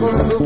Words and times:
con 0.00 0.30
su 0.30 0.45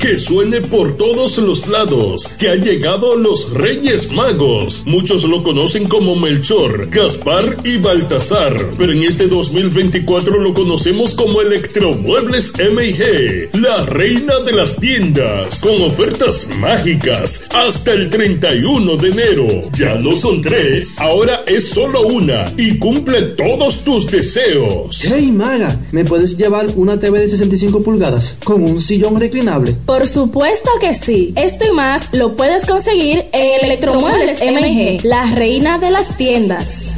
Que 0.00 0.16
suene 0.16 0.60
por 0.60 0.96
todos 0.96 1.38
los 1.38 1.66
lados, 1.66 2.28
que 2.38 2.48
han 2.48 2.62
llegado 2.62 3.16
los 3.16 3.52
Reyes 3.52 4.12
Magos. 4.12 4.84
Muchos 4.86 5.24
lo 5.24 5.42
conocen 5.42 5.88
como 5.88 6.14
Melchor, 6.14 6.88
Gaspar 6.88 7.44
y 7.64 7.78
Baltasar, 7.78 8.70
pero 8.78 8.92
en 8.92 9.02
este 9.02 9.26
2024 9.26 10.38
lo 10.38 10.54
conocemos 10.54 11.14
como 11.14 11.42
Electromuebles 11.42 12.52
MG, 12.54 13.60
la 13.60 13.86
reina 13.86 14.38
de 14.40 14.52
las 14.52 14.76
tiendas, 14.76 15.60
con 15.60 15.82
ofertas 15.82 16.46
mágicas 16.58 17.46
hasta 17.50 17.92
el 17.92 18.08
31 18.08 18.96
de 18.98 19.08
enero. 19.08 19.46
Ya 19.72 19.96
no 19.96 20.14
son 20.14 20.40
tres, 20.42 21.00
ahora 21.00 21.42
es 21.46 21.68
solo 21.68 22.02
una 22.02 22.52
y 22.56 22.78
cumple 22.78 23.22
todos 23.22 23.82
tus 23.82 24.06
deseos. 24.06 25.02
Hey 25.02 25.32
Maga, 25.32 25.80
¿me 25.90 26.04
puedes 26.04 26.36
llevar 26.36 26.68
una 26.76 27.00
TV 27.00 27.20
de 27.20 27.28
65 27.28 27.82
pulgadas 27.82 28.36
con 28.44 28.62
un 28.62 28.80
sillón 28.80 29.18
reclinable? 29.18 29.76
Por 29.88 30.06
supuesto 30.06 30.70
que 30.82 30.92
sí. 30.92 31.32
Esto 31.34 31.64
y 31.64 31.72
más 31.72 32.12
lo 32.12 32.36
puedes 32.36 32.66
conseguir 32.66 33.24
en 33.32 33.64
Electromuebles 33.64 34.38
MG, 34.42 35.02
la 35.02 35.24
reina 35.34 35.78
de 35.78 35.90
las 35.90 36.14
tiendas. 36.18 36.97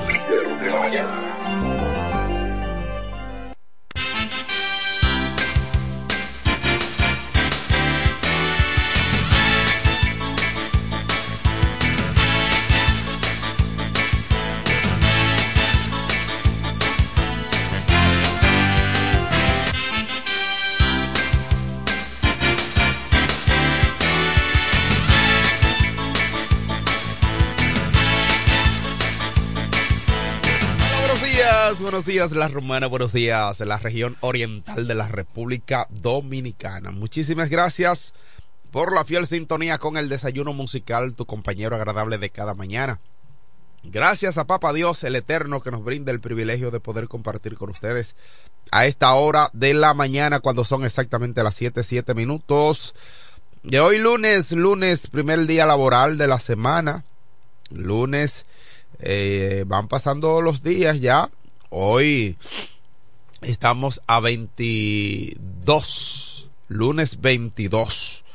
Buenos 31.79 32.05
días 32.05 32.33
La 32.33 32.49
Romana, 32.49 32.87
buenos 32.87 33.13
días 33.13 33.59
la 33.61 33.77
región 33.77 34.17
oriental 34.19 34.87
de 34.87 34.95
la 34.95 35.07
República 35.07 35.87
Dominicana. 35.89 36.91
Muchísimas 36.91 37.49
gracias 37.49 38.13
por 38.71 38.93
la 38.93 39.05
fiel 39.05 39.25
sintonía 39.25 39.77
con 39.77 39.95
el 39.95 40.09
desayuno 40.09 40.53
musical, 40.53 41.15
tu 41.15 41.25
compañero 41.25 41.75
agradable 41.75 42.17
de 42.17 42.29
cada 42.29 42.55
mañana. 42.55 42.99
Gracias 43.83 44.37
a 44.37 44.45
Papa 44.45 44.73
Dios, 44.73 45.03
el 45.05 45.15
Eterno, 45.15 45.61
que 45.61 45.71
nos 45.71 45.83
brinda 45.83 46.11
el 46.11 46.19
privilegio 46.19 46.71
de 46.71 46.81
poder 46.81 47.07
compartir 47.07 47.55
con 47.55 47.69
ustedes 47.69 48.15
a 48.71 48.85
esta 48.85 49.13
hora 49.13 49.49
de 49.53 49.73
la 49.73 49.93
mañana, 49.93 50.41
cuando 50.41 50.65
son 50.65 50.83
exactamente 50.83 51.41
las 51.41 51.55
7, 51.55 51.83
7 51.83 52.13
minutos. 52.13 52.95
De 53.63 53.79
hoy 53.79 53.97
lunes, 53.97 54.51
lunes, 54.51 55.07
primer 55.07 55.47
día 55.47 55.65
laboral 55.65 56.17
de 56.17 56.27
la 56.27 56.39
semana. 56.39 57.05
Lunes, 57.69 58.45
eh, 58.99 59.63
van 59.67 59.87
pasando 59.87 60.41
los 60.41 60.63
días 60.63 60.99
ya 60.99 61.29
Hoy 61.73 62.35
estamos 63.39 64.01
a 64.05 64.19
22, 64.19 66.49
lunes 66.67 67.21
22 67.21 68.25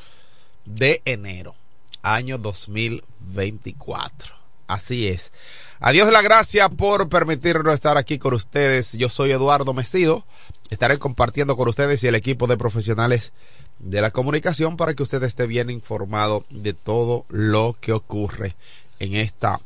de 0.64 1.02
enero, 1.04 1.54
año 2.00 2.38
2024. 2.38 4.34
Así 4.68 5.08
es. 5.08 5.32
Adiós 5.80 6.10
la 6.10 6.22
gracia 6.22 6.70
por 6.70 7.10
permitirnos 7.10 7.74
estar 7.74 7.98
aquí 7.98 8.18
con 8.18 8.32
ustedes. 8.32 8.94
Yo 8.94 9.10
soy 9.10 9.32
Eduardo 9.32 9.74
Mesido. 9.74 10.24
Estaré 10.70 10.98
compartiendo 10.98 11.58
con 11.58 11.68
ustedes 11.68 12.02
y 12.04 12.06
el 12.06 12.14
equipo 12.14 12.46
de 12.46 12.56
profesionales 12.56 13.34
de 13.78 14.00
la 14.00 14.12
comunicación 14.12 14.78
para 14.78 14.94
que 14.94 15.02
usted 15.02 15.22
esté 15.24 15.46
bien 15.46 15.68
informado 15.68 16.46
de 16.48 16.72
todo 16.72 17.26
lo 17.28 17.76
que 17.82 17.92
ocurre 17.92 18.56
en 18.98 19.14
esta 19.14 19.60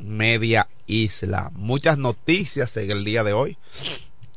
media 0.00 0.68
isla. 0.86 1.50
Muchas 1.54 1.98
noticias 1.98 2.76
en 2.76 2.90
el 2.90 3.04
día 3.04 3.22
de 3.22 3.32
hoy. 3.32 3.58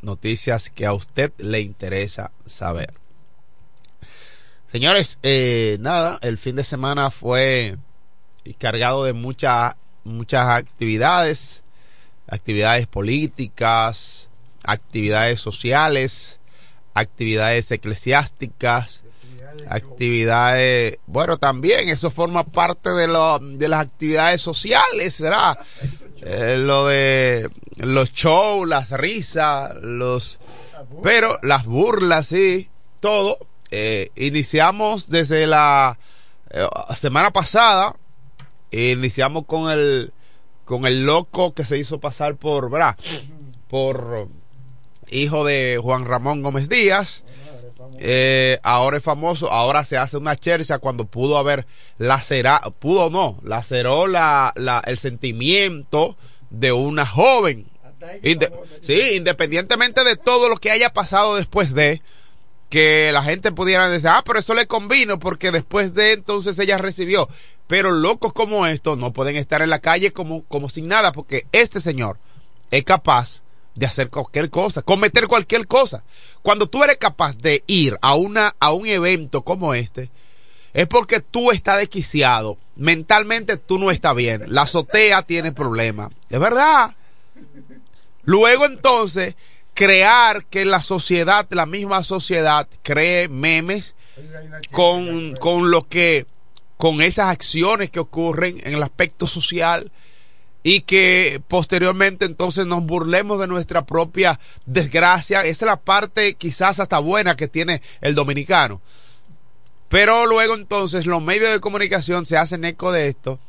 Noticias 0.01 0.69
que 0.69 0.85
a 0.85 0.93
usted 0.93 1.31
le 1.37 1.61
interesa 1.61 2.31
saber. 2.45 2.93
Señores, 4.71 5.19
eh, 5.23 5.77
nada, 5.79 6.19
el 6.21 6.37
fin 6.37 6.55
de 6.55 6.63
semana 6.63 7.11
fue 7.11 7.77
cargado 8.59 9.05
de 9.05 9.13
muchas 9.13 9.75
muchas 10.03 10.47
actividades, 10.47 11.63
actividades 12.27 12.87
políticas, 12.87 14.29
actividades 14.63 15.39
sociales, 15.39 16.39
actividades 16.93 17.71
eclesiásticas, 17.71 19.02
actividades, 19.67 20.99
bueno, 21.05 21.37
también 21.37 21.89
eso 21.89 22.11
forma 22.11 22.43
parte 22.43 22.89
de, 22.91 23.07
lo, 23.07 23.39
de 23.39 23.67
las 23.67 23.81
actividades 23.81 24.41
sociales, 24.41 25.19
¿verdad? 25.21 25.57
Eh, 26.21 26.57
lo 26.57 26.87
de 26.87 27.49
los 27.77 28.11
shows, 28.11 28.67
las 28.67 28.91
risas, 28.91 29.75
los... 29.81 30.39
Pero 31.01 31.39
las 31.41 31.65
burlas, 31.65 32.27
sí, 32.27 32.69
todo. 32.99 33.37
Eh, 33.71 34.09
iniciamos 34.15 35.09
desde 35.09 35.47
la 35.47 35.97
eh, 36.51 36.67
semana 36.95 37.31
pasada, 37.31 37.95
iniciamos 38.71 39.45
con 39.45 39.71
el 39.71 40.13
con 40.65 40.85
el 40.85 41.05
loco 41.05 41.53
que 41.53 41.65
se 41.65 41.77
hizo 41.77 41.99
pasar 41.99 42.35
por, 42.35 42.69
¿verdad? 42.69 42.95
Por 43.67 44.29
hijo 45.09 45.43
de 45.43 45.79
Juan 45.81 46.05
Ramón 46.05 46.41
Gómez 46.41 46.69
Díaz 46.69 47.22
eh, 47.99 48.59
ahora 48.63 48.97
es 48.97 49.03
famoso, 49.03 49.51
ahora 49.51 49.85
se 49.85 49.97
hace 49.97 50.17
una 50.17 50.35
chercha 50.35 50.79
cuando 50.79 51.05
pudo 51.05 51.37
haber 51.37 51.65
lacerado, 51.97 52.71
pudo 52.71 53.09
no, 53.09 53.39
laceró 53.43 54.07
la, 54.07 54.53
la, 54.55 54.81
el 54.85 54.97
sentimiento 54.97 56.17
de 56.49 56.71
una 56.71 57.05
joven. 57.05 57.67
sí, 58.81 58.99
independientemente 59.13 60.03
de 60.03 60.15
todo 60.15 60.49
lo 60.49 60.57
que 60.57 60.71
haya 60.71 60.89
pasado 60.89 61.35
después 61.35 61.73
de 61.73 62.01
que 62.73 63.11
la 63.13 63.21
gente 63.21 63.51
pudiera 63.51 63.87
decir, 63.87 64.09
ah, 64.09 64.23
pero 64.25 64.39
eso 64.39 64.55
le 64.55 64.65
convino 64.65 65.19
porque 65.19 65.51
después 65.51 65.93
de 65.93 66.13
entonces 66.13 66.57
ella 66.57 66.79
recibió. 66.79 67.29
Pero 67.67 67.91
locos 67.91 68.33
como 68.33 68.65
estos 68.65 68.97
no 68.97 69.13
pueden 69.13 69.35
estar 69.35 69.61
en 69.61 69.69
la 69.69 69.77
calle 69.77 70.11
como, 70.11 70.43
como 70.45 70.69
sin 70.69 70.87
nada 70.87 71.11
porque 71.11 71.45
este 71.51 71.79
señor 71.79 72.17
es 72.71 72.83
capaz 72.83 73.42
de 73.75 73.85
hacer 73.85 74.09
cualquier 74.09 74.49
cosa, 74.49 74.81
cometer 74.81 75.27
cualquier 75.27 75.67
cosa. 75.67 76.03
Cuando 76.41 76.67
tú 76.67 76.83
eres 76.83 76.97
capaz 76.97 77.37
de 77.37 77.63
ir 77.67 77.97
a 78.01 78.15
una 78.15 78.55
a 78.59 78.71
un 78.71 78.87
evento 78.87 79.43
como 79.43 79.73
este, 79.73 80.11
es 80.73 80.87
porque 80.87 81.19
tú 81.19 81.51
estás 81.51 81.77
desquiciado. 81.77 82.57
Mentalmente 82.75 83.57
tú 83.57 83.77
no 83.77 83.91
estás 83.91 84.15
bien. 84.15 84.43
La 84.47 84.63
azotea 84.63 85.21
tiene 85.21 85.51
problemas. 85.51 86.09
Es 86.29 86.39
verdad. 86.39 86.95
Luego 88.23 88.65
entonces, 88.65 89.35
crear 89.73 90.45
que 90.45 90.65
la 90.65 90.81
sociedad, 90.81 91.47
la 91.51 91.65
misma 91.65 92.03
sociedad, 92.03 92.67
cree 92.81 93.27
memes 93.27 93.95
con, 94.71 95.35
con 95.35 95.71
lo 95.71 95.87
que, 95.87 96.25
con 96.77 97.01
esas 97.01 97.27
acciones 97.27 97.91
que 97.91 97.99
ocurren 97.99 98.61
en 98.63 98.73
el 98.73 98.83
aspecto 98.83 99.27
social 99.27 99.91
y 100.63 100.81
que 100.81 101.41
posteriormente 101.47 102.25
entonces 102.25 102.65
nos 102.65 102.83
burlemos 102.83 103.39
de 103.39 103.47
nuestra 103.47 103.85
propia 103.85 104.39
desgracia. 104.65 105.41
Esa 105.41 105.65
es 105.65 105.67
la 105.67 105.81
parte 105.81 106.35
quizás 106.35 106.79
hasta 106.79 106.99
buena 106.99 107.35
que 107.35 107.49
tiene 107.49 107.81
el 107.99 108.15
dominicano. 108.15 108.81
Pero 109.89 110.25
luego 110.25 110.55
entonces 110.55 111.05
los 111.05 111.21
medios 111.21 111.51
de 111.51 111.59
comunicación 111.59 112.25
se 112.25 112.37
hacen 112.37 112.63
eco 112.63 112.91
de 112.91 113.09
esto. 113.09 113.39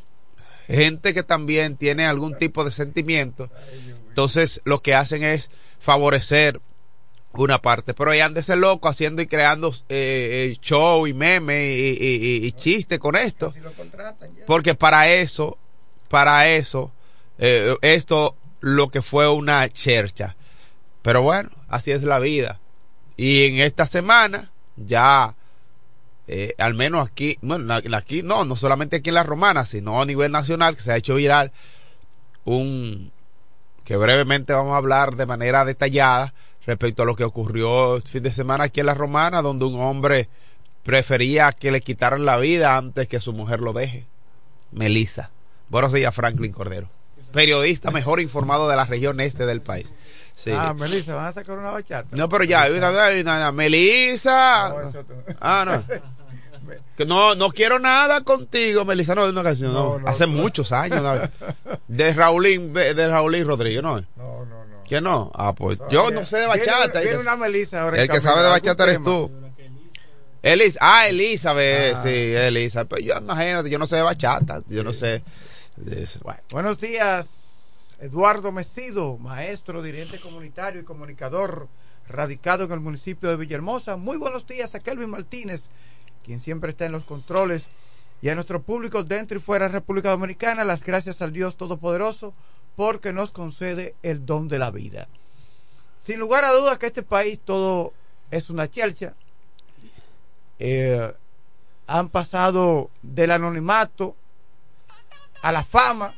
Gente 0.66 1.14
que 1.14 1.23
también 1.23 1.76
tiene 1.76 2.04
algún 2.04 2.37
tipo 2.37 2.64
de 2.64 2.73
sentimiento. 2.73 3.49
Entonces 4.09 4.61
lo 4.64 4.83
que 4.83 4.94
hacen 4.94 5.23
es 5.23 5.50
favorecer 5.78 6.61
una 7.33 7.62
parte. 7.62 7.94
Pero 7.94 8.11
ahí 8.11 8.21
ser 8.42 8.59
loco 8.59 8.88
haciendo 8.88 9.23
y 9.23 9.26
creando 9.26 9.73
eh, 9.88 10.52
eh, 10.52 10.56
show 10.61 11.06
y 11.06 11.14
meme 11.14 11.73
y, 11.73 11.97
y, 11.99 12.47
y, 12.47 12.52
chiste 12.52 12.99
con 12.99 13.16
esto. 13.16 13.54
Porque 14.47 14.75
para 14.75 15.09
eso, 15.11 15.59
para 16.09 16.49
eso, 16.49 16.92
eh, 17.38 17.76
esto 17.83 18.37
lo 18.61 18.88
que 18.88 19.03
fue 19.03 19.29
una 19.29 19.69
chercha. 19.69 20.37
Pero 21.03 21.23
bueno, 21.23 21.50
así 21.69 21.91
es 21.91 22.03
la 22.03 22.19
vida. 22.19 22.61
Y 23.17 23.45
en 23.45 23.59
esta 23.61 23.87
semana 23.87 24.50
ya 24.76 25.37
eh, 26.26 26.55
al 26.59 26.75
menos 26.75 27.07
aquí, 27.07 27.38
bueno, 27.43 27.75
aquí 27.95 28.23
no, 28.23 28.45
no 28.45 28.57
solamente 28.57 28.97
aquí 28.97 29.11
en 29.11 29.14
la 29.14 29.23
Romana, 29.23 29.67
sino 29.67 30.00
a 30.00 30.07
nivel 30.07 30.33
nacional, 30.33 30.75
que 30.75 30.83
se 30.83 30.93
ha 30.93 30.97
hecho 30.97 31.14
viral 31.14 31.53
un 32.45 33.12
que 33.85 33.97
brevemente 33.97 34.55
vamos 34.55 34.75
a 34.75 34.79
hablar 34.79 35.14
de 35.14 35.26
manera 35.26 35.67
detallada 35.67 36.33
respecto 36.67 37.03
a 37.03 37.07
lo 37.07 37.17
que 37.17 37.25
ocurrió 37.25 37.97
el 37.97 38.03
fin 38.03 38.23
de 38.23 38.33
semana 38.33 38.64
aquí 38.64 38.81
en 38.81 38.87
la 38.87 38.95
Romana, 38.95 39.43
donde 39.43 39.67
un 39.67 39.79
hombre 39.79 40.31
prefería 40.83 41.53
que 41.53 41.71
le 41.71 41.83
quitaran 41.83 42.25
la 42.25 42.38
vida 42.38 42.79
antes 42.79 43.09
que 43.09 43.21
su 43.21 43.35
mujer 43.35 43.61
lo 43.61 43.75
deje. 43.75 44.07
Melissa. 44.73 45.31
Buenos 45.69 45.93
días, 45.93 46.14
Franklin 46.14 46.53
Cordero. 46.53 46.88
Periodista 47.35 47.91
mejor 47.91 48.21
informado 48.21 48.69
de 48.69 48.76
la 48.76 48.85
región 48.85 49.21
este 49.21 49.45
del 49.45 49.61
país. 49.61 49.93
Sí. 50.35 50.50
Ah, 50.53 50.75
Melissa, 50.75 51.14
van 51.14 51.26
a 51.26 51.33
sacar 51.33 51.59
una 51.59 51.71
bachata. 51.71 52.17
No, 52.17 52.29
pero 52.29 52.45
ya, 52.45 52.67
Melissa. 53.53 54.75
Ah, 55.41 55.64
no. 55.67 55.85
Que 56.97 57.05
no, 57.05 57.35
no 57.35 57.50
quiero 57.50 57.79
nada 57.79 58.23
contigo, 58.23 58.85
Melissa. 58.85 59.14
No, 59.14 59.26
una 59.26 59.43
canción, 59.43 59.75
no. 59.75 60.00
Hace 60.07 60.26
muchos 60.26 60.73
años. 60.73 61.03
De 61.88 62.14
Raulín, 62.14 62.73
de 62.73 63.09
Raulín 63.09 63.47
Rodríguez, 63.47 63.83
¿no? 63.83 64.00
No, 64.00 64.07
no, 64.17 64.64
no. 64.64 64.83
¿Quién 64.88 65.05
no? 65.05 65.31
Ah, 65.35 65.53
pues 65.55 65.79
yo 65.91 66.11
no 66.11 66.25
sé 66.25 66.38
de 66.38 66.47
bachata. 66.47 67.00
Viene, 67.00 67.19
una 67.19 67.37
Melissa 67.37 67.83
ahora 67.83 68.00
El 68.00 68.09
que 68.09 68.21
sabe 68.21 68.43
de 68.43 68.49
bachata 68.49 68.85
eres 68.85 69.03
tú. 69.03 69.31
Ah, 70.81 71.09
Elizabeth, 71.09 71.95
ah. 71.95 72.00
sí, 72.03 72.09
Elizabeth. 72.09 72.88
Pues 72.88 73.05
yo 73.05 73.17
imagínate, 73.17 73.71
yo 73.71 73.79
no 73.79 73.87
sé 73.87 73.97
de 73.97 74.03
bachata, 74.03 74.62
yo 74.69 74.85
no 74.85 74.93
sé 74.93 75.07
de. 75.07 75.23
Bueno, 75.76 76.40
buenos 76.52 76.78
días, 76.78 77.97
Eduardo 77.99 78.52
Mesido, 78.52 79.19
maestro, 79.19 79.83
dirigente 79.83 80.21
comunitario 80.21 80.81
y 80.81 80.85
comunicador 80.85 81.66
radicado 82.07 82.62
en 82.62 82.71
el 82.71 82.78
municipio 82.78 83.28
de 83.28 83.35
Villahermosa. 83.35 83.97
Muy 83.97 84.16
buenos 84.16 84.47
días 84.47 84.76
a 84.76 84.78
Kelvin 84.78 85.11
Martínez, 85.11 85.71
quien 86.25 86.38
siempre 86.40 86.71
está 86.71 86.85
en 86.85 86.93
los 86.93 87.02
controles, 87.02 87.66
y 88.23 88.28
a 88.28 88.37
nuestro 88.37 88.62
público 88.62 89.02
dentro 89.02 89.37
y 89.37 89.40
fuera 89.40 89.66
de 89.66 89.73
República 89.73 90.11
Dominicana, 90.11 90.62
las 90.62 90.85
gracias 90.85 91.21
al 91.23 91.33
Dios 91.33 91.57
Todopoderoso 91.57 92.35
porque 92.76 93.12
nos 93.12 93.33
concede 93.33 93.97
el 94.04 94.25
don 94.25 94.47
de 94.47 94.61
la 94.61 94.71
vida. 94.71 95.09
Sin 95.99 96.21
lugar 96.21 96.45
a 96.45 96.52
dudas 96.52 96.78
que 96.78 96.87
este 96.87 97.02
país 97.02 97.40
todo 97.45 97.93
es 98.31 98.49
una 98.49 98.71
chelcha. 98.71 99.14
Eh, 100.61 101.12
han 101.88 102.11
pasado 102.11 102.90
del 103.02 103.33
anonimato 103.33 104.14
a 105.44 105.52
la 105.52 105.62
fama, 105.62 106.14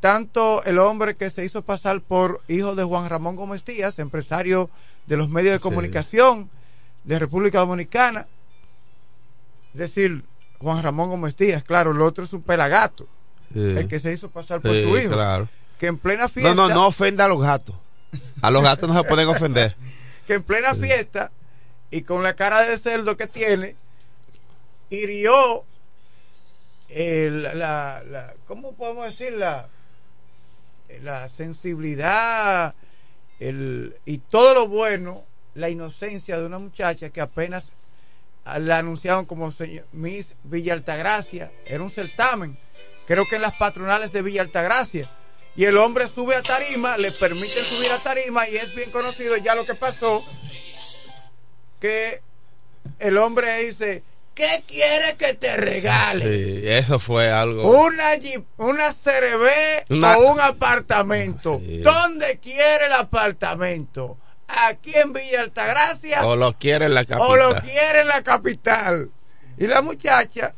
tanto 0.00 0.62
el 0.64 0.78
hombre 0.78 1.16
que 1.16 1.30
se 1.30 1.42
hizo 1.42 1.62
pasar 1.62 2.02
por 2.02 2.42
hijo 2.46 2.74
de 2.74 2.84
Juan 2.84 3.08
Ramón 3.08 3.34
Gómez 3.34 3.64
Díaz, 3.64 3.98
empresario 3.98 4.68
de 5.06 5.16
los 5.16 5.30
medios 5.30 5.54
de 5.54 5.60
comunicación 5.60 6.50
de 7.04 7.18
República 7.18 7.60
Dominicana, 7.60 8.26
es 9.72 9.80
decir, 9.80 10.24
Juan 10.58 10.82
Ramón 10.82 11.08
Gómez 11.08 11.38
Díaz, 11.38 11.64
claro, 11.64 11.92
el 11.92 12.02
otro 12.02 12.24
es 12.24 12.34
un 12.34 12.42
pelagato, 12.42 13.08
el 13.54 13.88
que 13.88 13.98
se 13.98 14.12
hizo 14.12 14.28
pasar 14.28 14.60
por 14.60 14.72
su 14.72 14.98
hijo. 14.98 15.14
Claro. 15.14 15.48
Que 15.78 15.86
en 15.86 15.96
plena 15.96 16.28
fiesta. 16.28 16.54
No, 16.54 16.68
no, 16.68 16.74
no 16.74 16.86
ofenda 16.88 17.24
a 17.24 17.28
los 17.28 17.40
gatos. 17.40 17.74
A 18.42 18.50
los 18.50 18.62
gatos 18.62 18.90
no 18.90 18.94
se 18.94 19.04
pueden 19.04 19.26
ofender. 19.28 19.74
que 20.26 20.34
en 20.34 20.42
plena 20.42 20.74
fiesta 20.74 21.30
y 21.90 22.02
con 22.02 22.22
la 22.22 22.34
cara 22.34 22.60
de 22.60 22.76
cerdo 22.76 23.16
que 23.16 23.26
tiene, 23.26 23.74
hirió 24.90 25.64
el, 26.88 27.42
la, 27.42 28.02
la, 28.06 28.34
¿cómo 28.46 28.72
podemos 28.74 29.06
decir? 29.06 29.32
La, 29.32 29.68
la 31.02 31.28
sensibilidad 31.28 32.74
el, 33.40 33.96
y 34.04 34.18
todo 34.18 34.54
lo 34.54 34.68
bueno, 34.68 35.24
la 35.54 35.68
inocencia 35.70 36.38
de 36.38 36.46
una 36.46 36.58
muchacha 36.58 37.10
que 37.10 37.20
apenas 37.20 37.72
la 38.44 38.78
anunciaban 38.78 39.24
como 39.24 39.52
Miss 39.92 40.34
Villa 40.44 40.74
Altagracia, 40.74 41.50
era 41.64 41.82
un 41.82 41.90
certamen, 41.90 42.56
creo 43.06 43.26
que 43.26 43.36
en 43.36 43.42
las 43.42 43.56
patronales 43.56 44.12
de 44.12 44.22
Villa 44.22 44.42
Altagracia. 44.42 45.10
Y 45.56 45.64
el 45.64 45.78
hombre 45.78 46.06
sube 46.06 46.36
a 46.36 46.42
tarima, 46.42 46.98
le 46.98 47.12
permiten 47.12 47.64
subir 47.64 47.90
a 47.90 48.02
tarima 48.02 48.46
y 48.46 48.56
es 48.56 48.74
bien 48.74 48.90
conocido 48.90 49.38
ya 49.38 49.54
lo 49.54 49.64
que 49.64 49.74
pasó, 49.74 50.22
que 51.80 52.20
el 52.98 53.16
hombre 53.16 53.64
dice, 53.64 54.02
¿qué 54.36 54.62
quiere 54.68 55.16
que 55.16 55.34
te 55.34 55.56
regale? 55.56 56.24
Sí, 56.24 56.60
eso 56.64 57.00
fue 57.00 57.30
algo. 57.30 57.68
Una 57.68 58.10
una 58.58 58.92
CRB 58.92 60.04
o 60.04 60.30
un 60.30 60.40
apartamento. 60.40 61.60
¿Dónde 61.82 62.38
quiere 62.40 62.86
el 62.86 62.92
apartamento? 62.92 64.18
aquí 64.48 64.92
en 64.94 65.12
Villa 65.12 65.40
Altagracia. 65.40 66.24
O 66.24 66.36
lo 66.36 66.52
quiere 66.52 66.86
en 66.86 66.94
la 66.94 67.04
capital. 67.04 67.28
O 67.28 67.36
lo 67.36 67.60
quiere 67.60 68.02
en 68.02 68.08
la 68.08 68.22
capital. 68.22 69.10
Y 69.58 69.66
la 69.66 69.82
muchacha, 69.82 70.54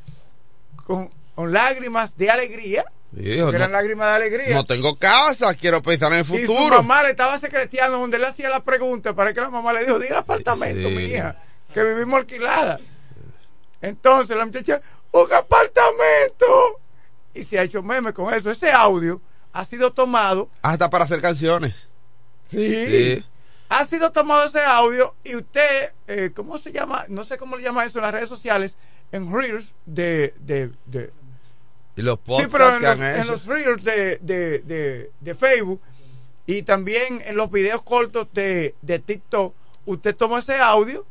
con, 0.85 1.11
lágrimas 1.37 2.16
de 2.16 2.30
alegría, 2.30 2.85
eran 3.16 3.73
lágrimas 3.73 4.08
de 4.08 4.16
alegría. 4.16 4.54
No 4.54 4.66
tengo 4.66 4.97
casa, 4.97 5.54
quiero 5.54 5.80
pensar 5.82 6.12
en 6.12 6.18
el 6.18 6.25
futuro. 6.25 6.52
Y 6.52 6.66
su 6.66 6.75
mamá 6.75 7.02
le 7.02 7.11
estaba 7.11 7.38
secreteando 7.38 7.99
donde 7.99 8.18
le 8.18 8.26
hacía 8.26 8.49
la 8.49 8.61
pregunta 8.61 9.14
para 9.14 9.32
que 9.32 9.40
la 9.40 9.50
mamá 9.50 9.73
le 9.73 9.85
dijo, 9.85 9.99
di 9.99 10.08
el 10.08 10.16
apartamento, 10.16 10.90
mi 10.90 11.04
hija, 11.04 11.37
que 11.73 11.82
vivimos 11.82 12.20
alquilada. 12.20 12.78
Entonces 13.80 14.37
la 14.37 14.47
muchacha, 14.47 14.80
un 15.12 15.32
apartamento. 15.32 16.80
Y 17.35 17.42
se 17.42 17.58
ha 17.58 17.62
hecho 17.62 17.82
meme 17.82 18.12
con 18.12 18.32
eso. 18.32 18.50
Ese 18.50 18.70
audio 18.70 19.20
ha 19.52 19.64
sido 19.64 19.92
tomado. 19.92 20.49
Hasta 20.62 20.90
para 20.90 21.04
hacer 21.04 21.20
canciones. 21.20 21.88
sí. 22.50 22.87
sí 22.87 23.25
ha 23.68 23.85
sido 23.85 24.11
tomado 24.11 24.44
ese 24.44 24.61
audio 24.61 25.14
y 25.25 25.37
usted, 25.37 25.92
eh, 26.06 26.30
¿cómo 26.35 26.58
se 26.58 26.73
llama? 26.73 27.04
No 27.08 27.25
sé 27.25 27.37
cómo 27.37 27.56
le 27.56 27.62
llama 27.62 27.85
eso 27.85 27.99
en 27.99 28.04
las 28.04 28.12
redes 28.12 28.28
sociales, 28.28 28.76
en 29.12 29.32
Reels 29.32 29.75
de... 29.87 30.35
de, 30.40 30.70
de 30.87 31.12
y 31.97 32.02
los 32.02 32.20
sí, 32.25 32.47
pero 32.50 32.76
en 32.76 32.82
los, 32.82 33.00
en 33.00 33.26
los, 33.26 33.44
Reels 33.47 33.82
de, 33.82 34.18
de, 34.18 35.11
de, 35.20 35.35
Facebook 35.35 35.80
y 36.47 36.62
también 36.62 37.20
en 37.25 37.37
los 37.37 37.50
videos 37.50 37.82
cortos 37.82 38.28
de, 38.32 38.76
de 38.82 39.00
TikTok, 39.00 39.52
usted 39.85 40.14
toma 40.14 40.38
ese 40.38 40.61
audio 40.61 41.04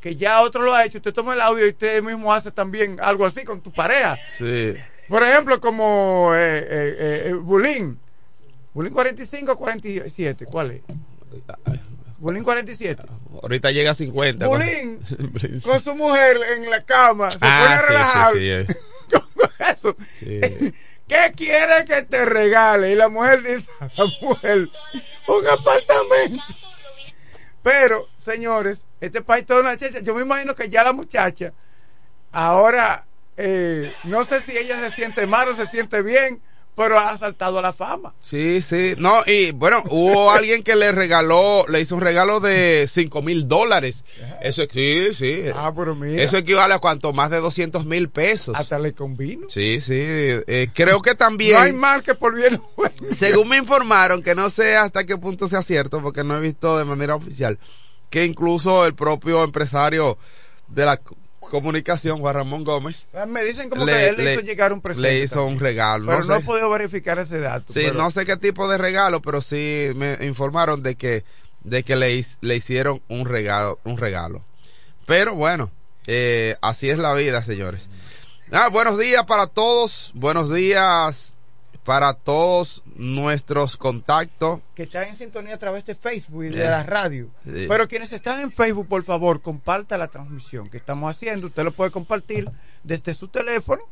que 0.00 0.16
ya 0.16 0.42
otro 0.42 0.62
lo 0.62 0.74
ha 0.74 0.84
hecho, 0.84 0.98
usted 0.98 1.12
toma 1.12 1.34
el 1.34 1.40
audio 1.40 1.66
y 1.66 1.70
usted 1.70 2.02
mismo 2.02 2.32
hace 2.32 2.50
también 2.50 2.96
algo 3.00 3.26
así 3.26 3.44
con 3.44 3.60
tu 3.60 3.72
pareja. 3.72 4.18
Sí. 4.30 4.74
Por 5.08 5.22
ejemplo, 5.22 5.60
como 5.60 6.32
eh, 6.34 6.58
eh, 6.58 7.22
eh 7.26 7.32
Bulín. 7.34 7.98
Bulín 8.74 8.92
45 8.92 9.52
o 9.52 9.56
47, 9.56 10.46
¿cuál 10.46 10.72
es? 10.72 10.82
Bulín 12.18 12.44
47. 12.44 13.02
Ahorita 13.42 13.70
llega 13.70 13.92
a 13.92 13.94
50. 13.94 14.46
Bulín 14.46 15.00
con 15.64 15.80
su 15.80 15.94
mujer 15.94 16.38
en 16.56 16.70
la 16.70 16.82
cama. 16.82 17.30
Se 17.30 17.38
ah, 17.40 17.62
pone 17.62 17.74
a 17.74 17.82
relajar. 17.82 18.34
Sí, 18.34 18.74
eso. 19.72 19.96
¿Qué 21.08 21.32
quiere 21.36 21.84
que 21.86 22.02
te 22.02 22.24
regale? 22.24 22.90
Y 22.90 22.94
la 22.96 23.08
mujer 23.08 23.42
dice 23.42 23.70
a 23.78 23.88
la 23.96 24.06
mujer, 24.20 24.68
un 25.28 25.46
apartamento. 25.46 26.42
Pero, 27.66 28.06
señores, 28.16 28.86
este 29.00 29.22
país 29.22 29.44
toda 29.44 29.60
una 29.60 29.76
checha. 29.76 29.98
Yo 29.98 30.14
me 30.14 30.22
imagino 30.22 30.54
que 30.54 30.68
ya 30.68 30.84
la 30.84 30.92
muchacha, 30.92 31.52
ahora, 32.30 33.04
eh, 33.36 33.92
no 34.04 34.22
sé 34.24 34.40
si 34.40 34.56
ella 34.56 34.78
se 34.78 34.94
siente 34.94 35.26
mal 35.26 35.48
o 35.48 35.52
se 35.52 35.66
siente 35.66 36.00
bien, 36.00 36.40
pero 36.76 36.98
ha 36.98 37.16
saltado 37.16 37.58
a 37.58 37.62
la 37.62 37.72
fama. 37.72 38.12
Sí, 38.22 38.60
sí. 38.60 38.94
No, 38.98 39.22
y 39.26 39.50
bueno, 39.52 39.82
hubo 39.88 40.30
alguien 40.32 40.62
que 40.62 40.76
le 40.76 40.92
regaló, 40.92 41.64
le 41.68 41.80
hizo 41.80 41.94
un 41.94 42.02
regalo 42.02 42.38
de 42.38 42.86
5 42.88 43.22
mil 43.22 43.48
dólares. 43.48 44.04
Eso 44.42 44.64
sí, 44.70 45.14
sí. 45.14 45.44
Ah, 45.54 45.72
pero 45.74 45.94
mira. 45.94 46.22
Eso 46.22 46.36
equivale 46.36 46.74
a 46.74 46.78
cuánto, 46.78 47.14
más 47.14 47.30
de 47.30 47.38
200 47.38 47.86
mil 47.86 48.10
pesos. 48.10 48.54
Hasta 48.54 48.78
le 48.78 48.92
convino. 48.92 49.48
Sí, 49.48 49.80
sí. 49.80 49.94
Eh, 49.96 50.68
creo 50.74 51.00
que 51.00 51.14
también. 51.14 51.54
No 51.54 51.60
hay 51.60 51.72
mal 51.72 52.02
que 52.02 52.14
por 52.14 52.34
bien. 52.34 52.60
Según 53.10 53.48
me 53.48 53.56
informaron, 53.56 54.22
que 54.22 54.34
no 54.34 54.50
sé 54.50 54.76
hasta 54.76 55.04
qué 55.04 55.16
punto 55.16 55.48
sea 55.48 55.62
cierto, 55.62 56.02
porque 56.02 56.24
no 56.24 56.36
he 56.36 56.40
visto 56.40 56.76
de 56.76 56.84
manera 56.84 57.14
oficial, 57.14 57.58
que 58.10 58.26
incluso 58.26 58.84
el 58.84 58.94
propio 58.94 59.42
empresario 59.42 60.18
de 60.68 60.84
la 60.84 61.00
comunicación, 61.50 62.20
Juan 62.20 62.34
Ramón 62.34 62.64
Gómez. 62.64 63.06
Ah, 63.14 63.26
Me 63.26 63.44
dicen 63.44 63.68
como 63.70 63.86
que 63.86 64.08
él 64.08 64.16
le 64.16 64.32
hizo 64.34 64.42
llegar 64.42 64.72
un 64.72 64.80
presente. 64.80 65.08
Le 65.10 65.18
hizo 65.20 65.44
un 65.44 65.58
regalo. 65.58 66.06
Pero 66.06 66.24
no, 66.24 66.34
he 66.36 66.40
sé. 66.40 66.44
podido 66.44 66.70
verificar 66.70 67.18
ese 67.18 67.38
dato. 67.40 67.72
Sí, 67.72 67.80
pero- 67.84 67.94
no 67.94 68.10
sé 68.10 68.24
qué 68.26 68.36
tipo 68.36 68.68
de 68.68 68.78
regalo, 68.78 69.22
pero 69.22 69.40
sí 69.40 69.88
me 69.96 70.18
informaron 70.26 70.82
de 70.82 70.94
que 70.96 71.24
de 71.64 71.82
que 71.82 71.96
le, 71.96 72.24
le 72.42 72.56
hicieron 72.56 73.02
un 73.08 73.26
regalo, 73.26 73.80
un 73.84 73.96
regalo. 73.98 74.44
Pero 75.04 75.34
bueno, 75.34 75.70
eh, 76.06 76.54
así 76.60 76.88
es 76.88 76.98
la 76.98 77.12
vida, 77.14 77.42
señores. 77.42 77.88
Ah, 78.52 78.68
buenos 78.68 78.98
días 78.98 79.24
para 79.26 79.48
todos, 79.48 80.12
buenos 80.14 80.54
días 80.54 81.34
para 81.86 82.12
todos 82.14 82.82
nuestros 82.96 83.76
contactos. 83.76 84.60
que 84.74 84.82
están 84.82 85.04
en 85.08 85.16
sintonía 85.16 85.54
a 85.54 85.58
través 85.58 85.86
de 85.86 85.94
Facebook 85.94 86.44
y 86.44 86.48
de 86.48 86.64
Eh, 86.64 86.68
la 86.68 86.82
radio. 86.82 87.28
Pero 87.44 87.86
quienes 87.88 88.12
están 88.12 88.40
en 88.40 88.50
Facebook, 88.52 88.88
por 88.88 89.04
favor, 89.04 89.40
comparta 89.40 89.96
la 89.96 90.08
transmisión 90.08 90.68
que 90.68 90.76
estamos 90.78 91.08
haciendo. 91.10 91.46
Usted 91.46 91.62
lo 91.62 91.70
puede 91.72 91.92
compartir 91.92 92.50
desde 92.82 93.14
su 93.14 93.28
teléfono 93.28 93.82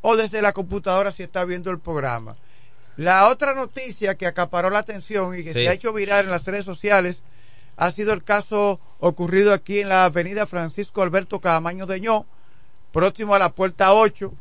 o 0.00 0.16
desde 0.16 0.40
la 0.42 0.52
computadora 0.54 1.12
si 1.12 1.22
está 1.22 1.44
viendo 1.44 1.70
el 1.70 1.78
programa. 1.78 2.36
La 2.96 3.28
otra 3.28 3.54
noticia 3.54 4.14
que 4.16 4.26
acaparó 4.26 4.70
la 4.70 4.78
atención 4.78 5.38
y 5.38 5.44
que 5.44 5.52
Sí. 5.52 5.60
se 5.64 5.68
ha 5.68 5.72
hecho 5.74 5.92
viral 5.92 6.24
en 6.24 6.30
las 6.30 6.46
redes 6.46 6.64
sociales 6.64 7.22
ha 7.76 7.90
sido 7.90 8.14
el 8.14 8.24
caso 8.24 8.80
ocurrido 9.00 9.52
aquí 9.52 9.80
en 9.80 9.90
la 9.90 10.04
avenida 10.06 10.46
Francisco 10.46 11.02
Alberto 11.02 11.40
Cadamaño 11.42 11.84
de 11.84 12.00
Ño, 12.00 12.24
próximo 12.90 13.34
a 13.34 13.38
la 13.38 13.50
puerta 13.50 13.92
8 13.92 14.32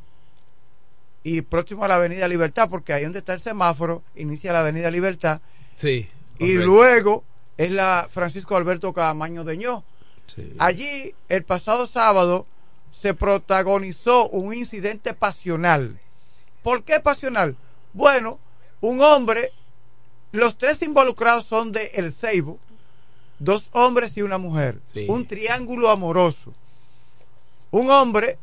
y 1.26 1.42
próximo 1.42 1.84
a 1.84 1.88
la 1.88 1.96
avenida 1.96 2.28
Libertad, 2.28 2.70
porque 2.70 2.94
ahí 2.94 3.04
donde 3.04 3.18
está 3.20 3.34
el 3.34 3.40
semáforo 3.42 4.04
inicia 4.16 4.54
la 4.54 4.60
avenida 4.60 4.92
Libertad 4.92 5.42
Sí. 5.82 6.08
y 6.40 6.54
luego 6.54 7.24
es 7.58 7.72
la 7.72 8.08
Francisco 8.12 8.56
Alberto 8.56 8.94
Cadamaño 8.94 9.44
de 9.44 9.58
Ño. 9.58 9.84
Allí, 10.60 11.16
el 11.30 11.44
pasado 11.44 11.88
sábado, 11.88 12.46
se 12.92 13.14
protagonizó 13.16 14.30
un 14.30 14.54
incidente 14.54 15.14
pasional. 15.16 16.00
¿Por 16.62 16.84
qué 16.84 17.00
pasional? 17.00 17.56
Bueno, 17.94 18.38
un 18.82 19.02
hombre, 19.02 19.52
los 20.32 20.58
tres 20.58 20.82
involucrados 20.84 21.46
son 21.46 21.72
de 21.72 21.88
El 21.96 22.14
Ceibo, 22.14 22.60
dos 23.40 23.70
hombres 23.72 24.16
y 24.18 24.22
una 24.22 24.38
mujer, 24.38 24.80
Sí. 24.94 25.08
un 25.10 25.26
triángulo 25.26 25.90
amoroso. 25.90 26.54
Un 27.72 27.90
hombre, 27.90 28.38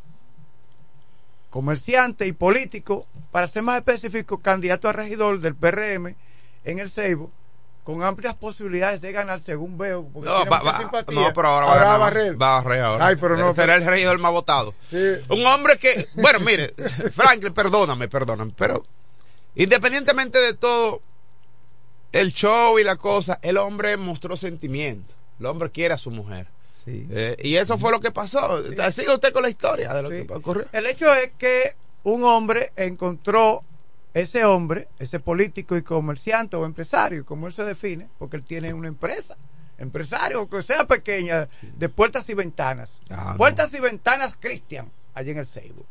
comerciante 1.53 2.27
y 2.27 2.33
político, 2.33 3.07
para 3.31 3.47
ser 3.47 3.63
más 3.63 3.77
específico, 3.77 4.39
candidato 4.39 4.89
a 4.89 4.93
regidor 4.93 5.39
del 5.39 5.55
PRM 5.55 6.17
en 6.65 6.79
El 6.79 6.89
Ceibo, 6.89 7.31
con 7.85 8.03
amplias 8.03 8.35
posibilidades 8.37 9.03
de 9.03 9.13
ganar, 9.13 9.39
según 9.41 9.77
veo. 9.77 10.09
porque 10.11 10.31
No, 10.31 10.47
va- 10.47 10.63
va- 10.63 11.05
pero 11.35 11.49
ahora, 11.49 11.67
va 11.67 11.73
a 11.73 11.77
va 11.77 11.81
ganar. 11.83 11.95
a 11.95 11.99
barrer. 11.99 12.41
Va 12.41 12.57
a 12.59 12.63
barrer 12.63 12.81
ahora. 12.85 13.07
Ay, 13.09 13.17
pero 13.17 13.37
no. 13.37 13.55
Será 13.55 13.75
el 13.75 13.85
regidor 13.85 14.19
más 14.19 14.33
votado. 14.33 14.75
Un 15.29 15.45
hombre 15.45 15.77
que, 15.77 16.09
bueno, 16.15 16.41
mire, 16.41 16.73
Franklin, 17.13 17.53
perdóname, 17.53 18.09
perdóname, 18.09 18.55
pero 18.57 18.83
independientemente 19.55 20.39
de 20.39 20.55
todo, 20.55 21.03
el 22.13 22.33
show 22.33 22.79
y 22.79 22.85
la 22.85 22.97
cosa, 22.97 23.39
el 23.43 23.59
hombre 23.59 23.99
mostró 23.99 24.39
sentimiento. 24.39 25.13
El 25.39 25.47
hombre 25.47 25.71
quiere 25.71 25.93
a 25.93 25.99
su 25.99 26.11
mujer. 26.11 26.47
Sí. 26.85 27.07
Eh, 27.11 27.37
y 27.43 27.57
eso 27.57 27.79
fue 27.79 27.93
lo 27.93 28.01
que 28.01 28.11
pasó. 28.11 28.63
Siga 28.93 29.15
usted 29.15 29.33
con 29.33 29.43
la 29.43 29.51
historia 29.51 29.95
de 29.95 30.03
lo 30.03 30.09
que 30.09 30.27
ocurrió. 30.33 30.67
El 30.73 30.87
hecho 30.87 31.13
es 31.15 31.33
que 31.39 31.75
un 32.05 32.25
hombre 32.25 32.73
encontró 32.77 33.63
ese 34.15 34.45
hombre, 34.45 34.89
ese 34.99 35.21
político 35.21 35.77
y 35.77 35.83
comerciante 35.83 36.57
o 36.57 36.67
empresario, 36.67 37.25
como 37.25 37.47
él 37.47 37.53
se 37.53 37.65
define, 37.65 38.09
porque 38.19 38.37
él 38.37 38.45
tiene 38.45 38.75
una 38.75 38.89
empresa, 38.89 39.37
empresario, 39.79 40.49
que 40.49 40.63
sea 40.63 40.85
pequeña, 40.85 41.49
de 41.77 41.89
puertas 41.89 42.29
y 42.29 42.35
ventanas. 42.35 43.01
Ah, 43.11 43.35
puertas 43.37 43.73
y 43.75 43.81
ventanas 43.81 44.37
Cristian, 44.39 44.91
allí 45.15 45.31
en 45.31 45.39
el 45.39 45.47
Seibo. 45.47 45.85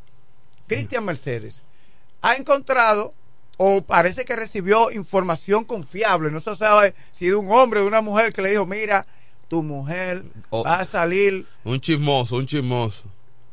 Cristian 0.68 1.04
Mercedes 1.04 1.64
ha 2.22 2.36
encontrado 2.36 3.14
o 3.58 3.82
parece 3.82 4.26
que 4.26 4.36
recibió 4.36 4.92
información 4.92 5.66
confiable, 5.66 6.32
no 6.32 6.40
se 6.40 6.56
sabe 6.56 6.94
si 7.12 7.28
de 7.28 7.36
un 7.36 7.52
hombre 7.52 7.80
o 7.80 7.84
de 7.84 7.88
una 7.88 8.02
mujer 8.02 8.34
que 8.34 8.42
le 8.42 8.52
dijo, 8.52 8.66
mira, 8.66 9.06
tu 9.52 9.62
mujer 9.64 10.24
Oh. 10.50 10.64
va 10.64 10.80
a 10.80 10.86
salir. 10.86 11.46
Un 11.66 11.82
chismoso, 11.82 12.38
un 12.38 12.46
chismoso. 12.46 13.04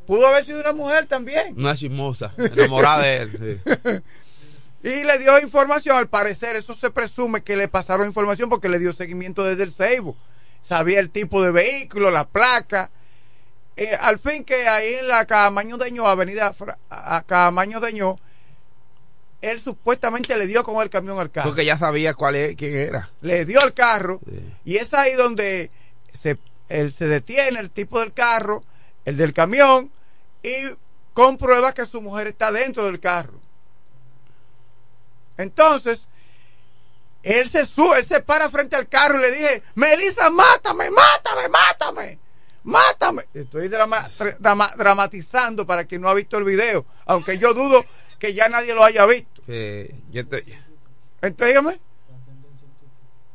Pudo 0.07 0.25
haber 0.27 0.45
sido 0.45 0.61
una 0.61 0.71
mujer 0.71 1.05
también. 1.07 1.53
Una 1.59 1.75
chismosa, 1.75 2.31
enamorada 2.37 3.03
de 3.03 3.17
él. 3.17 3.61
sí. 3.63 3.89
Y 4.81 5.03
le 5.03 5.17
dio 5.17 5.37
información, 5.41 5.97
al 5.97 6.07
parecer, 6.07 6.55
eso 6.55 6.73
se 6.73 6.89
presume 6.89 7.41
que 7.43 7.57
le 7.57 7.67
pasaron 7.67 8.07
información 8.07 8.47
porque 8.49 8.69
le 8.69 8.79
dio 8.79 8.93
seguimiento 8.93 9.43
desde 9.43 9.63
el 9.63 9.73
Seibo. 9.73 10.15
Sabía 10.63 11.01
el 11.01 11.09
tipo 11.09 11.41
de 11.43 11.51
vehículo, 11.51 12.11
la 12.11 12.23
placa. 12.25 12.89
Eh, 13.75 13.93
al 13.99 14.19
fin 14.19 14.45
que 14.45 14.69
ahí 14.69 14.93
en 14.93 15.09
la 15.09 15.25
Camaño 15.25 15.75
de 15.77 15.91
Ño, 15.91 16.07
avenida 16.07 16.53
Fra- 16.53 16.77
a 16.89 17.23
Camaño 17.27 17.81
de 17.81 17.91
Ño, 17.91 18.15
él 19.41 19.59
supuestamente 19.59 20.37
le 20.37 20.47
dio 20.47 20.63
con 20.63 20.81
el 20.81 20.89
camión 20.89 21.19
al 21.19 21.29
carro. 21.29 21.49
Porque 21.49 21.65
ya 21.65 21.77
sabía 21.77 22.13
cuál 22.13 22.35
es, 22.35 22.55
quién 22.55 22.73
era. 22.75 23.09
Le 23.19 23.43
dio 23.45 23.61
el 23.65 23.73
carro 23.73 24.21
y 24.63 24.77
es 24.77 24.93
ahí 24.93 25.13
donde 25.13 25.71
se, 26.13 26.37
él 26.69 26.91
se 26.93 27.07
detiene 27.07 27.59
el 27.59 27.69
tipo 27.71 27.99
del 27.99 28.13
carro, 28.13 28.63
el 29.05 29.17
del 29.17 29.33
camión, 29.33 29.91
y 30.43 30.53
comprueba 31.13 31.73
que 31.73 31.85
su 31.85 32.01
mujer 32.01 32.27
está 32.27 32.51
dentro 32.51 32.85
del 32.85 32.99
carro. 32.99 33.39
Entonces, 35.37 36.07
él 37.23 37.49
se 37.49 37.65
sube, 37.65 37.99
él 37.99 38.05
se 38.05 38.21
para 38.21 38.49
frente 38.49 38.75
al 38.75 38.87
carro 38.87 39.17
y 39.17 39.21
le 39.21 39.31
dije, 39.31 39.63
Melissa, 39.75 40.29
mátame, 40.29 40.89
mátame, 40.91 41.49
mátame, 41.49 42.19
mátame. 42.63 43.23
Estoy 44.19 44.33
drama- 44.39 44.71
dramatizando 44.77 45.65
para 45.65 45.85
quien 45.85 46.01
no 46.01 46.09
ha 46.09 46.13
visto 46.13 46.37
el 46.37 46.43
video, 46.43 46.85
aunque 47.05 47.37
yo 47.37 47.53
dudo 47.53 47.85
que 48.19 48.33
ya 48.33 48.49
nadie 48.49 48.73
lo 48.73 48.83
haya 48.83 49.05
visto. 49.05 49.41
Eh, 49.47 49.93
yo 50.11 50.27
te- 50.27 50.43
Entonces, 51.21 51.47
dígame. 51.47 51.79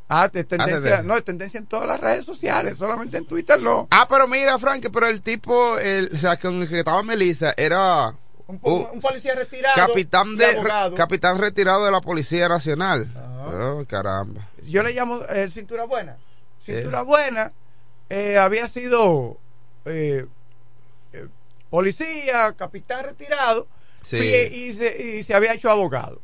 Ah, 0.09 0.31
es 0.33 0.47
tendencia, 0.47 1.03
no, 1.03 1.17
es 1.17 1.25
tendencia 1.25 1.59
en 1.59 1.67
todas 1.67 1.87
las 1.89 1.99
redes 1.99 2.25
sociales, 2.27 2.77
solamente 2.77 3.17
en 3.17 3.25
Twitter 3.27 3.61
no. 3.61 3.89
Ah, 3.91 4.07
pero 4.09 4.29
mira, 4.29 4.59
Frank, 4.59 4.87
pero 4.93 5.07
el 5.09 5.23
tipo, 5.23 5.79
el, 5.79 6.11
o 6.13 6.17
sea, 6.17 6.37
con 6.37 6.61
el 6.63 6.69
que 6.69 6.79
estaba 6.81 7.03
Melissa, 7.03 7.55
era 7.57 8.15
Un, 8.47 8.61
un 8.63 8.87
un 8.93 9.01
policía 9.01 9.35
retirado. 9.35 9.75
capitán 9.75 10.37
de 10.37 10.47
capitán 10.95 11.39
retirado 11.39 11.87
de 11.87 11.91
la 11.91 12.01
Policía 12.03 12.49
Nacional. 12.49 13.11
Oh, 13.47 13.83
caramba. 13.89 14.47
Yo 14.63 14.83
le 14.83 14.93
llamo 14.93 15.23
eh, 15.29 15.51
cintura 15.51 15.85
buena. 15.85 16.17
Cintura 16.65 17.03
buena 17.03 17.53
eh, 18.11 18.37
había 18.39 18.69
sido 18.69 19.39
eh, 19.87 20.27
eh, 21.15 21.27
policía, 21.71 22.55
capitán 22.57 23.05
retirado 23.07 23.67
Sí. 24.03 24.19
y, 24.19 24.55
y 24.69 24.73
se, 24.75 25.03
y 25.03 25.25
se 25.25 25.35
había 25.35 25.55
hecho 25.55 25.71
abogado. 25.71 26.21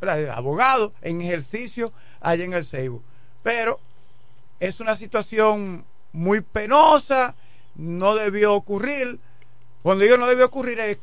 ¿Verdad? 0.00 0.30
Abogado 0.36 0.92
en 1.02 1.20
ejercicio 1.20 1.92
allá 2.20 2.44
en 2.44 2.52
el 2.52 2.64
Seibo. 2.64 3.02
Pero 3.42 3.80
es 4.60 4.80
una 4.80 4.96
situación 4.96 5.84
muy 6.12 6.40
penosa, 6.40 7.34
no 7.74 8.14
debió 8.14 8.54
ocurrir. 8.54 9.18
Cuando 9.82 10.04
digo 10.04 10.16
no 10.16 10.26
debió 10.26 10.46
ocurrir 10.46 10.78
es, 10.80 10.98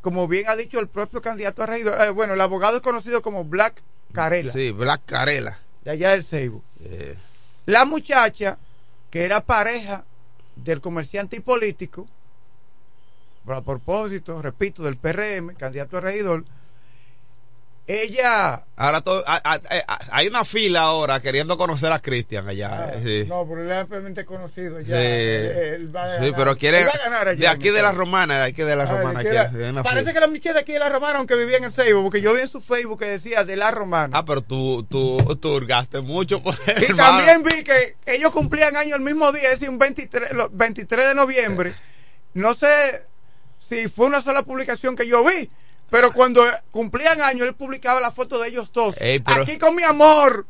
como 0.00 0.26
bien 0.28 0.48
ha 0.48 0.56
dicho 0.56 0.78
el 0.80 0.88
propio 0.88 1.20
candidato 1.22 1.62
a 1.62 1.66
regidor, 1.66 2.00
eh, 2.00 2.10
bueno, 2.10 2.34
el 2.34 2.40
abogado 2.40 2.76
es 2.76 2.82
conocido 2.82 3.22
como 3.22 3.44
Black 3.44 3.82
Carela 4.12 4.52
Sí, 4.52 4.70
Black 4.70 5.02
Carela. 5.06 5.58
de 5.84 5.90
allá 5.90 6.10
del 6.10 6.24
Seibo. 6.24 6.62
Eh, 6.80 7.16
La 7.66 7.84
muchacha, 7.84 8.58
que 9.10 9.24
era 9.24 9.40
pareja 9.40 10.04
del 10.56 10.80
comerciante 10.80 11.36
y 11.36 11.40
político, 11.40 12.06
a 13.46 13.60
propósito, 13.60 14.40
repito, 14.40 14.82
del 14.84 14.96
PRM, 14.96 15.54
candidato 15.56 15.98
a 15.98 16.00
regidor, 16.00 16.44
ella... 17.86 18.64
ahora 18.76 19.00
todo, 19.00 19.24
a- 19.26 19.40
a- 19.44 19.60
a- 19.88 19.98
hay 20.12 20.28
una 20.28 20.44
fila 20.44 20.82
ahora 20.82 21.20
queriendo 21.20 21.58
conocer 21.58 21.90
a 21.92 21.98
Cristian 21.98 22.48
allá. 22.48 22.92
eh, 22.94 23.00
sí. 23.24 23.28
No, 23.28 23.44
pero 23.48 23.62
él 23.62 23.70
es 23.70 23.76
ampliamente 23.76 24.24
conocido 24.24 24.80
ya. 24.80 24.96
Sí. 24.96 25.02
Él 25.02 25.94
va 25.94 26.04
a 26.04 26.06
Sí, 26.18 26.22
ganar. 26.24 26.34
pero 26.38 26.56
quiere 26.56 26.86
de 27.36 27.48
aquí 27.48 27.70
de 27.70 27.82
la 27.82 27.92
romana, 27.92 28.38
de 28.38 28.44
aquí 28.44 28.62
de 28.62 28.76
la 28.76 28.84
Ah, 28.84 28.86
romana. 28.86 29.20
de 29.22 29.28
aquí 29.28 29.28
quiere- 29.28 29.48
de 29.50 29.58
la- 29.58 29.66
hay 29.66 29.72
una 29.72 29.82
Parece 29.82 30.00
fila. 30.02 30.12
que 30.14 30.20
la 30.20 30.26
muchacha 30.28 30.52
de 30.54 30.60
aquí 30.60 30.72
de 30.72 30.78
la 30.78 30.88
Romana, 30.90 31.18
aunque 31.18 31.34
vivía 31.34 31.56
en 31.58 31.64
el 31.64 31.72
Facebook, 31.72 32.02
porque 32.04 32.20
yo 32.22 32.32
vi 32.34 32.40
en 32.42 32.48
su 32.48 32.60
Facebook 32.60 33.00
que 33.00 33.06
decía 33.06 33.44
de 33.44 33.56
la 33.56 33.70
Romana. 33.72 34.16
Ah, 34.18 34.24
pero 34.24 34.42
tú, 34.42 34.84
tú, 34.88 35.16
tú 35.40 35.52
hurgaste 35.54 36.00
mucho 36.00 36.42
por 36.42 36.54
Y 36.54 36.84
hermano. 36.84 36.96
también 37.26 37.42
vi 37.42 37.64
que 37.64 37.96
ellos 38.06 38.30
cumplían 38.30 38.76
año 38.76 38.94
el 38.94 39.02
mismo 39.02 39.32
día, 39.32 39.44
es 39.44 39.50
decir, 39.58 39.68
un 39.70 39.78
23, 39.78 40.32
lo- 40.32 40.48
23 40.50 41.08
de 41.08 41.14
noviembre. 41.14 41.74
No 42.34 42.54
sé 42.54 42.68
si 43.58 43.88
fue 43.88 44.06
una 44.06 44.22
sola 44.22 44.42
publicación 44.42 44.96
que 44.96 45.06
yo 45.06 45.24
vi, 45.24 45.50
Pero 45.92 46.10
cuando 46.10 46.42
cumplían 46.70 47.20
años, 47.20 47.46
él 47.46 47.54
publicaba 47.54 48.00
la 48.00 48.10
foto 48.10 48.40
de 48.40 48.48
ellos 48.48 48.72
dos. 48.72 48.94
Ey, 48.98 49.20
pero- 49.20 49.42
Aquí 49.42 49.58
con 49.58 49.76
mi 49.76 49.82
amor, 49.82 50.46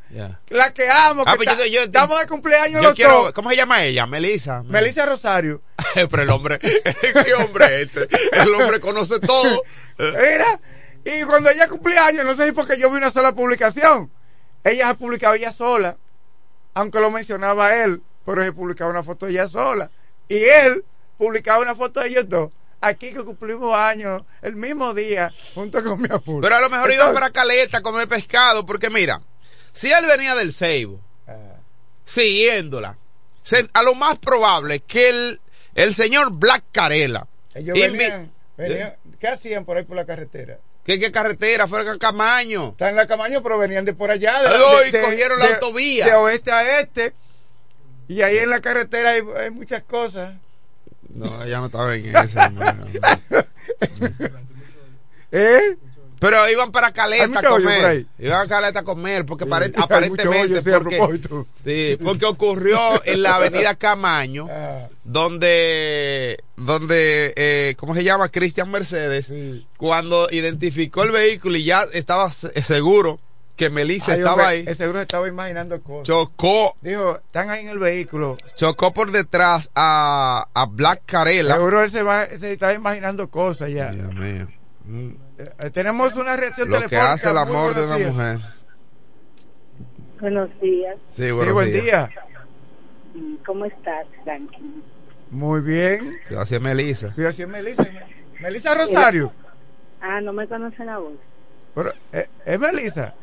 la 0.47 0.73
que 0.73 0.89
amo, 0.89 1.23
Ah, 1.27 1.33
que 1.33 1.43
pues 1.43 1.57
yo- 1.57 1.65
yo- 1.65 1.81
estamos 1.83 2.17
de 2.17 2.27
cumpleaños 2.27 2.81
los 2.81 2.93
quiero, 2.93 3.23
dos. 3.23 3.33
¿Cómo 3.33 3.49
se 3.49 3.57
llama 3.57 3.83
ella? 3.83 4.07
Melissa. 4.07 4.63
Melissa 4.63 5.05
Rosario. 5.05 5.61
Pero 5.93 6.21
el 6.21 6.29
hombre, 6.29 6.59
¿qué 7.25 7.33
hombre 7.33 7.65
es 7.81 7.89
este? 7.93 8.07
El 8.31 8.55
hombre 8.55 8.79
conoce 8.79 9.19
todo. 9.19 9.63
Era. 9.97 10.61
Y 11.03 11.23
cuando 11.23 11.49
ella 11.49 11.67
cumplía 11.67 12.05
años, 12.05 12.23
no 12.23 12.35
sé 12.37 12.45
si 12.45 12.51
porque 12.53 12.77
yo 12.79 12.89
vi 12.89 12.95
una 12.95 13.11
sola 13.11 13.35
publicación. 13.35 14.09
Ella 14.63 14.87
se 14.87 14.95
publicaba 14.95 15.35
ella 15.35 15.51
sola, 15.51 15.97
aunque 16.73 17.01
lo 17.01 17.11
mencionaba 17.11 17.75
él, 17.83 18.01
pero 18.25 18.41
se 18.43 18.53
publicaba 18.53 18.89
una 18.91 19.03
foto 19.03 19.25
de 19.25 19.33
ella 19.33 19.49
sola. 19.49 19.91
Y 20.29 20.37
él 20.37 20.85
publicaba 21.17 21.59
una 21.61 21.75
foto 21.75 21.99
de 21.99 22.07
ellos 22.07 22.29
dos. 22.29 22.53
Aquí 22.85 23.13
que 23.13 23.23
cumplimos 23.23 23.73
años, 23.75 24.23
el 24.41 24.55
mismo 24.55 24.93
día, 24.93 25.31
junto 25.55 25.81
con 25.83 26.01
mi 26.01 26.07
amor. 26.09 26.41
Pero 26.41 26.55
a 26.55 26.59
lo 26.61 26.69
mejor 26.69 26.91
iba 26.91 27.03
Entonces- 27.05 27.13
para 27.21 27.31
Caleta 27.31 27.77
a 27.77 27.81
comer 27.81 28.07
pescado, 28.07 28.65
porque 28.65 28.89
mira, 28.89 29.21
si 29.71 29.91
él 29.91 30.05
venía 30.05 30.35
del 30.35 30.51
Ceibo, 30.53 30.99
siguiéndola, 32.05 32.97
se- 33.41 33.69
a 33.73 33.83
lo 33.83 33.95
más 33.95 34.19
probable 34.19 34.79
que 34.81 35.09
el, 35.09 35.41
el 35.75 35.93
señor 35.93 36.31
Black 36.31 36.63
Carela, 36.71 37.27
Ellos 37.53 37.77
venían, 37.79 38.31
venían- 38.57 38.95
¿qué 39.19 39.27
hacían 39.27 39.65
por 39.65 39.77
ahí 39.77 39.83
por 39.83 39.95
la 39.95 40.05
carretera? 40.05 40.57
¿qué, 40.83 40.99
qué 40.99 41.11
carretera? 41.11 41.67
Fue 41.67 41.89
a 41.89 41.97
Camaño. 41.97 42.69
Están 42.71 42.89
en 42.89 42.95
la 42.97 43.07
Camaño, 43.07 43.41
pero 43.41 43.57
venían 43.57 43.85
de 43.85 43.93
por 43.93 44.11
allá. 44.11 44.41
De, 44.41 44.49
Ay, 44.49 44.91
de- 44.91 44.99
de- 44.99 45.05
cogieron 45.05 45.39
la 45.39 45.45
autovía. 45.53 46.05
De 46.05 46.13
oeste 46.15 46.51
a 46.51 46.79
este. 46.81 47.13
Y 48.09 48.21
ahí 48.21 48.37
en 48.39 48.49
la 48.49 48.59
carretera 48.59 49.11
hay, 49.11 49.21
hay 49.39 49.49
muchas 49.49 49.83
cosas. 49.83 50.33
No, 51.13 51.43
ella 51.43 51.59
no 51.59 51.65
estaba 51.67 51.95
en 51.95 52.05
eso. 52.15 52.39
¿Eh? 55.31 55.77
Pero 56.19 56.49
iban 56.49 56.71
para 56.71 56.93
Caleta 56.93 57.39
a 57.39 57.43
comer. 57.43 58.05
Iban 58.17 58.41
a 58.45 58.47
Caleta 58.47 58.79
a 58.79 58.83
comer, 58.83 59.25
porque 59.25 59.43
Sí, 59.43 59.51
aparentemente. 59.81 60.61
porque, 60.61 61.19
sí, 61.65 61.97
porque 62.01 62.25
ocurrió 62.25 62.79
en 63.05 63.21
la 63.23 63.35
avenida 63.35 63.75
Camaño, 63.79 64.47
Ah. 64.49 64.87
donde, 65.03 66.37
donde 66.55 67.33
eh, 67.35 67.75
¿cómo 67.77 67.93
se 67.93 68.05
llama? 68.05 68.29
Cristian 68.29 68.71
Mercedes, 68.71 69.27
cuando 69.75 70.29
identificó 70.31 71.03
el 71.03 71.11
vehículo 71.11 71.57
y 71.57 71.65
ya 71.65 71.83
estaba 71.91 72.31
se- 72.31 72.61
seguro 72.61 73.19
que 73.55 73.69
Melissa 73.69 74.13
Ay, 74.13 74.17
estaba 74.19 74.33
hombre, 74.33 74.47
ahí, 74.47 74.63
el 74.67 74.75
seguro 74.75 75.01
estaba 75.01 75.27
imaginando 75.27 75.81
cosas. 75.81 76.07
chocó, 76.07 76.75
Dijo, 76.81 77.17
están 77.17 77.49
ahí 77.49 77.61
en 77.65 77.69
el 77.69 77.79
vehículo. 77.79 78.37
chocó 78.55 78.93
por 78.93 79.11
detrás 79.11 79.69
a, 79.75 80.47
a 80.53 80.65
Black 80.65 81.01
Carela. 81.05 81.55
Seguro 81.55 81.83
él 81.83 81.91
se, 81.91 82.01
va, 82.03 82.25
se 82.25 82.53
estaba 82.53 82.73
imaginando 82.73 83.29
cosas 83.29 83.69
ya. 83.71 83.91
Dios 83.91 84.13
mío. 84.15 84.47
Mm. 84.85 85.09
Eh, 85.37 85.69
tenemos 85.71 86.15
una 86.15 86.35
reacción 86.35 86.69
Lo 86.69 86.75
que 86.81 86.87
telefónica. 86.89 87.13
hace 87.13 87.27
el 87.29 87.33
Muy 87.35 87.43
amor 87.43 87.73
de 87.75 87.85
una 87.85 87.95
días. 87.97 88.11
mujer. 88.13 88.37
Buenos 90.19 90.49
días. 90.61 90.95
Sí, 91.09 91.23
Sí, 91.23 91.31
buenos 91.31 91.53
buen 91.53 91.71
días. 91.71 92.09
día. 92.09 92.09
¿Cómo 93.45 93.65
estás, 93.65 94.07
Franklin? 94.23 94.83
Muy 95.31 95.61
bien. 95.61 96.17
Gracias, 96.29 96.61
Melissa. 96.61 97.13
Es 97.17 97.47
Melissa. 97.47 97.87
Melissa 98.39 98.73
Rosario. 98.75 99.31
Ah, 100.01 100.19
no 100.21 100.33
me 100.33 100.47
conoce 100.47 100.83
la 100.85 100.97
voz. 100.97 101.13
Pero, 101.75 101.91
eh, 102.11 102.27
¿Es 102.45 102.59
Melissa? 102.59 103.13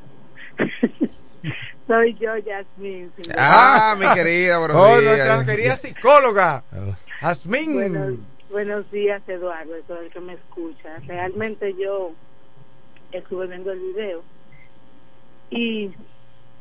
Soy 1.86 2.14
yo, 2.14 2.36
Yasmin. 2.36 3.10
Ah, 3.36 3.96
mi 3.98 4.06
querida, 4.14 4.58
buenos 4.58 4.76
Oh, 4.76 5.00
días. 5.00 5.18
nuestra 5.28 5.44
querida 5.54 5.76
psicóloga. 5.76 6.62
Jazmín. 7.20 7.74
Buenos, 7.74 8.14
buenos 8.50 8.90
días, 8.90 9.22
Eduardo, 9.28 9.72
todo 9.88 10.00
el 10.00 10.10
que 10.10 10.20
me 10.20 10.34
escucha. 10.34 10.98
Realmente 11.06 11.74
yo 11.74 12.12
estuve 13.12 13.48
viendo 13.48 13.72
el 13.72 13.80
video 13.80 14.22
y 15.50 15.90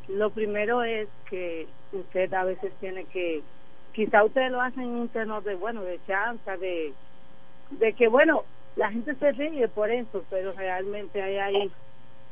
lo 0.07 0.31
primero 0.31 0.83
es 0.83 1.07
que 1.29 1.67
usted 1.91 2.33
a 2.33 2.43
veces 2.43 2.71
tiene 2.79 3.05
que, 3.05 3.43
quizá 3.93 4.23
ustedes 4.23 4.51
lo 4.51 4.61
hacen 4.61 4.81
en 4.83 4.89
un 4.89 5.09
tenor 5.09 5.43
de, 5.43 5.53
bueno, 5.55 5.83
de 5.83 5.99
chanza, 6.07 6.57
de, 6.57 6.91
de 7.71 7.93
que, 7.93 8.07
bueno, 8.07 8.43
la 8.75 8.91
gente 8.91 9.13
se 9.15 9.31
ríe 9.33 9.67
por 9.67 9.91
eso, 9.91 10.23
pero 10.31 10.53
realmente 10.53 11.21
hay 11.21 11.37
ahí 11.37 11.71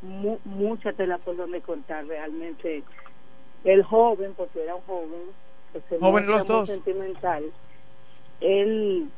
mu- 0.02 0.40
mucha 0.44 0.94
tela 0.94 1.18
por 1.18 1.36
donde 1.36 1.62
contar. 1.62 2.06
Realmente 2.06 2.84
el 3.64 3.84
joven, 3.84 4.34
porque 4.36 4.64
era 4.64 4.76
un 4.76 4.82
joven, 4.84 5.22
que 5.74 5.82
se 5.82 6.00
Jóvenes 6.00 6.30
los 6.30 6.46
dos. 6.46 6.70
sentimental, 6.70 7.44
él 8.40 9.10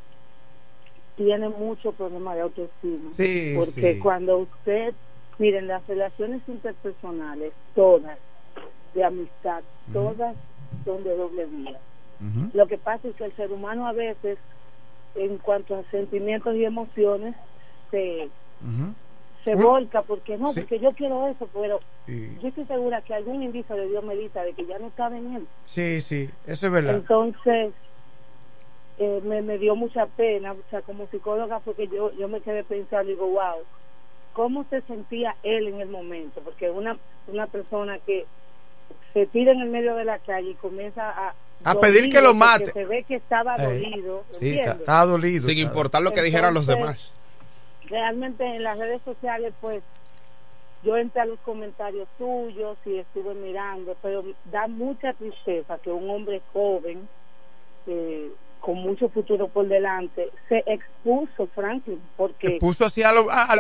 tiene 1.16 1.50
mucho 1.50 1.92
problema 1.92 2.34
de 2.36 2.42
autoestima. 2.42 3.10
Sí, 3.10 3.54
porque 3.56 3.94
sí. 3.96 4.00
cuando 4.00 4.38
usted, 4.40 4.96
miren, 5.38 5.68
las 5.68 5.86
relaciones 5.86 6.42
interpersonales, 6.48 7.54
todas, 7.76 8.18
de 8.94 9.04
amistad, 9.04 9.64
todas 9.94 10.36
son 10.86 11.04
de 11.04 11.16
doble 11.16 11.46
vía. 11.46 11.80
Lo 12.54 12.68
que 12.68 12.78
pasa 12.78 13.08
es 13.08 13.16
que 13.16 13.26
el 13.26 13.36
ser 13.36 13.52
humano 13.52 13.88
a 13.88 13.92
veces, 13.94 14.40
en 15.16 15.38
cuanto 15.38 15.76
a 15.76 15.84
sentimientos 15.92 16.56
y 16.56 16.64
emociones, 16.66 17.36
se, 17.92 18.30
se 19.44 19.56
Un- 19.56 19.64
volca 19.64 20.02
porque 20.02 20.38
no, 20.38 20.48
Sí. 20.54 20.62
porque 20.62 20.80
yo 20.80 20.92
quiero 20.94 21.28
eso, 21.28 21.48
pero 21.54 21.80
Sí. 22.06 22.38
yo 22.42 22.50
estoy 22.50 22.66
segura 22.66 23.02
que 23.02 23.14
algún 23.14 23.42
indicio 23.44 23.76
le 23.78 23.88
dio 23.88 24.02
Melissa 24.02 24.44
de 24.44 24.54
que 24.54 24.66
ya 24.66 24.78
no 24.80 24.90
cabe 24.96 25.18
en 25.18 25.36
él. 25.38 25.48
Sí, 25.66 26.02
sí, 26.02 26.30
eso 26.46 26.66
es 26.68 26.72
verdad. 26.72 26.96
Entonces, 26.96 27.72
eh, 28.98 29.22
me, 29.24 29.42
me 29.42 29.58
dio 29.58 29.76
mucha 29.76 30.06
pena, 30.08 30.52
o 30.54 30.58
sea, 30.70 30.82
como 30.82 31.08
psicóloga, 31.08 31.60
porque 31.60 31.88
yo, 31.88 32.12
yo 32.18 32.28
me 32.28 32.42
quedé 32.42 32.64
pensando, 32.64 33.10
digo, 33.10 33.28
wow, 33.28 33.64
¿cómo 34.34 34.66
se 34.70 34.82
sentía 34.82 35.36
él 35.44 35.68
en 35.68 35.80
el 35.82 35.88
momento? 35.90 36.42
Porque 36.42 36.70
una, 36.70 36.98
una 37.28 37.48
persona 37.48 37.98
que 38.06 38.26
se 39.14 39.26
tira 39.28 39.54
en 39.54 39.62
el 39.62 39.70
medio 39.70 39.96
de 39.96 40.04
la 40.06 40.20
calle 40.20 40.52
y 40.52 40.56
comienza 40.56 41.10
a... 41.10 41.34
A 41.64 41.76
pedir 41.80 42.10
que 42.10 42.22
lo 42.22 42.34
mate. 42.34 42.72
Se 42.72 42.86
ve 42.86 43.04
que 43.04 43.16
estaba 43.16 43.56
Eh, 43.58 43.82
dolido, 43.82 44.24
Sí, 44.32 44.58
está, 44.60 45.06
dolido. 45.06 45.42
Sin 45.46 45.58
está- 45.58 45.68
importar 45.70 46.02
lo 46.02 46.12
que 46.14 46.22
dijeran 46.22 46.54
los 46.54 46.68
demás. 46.68 47.12
Realmente 47.90 48.44
en 48.46 48.64
las 48.64 48.78
redes 48.78 49.02
sociales 49.04 49.54
pues 49.62 49.82
yo 50.84 50.96
entré 50.96 51.22
a 51.22 51.26
los 51.26 51.40
comentarios 51.40 52.08
tuyos 52.18 52.78
y 52.86 52.98
estuve 52.98 53.34
mirando 53.34 53.96
pero 54.02 54.24
da 54.46 54.68
mucha 54.68 55.14
tristeza 55.14 55.78
que 55.80 55.90
un 55.92 56.10
hombre 56.10 56.42
joven 56.54 57.08
eh, 57.88 58.30
con 58.62 58.76
mucho 58.76 59.08
futuro 59.10 59.48
por 59.48 59.68
delante 59.68 60.30
se 60.50 60.62
expuso 60.68 61.48
Franklin 61.56 62.02
porque 62.18 62.58
Puso 62.60 62.86
así 62.86 63.02
al 63.02 63.16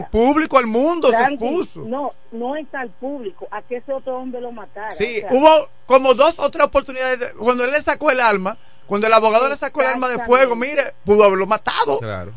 público, 0.09 0.57
al 0.57 0.67
mundo, 0.67 1.09
se 1.09 1.15
expuso. 1.23 1.81
no 1.85 2.11
no 2.33 2.55
es 2.57 2.67
al 2.73 2.89
público 2.89 3.47
a 3.49 3.61
que 3.61 3.77
ese 3.77 3.93
otro 3.93 4.17
hombre 4.17 4.41
lo 4.41 4.51
matara 4.51 4.93
Sí, 4.95 5.17
o 5.25 5.29
sea, 5.29 5.29
hubo 5.31 5.49
como 5.85 6.13
dos 6.13 6.37
o 6.39 6.49
tres 6.51 6.65
oportunidades. 6.65 7.19
de- 7.19 7.31
cuando 7.33 7.63
él 7.63 7.71
le 7.71 7.81
sacó 7.81 8.11
el 8.11 8.19
arma, 8.19 8.57
cuando 8.87 9.07
el 9.07 9.13
abogado 9.13 9.47
le 9.47 9.55
sacó 9.55 9.81
el 9.81 9.87
arma 9.87 10.09
de 10.09 10.19
fuego, 10.25 10.55
mire, 10.55 10.93
pudo 11.05 11.23
haberlo 11.23 11.47
matado. 11.47 11.99
Claro. 11.99 12.31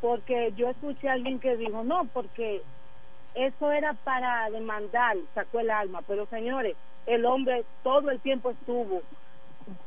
Porque 0.00 0.52
yo 0.56 0.68
escuché 0.68 1.08
a 1.08 1.14
alguien 1.14 1.40
que 1.40 1.56
dijo 1.56 1.84
no 1.84 2.06
porque 2.12 2.62
eso 3.34 3.70
era 3.70 3.92
para 3.92 4.48
demandar 4.50 5.16
sacó 5.34 5.60
el 5.60 5.70
alma. 5.70 6.02
Pero 6.06 6.26
señores 6.26 6.76
el 7.06 7.24
hombre 7.24 7.64
todo 7.82 8.10
el 8.10 8.20
tiempo 8.20 8.50
estuvo 8.50 9.02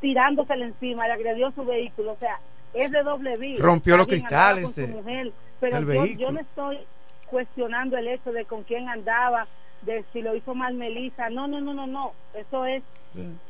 tirándosele 0.02 0.66
encima 0.66 1.08
le 1.08 1.14
agredió 1.14 1.52
su 1.52 1.66
vehículo 1.66 2.14
o 2.14 2.18
sea 2.18 2.40
es 2.74 2.92
de 2.92 3.02
doble 3.04 3.38
vía 3.38 3.58
Rompió 3.60 3.98
los 3.98 4.08
cristales, 4.08 4.66
con 4.66 4.74
su 4.74 4.82
eh, 4.82 4.88
mujer, 4.88 5.32
pero 5.60 5.78
el 5.78 5.86
yo, 5.86 6.06
yo 6.18 6.32
no 6.32 6.40
estoy 6.40 6.80
cuestionando 7.30 7.98
el 7.98 8.08
hecho 8.08 8.32
de 8.32 8.46
con 8.46 8.64
quién 8.64 8.90
andaba 8.90 9.48
de 9.82 10.04
si 10.12 10.22
lo 10.22 10.36
hizo 10.36 10.56
mal 10.56 10.74
Melissa. 10.74 11.30
No 11.30 11.48
no 11.48 11.62
no 11.62 11.74
no 11.74 11.88
no. 11.88 12.14
Eso 12.34 12.66
es 12.66 12.84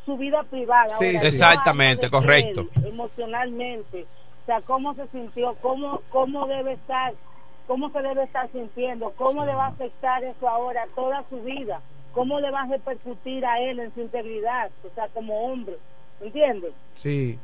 su 0.06 0.18
vida 0.18 0.44
privada. 0.44 0.98
Sí, 1.00 1.16
Ahora, 1.16 1.28
Exactamente, 1.28 2.10
correcto. 2.10 2.68
él, 2.76 2.86
emocionalmente 2.88 4.06
sea 4.50 4.62
cómo 4.62 4.96
se 4.96 5.06
sintió 5.10 5.56
cómo 5.62 6.02
cómo 6.10 6.48
debe 6.48 6.74
estar 6.74 7.14
cómo 7.68 7.92
se 7.92 8.02
debe 8.02 8.24
estar 8.24 8.52
sintiendo 8.52 9.14
cómo 9.16 9.46
le 9.46 9.54
va 9.54 9.66
a 9.66 9.70
afectar 9.70 10.24
eso 10.24 10.50
ahora 10.50 10.88
toda 10.96 11.24
su 11.30 11.40
vida 11.44 11.82
cómo 12.14 12.40
le 12.40 12.50
va 12.50 12.62
a 12.62 12.66
repercutir 12.66 13.46
a 13.46 13.60
él 13.60 13.80
en 13.80 13.94
su 13.94 14.02
integridad 14.02 14.72
o 14.84 14.90
sea 14.96 15.08
como 15.10 15.40
hombre 15.40 15.78
¿entiendes? 16.20 16.74
Sí. 16.96 17.38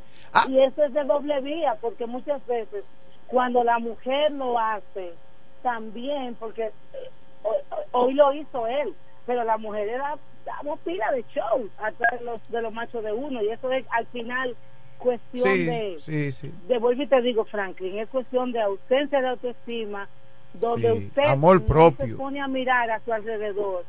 y 0.50 0.60
eso 0.60 0.84
es 0.84 0.94
de 0.94 1.04
doble 1.04 1.40
vía 1.42 1.78
porque 1.80 2.08
muchas 2.08 2.44
veces 2.48 2.84
cuando 3.28 3.64
la 3.64 3.78
mujer 3.78 4.32
lo 4.32 4.58
hace 4.58 5.14
también 5.62 6.34
porque 6.40 6.64
eh, 6.64 7.10
hoy, 7.44 7.58
hoy 7.92 8.14
lo 8.16 8.34
hizo 8.34 8.66
él 8.66 8.96
pero 9.28 9.44
la 9.44 9.58
mujer 9.60 9.90
era 9.90 10.18
damos 10.44 10.80
pila 10.80 11.12
de 11.12 11.24
show 11.36 11.70
atrás 11.78 12.20
de 12.20 12.26
los 12.26 12.50
de 12.50 12.62
los 12.64 12.74
machos 12.74 13.04
de 13.04 13.14
uno 13.14 13.44
y 13.44 13.50
eso 13.50 13.72
es 13.72 13.86
al 13.92 14.08
final 14.08 14.56
cuestión 14.98 15.44
Sí, 15.44 15.66
de 15.66 15.96
sí, 16.00 16.32
sí. 16.32 16.52
de 16.68 16.78
vuelvo 16.78 17.04
y 17.04 17.08
te 17.08 17.22
digo 17.22 17.46
Franklin 17.46 18.00
es 18.00 18.10
cuestión 18.10 18.52
de 18.52 18.62
ausencia 18.62 19.22
de 19.22 19.28
autoestima 19.28 20.08
donde 20.54 20.92
usted 20.94 21.24
amor 21.26 21.60
no 21.62 21.68
propio. 21.68 22.06
se 22.08 22.16
pone 22.16 22.40
a 22.42 22.48
mirar 22.48 22.90
a 22.90 23.00
su 23.02 23.12
alrededor. 23.14 23.84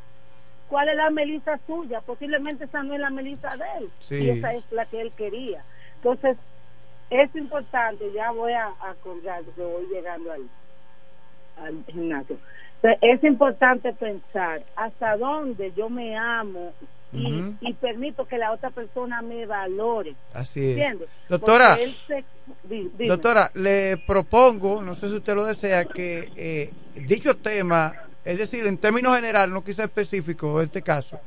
Cuál 0.69 0.89
es 0.89 0.97
la 0.97 1.11
melisa 1.11 1.59
suya 1.67 2.01
posiblemente 2.01 2.65
esa 2.65 2.83
no 2.83 2.95
es 2.95 3.01
la 3.01 3.11
melisa 3.11 3.57
de 3.57 3.65
él 3.79 3.91
y 4.21 4.31
esa 4.31 4.53
es 4.55 4.65
la 4.73 4.85
que 4.87 5.01
él 5.01 5.13
quería. 5.17 5.63
Entonces 5.97 6.37
es 7.11 7.35
importante 7.37 8.13
ya 8.13 8.33
voy 8.33 8.53
a, 8.53 8.67
a 8.67 8.95
colgar 9.03 9.43
porque 9.45 9.63
voy 9.63 9.87
llegando 9.93 10.33
al, 10.33 10.43
al 11.57 11.85
gimnasio. 11.87 12.37
Entonces, 12.83 12.99
Es 13.03 13.25
importante 13.25 13.93
pensar 13.93 14.61
hasta 14.75 15.17
dónde 15.17 15.73
yo 15.73 15.89
me 15.89 16.17
amo 16.17 16.73
y, 17.17 17.41
Ujú. 17.41 17.55
y 17.61 17.73
permito 17.75 18.27
que 18.27 18.39
la 18.39 18.53
otra 18.53 18.71
persona 18.71 19.23
me 19.23 19.47
valore. 19.47 20.15
Así 20.35 20.61
es. 20.61 20.77
¿Entiendes? 20.77 21.09
Doctora, 21.29 21.77
se- 21.77 22.25
di-. 22.65 22.91
Doctora, 23.07 23.51
le 23.55 23.97
propongo, 24.07 24.83
no 24.83 24.95
sé 24.95 25.09
si 25.09 25.15
usted 25.17 25.35
lo 25.35 25.45
desea, 25.45 25.85
que 25.87 26.31
eh, 26.37 26.71
dicho 26.95 27.37
tema, 27.37 27.95
es 28.25 28.39
decir, 28.39 28.67
en 28.67 28.79
términos 28.79 29.17
generales, 29.17 29.53
no 29.53 29.65
quizá 29.65 29.85
específico 29.85 30.61
en 30.61 30.67
este 30.67 30.83
caso, 30.83 31.19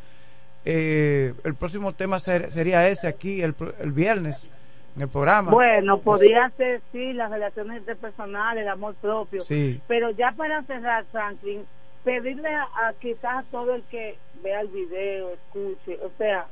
eh, 0.65 1.34
el 1.43 1.56
próximo 1.56 1.93
tema 1.93 2.19
ser- 2.19 2.52
sería 2.52 2.88
ese 2.88 3.08
aquí 3.08 3.41
el, 3.41 3.56
el 3.80 3.91
viernes 3.91 4.47
en 4.95 5.04
el 5.04 5.08
programa. 5.10 5.52
Bueno, 5.52 5.99
podría 5.99 6.52
ser, 6.58 6.82
sí, 6.91 7.13
las 7.13 7.32
relaciones 7.32 7.80
interpersonales, 7.80 8.63
el 8.63 8.69
amor 8.69 8.95
propio. 8.95 9.41
Sí. 9.41 9.82
Pero 9.88 10.12
ya 10.12 10.34
para 10.36 10.62
cerrar, 10.63 11.06
Franklin, 11.12 11.63
pedirle 12.04 12.50
a, 12.50 12.64
a 12.64 12.94
quizás 13.00 13.38
a 13.38 13.44
todo 13.52 13.76
el 13.76 13.84
que 13.84 14.18
vea 14.44 14.62
el 14.62 14.68
video, 14.70 15.32
escuche, 15.34 16.00
o 16.04 16.12
sea, 16.18 16.48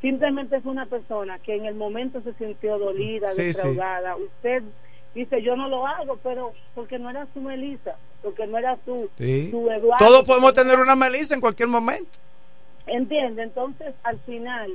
simplemente 0.00 0.56
es 0.56 0.64
una 0.64 0.86
persona 0.86 1.38
que 1.38 1.56
en 1.56 1.64
el 1.66 1.74
momento 1.74 2.20
se 2.22 2.32
sintió 2.34 2.78
dolida, 2.78 3.30
Sí. 3.32 3.50
Usted 3.50 4.62
dice, 5.14 5.42
yo 5.42 5.56
no 5.56 5.68
lo 5.68 5.86
hago, 5.86 6.18
pero 6.22 6.52
porque 6.74 6.98
no 6.98 7.10
era 7.10 7.26
su 7.32 7.40
Melissa, 7.40 7.96
porque 8.22 8.46
no 8.46 8.58
era 8.58 8.76
su, 8.84 9.08
Sí. 9.16 9.50
su 9.50 9.70
Eduardo. 9.70 10.04
Todos 10.04 10.24
podemos 10.24 10.52
tener 10.54 10.78
una 10.78 10.96
melissa 10.96 11.34
en 11.34 11.40
cualquier 11.40 11.68
momento. 11.68 12.18
Entiende, 12.86 13.42
entonces 13.44 13.94
al 14.02 14.18
final 14.20 14.70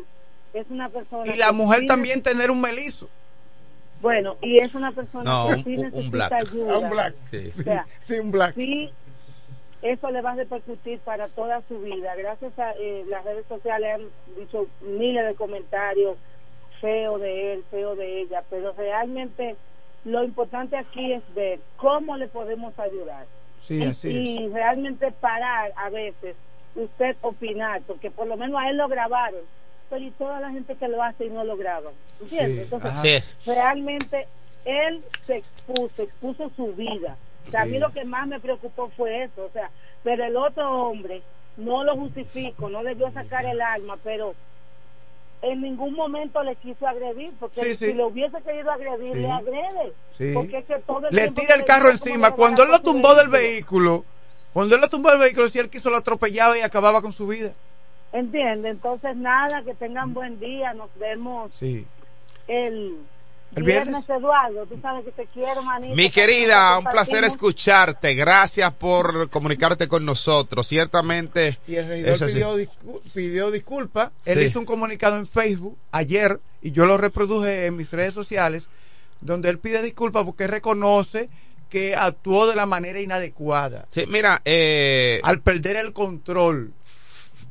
es 0.53 0.65
una 0.69 0.89
persona... 0.89 1.31
Y 1.31 1.37
la 1.37 1.51
mujer 1.51 1.85
también 1.85 2.23
tener 2.23 2.49
un 2.49 2.61
melizo. 2.61 3.07
Bueno, 4.01 4.37
y 4.41 4.59
es 4.59 4.73
una 4.73 4.91
persona 4.93 5.23
No, 5.25 5.47
que 5.49 5.53
un- 5.55 5.63
sí 5.65 5.73
un- 5.77 5.79
un 5.79 5.83
necesita 5.91 6.09
black. 6.29 6.33
ayuda. 6.33 6.73
Ah, 6.73 6.77
un 6.79 6.89
black. 6.89 7.15
Sí. 7.29 7.47
O 7.47 7.51
sea, 7.51 7.85
Sí, 7.99 8.13
un 8.19 8.31
black. 8.31 8.55
sí, 8.55 8.89
eso 9.81 10.11
le 10.11 10.21
va 10.21 10.31
a 10.31 10.35
repercutir 10.35 10.99
para 10.99 11.27
toda 11.27 11.61
su 11.67 11.79
vida. 11.79 12.15
Gracias 12.15 12.57
a 12.59 12.73
eh, 12.73 13.05
las 13.07 13.23
redes 13.23 13.45
sociales 13.47 13.95
han 13.95 14.35
dicho 14.37 14.67
miles 14.81 15.25
de 15.25 15.35
comentarios 15.35 16.17
feo 16.81 17.17
de 17.17 17.53
él, 17.53 17.63
feo 17.69 17.95
de 17.95 18.21
ella, 18.21 18.43
pero 18.49 18.73
realmente 18.73 19.55
lo 20.05 20.23
importante 20.23 20.77
aquí 20.77 21.13
es 21.13 21.23
ver 21.33 21.59
cómo 21.77 22.17
le 22.17 22.27
podemos 22.27 22.77
ayudar. 22.79 23.25
Sí, 23.59 23.83
así 23.83 24.09
y 24.09 24.47
realmente 24.47 25.11
parar 25.11 25.73
a 25.75 25.89
veces, 25.89 26.35
usted 26.75 27.17
opinar, 27.21 27.81
porque 27.85 28.09
por 28.09 28.27
lo 28.27 28.37
menos 28.37 28.61
a 28.61 28.69
él 28.69 28.77
lo 28.77 28.87
grabaron, 28.87 29.41
pero 29.89 30.05
y 30.05 30.11
toda 30.11 30.39
la 30.39 30.51
gente 30.51 30.75
que 30.75 30.87
lo 30.87 31.03
hace 31.03 31.25
y 31.25 31.29
no 31.29 31.43
lo 31.43 31.57
graban. 31.57 31.93
¿Entiendes? 32.21 32.55
Sí, 32.55 32.61
Entonces, 32.63 32.93
así 32.93 33.09
es. 33.09 33.37
realmente 33.45 34.27
él 34.63 35.03
se 35.21 35.37
expuso, 35.37 36.03
expuso 36.03 36.49
su 36.55 36.73
vida. 36.73 37.17
O 37.49 37.51
sea, 37.51 37.61
a 37.63 37.65
mí 37.65 37.77
lo 37.79 37.91
que 37.91 38.05
más 38.05 38.27
me 38.27 38.39
preocupó 38.39 38.89
fue 38.95 39.23
eso, 39.23 39.45
o 39.45 39.49
sea, 39.51 39.69
pero 40.03 40.23
el 40.23 40.37
otro 40.37 40.69
hombre, 40.87 41.21
no 41.57 41.83
lo 41.83 41.95
justifico, 41.95 42.69
no 42.69 42.83
debió 42.83 43.11
sacar 43.11 43.45
el 43.45 43.59
arma, 43.61 43.97
pero 44.03 44.33
en 45.41 45.61
ningún 45.61 45.93
momento 45.93 46.43
le 46.43 46.55
quiso 46.57 46.87
agredir, 46.87 47.31
porque 47.39 47.61
Sí, 47.63 47.75
sí. 47.75 47.85
si 47.87 47.93
lo 47.93 48.07
hubiese 48.07 48.41
querido 48.41 48.71
agredir, 48.71 49.13
Sí. 49.15 49.19
le 49.21 49.31
agrede. 49.31 49.93
Porque 50.33 50.57
es 50.59 50.65
que 50.65 50.79
todo 50.85 51.07
el 51.07 51.15
Le 51.15 51.29
tira 51.31 51.55
el 51.55 51.65
carro 51.65 51.89
encima. 51.89 52.31
Cuando 52.31 52.63
él 52.63 52.69
lo 52.69 52.79
tumbó 52.81 53.15
del 53.15 53.29
vehículo. 53.29 53.91
vehículo, 53.99 54.05
cuando 54.53 54.75
él 54.75 54.81
lo 54.81 54.89
tumbó 54.89 55.09
del 55.11 55.19
vehículo, 55.19 55.47
si 55.49 55.59
él 55.59 55.69
quiso 55.69 55.89
lo 55.89 55.97
atropellaba 55.97 56.57
y 56.57 56.61
acababa 56.61 57.01
con 57.01 57.13
su 57.13 57.25
vida. 57.27 57.53
¿Entiende? 58.11 58.69
Entonces, 58.69 59.15
nada, 59.15 59.61
que 59.63 59.73
tengan 59.75 60.13
buen 60.13 60.39
día. 60.39 60.73
Nos 60.73 60.89
vemos 60.97 61.53
Sí. 61.55 61.85
el, 62.47 62.97
¿El 63.55 63.63
viernes, 63.63 64.05
viernes? 64.05 64.09
Eduardo. 64.09 64.65
Tú 64.67 64.79
sabes 64.81 65.05
que 65.05 65.11
te 65.11 65.25
quiero, 65.27 65.63
manito. 65.63 65.95
Mi 65.95 66.09
querida, 66.09 66.77
un 66.77 66.85
placer 66.85 67.23
escucharte. 67.23 68.13
Gracias 68.13 68.71
por 68.73 69.29
comunicarte 69.29 69.87
con 69.87 70.05
nosotros. 70.05 70.67
Ciertamente. 70.67 71.57
Y 71.67 71.75
el 71.75 71.87
regidor 71.87 72.09
eso 72.13 72.27
sí. 72.27 72.33
pidió, 72.35 72.57
discu- 72.57 73.01
pidió 73.13 73.51
disculpas. 73.51 74.11
Él 74.25 74.39
Sí. 74.39 74.45
hizo 74.45 74.59
un 74.59 74.65
comunicado 74.65 75.17
en 75.17 75.25
Facebook 75.27 75.77
ayer 75.91 76.39
y 76.61 76.71
yo 76.71 76.85
lo 76.85 76.97
reproduje 76.97 77.65
en 77.65 77.75
mis 77.75 77.91
redes 77.91 78.13
sociales, 78.13 78.65
donde 79.21 79.49
él 79.49 79.57
pide 79.59 79.81
disculpas 79.81 80.25
porque 80.25 80.45
reconoce 80.47 81.29
que 81.69 81.95
actuó 81.95 82.47
de 82.47 82.55
la 82.55 82.65
manera 82.65 82.99
inadecuada. 82.99 83.85
Sí, 83.89 84.05
mira, 84.07 84.41
eh, 84.45 85.19
al 85.23 85.41
perder 85.41 85.75
el 85.75 85.93
control 85.93 86.73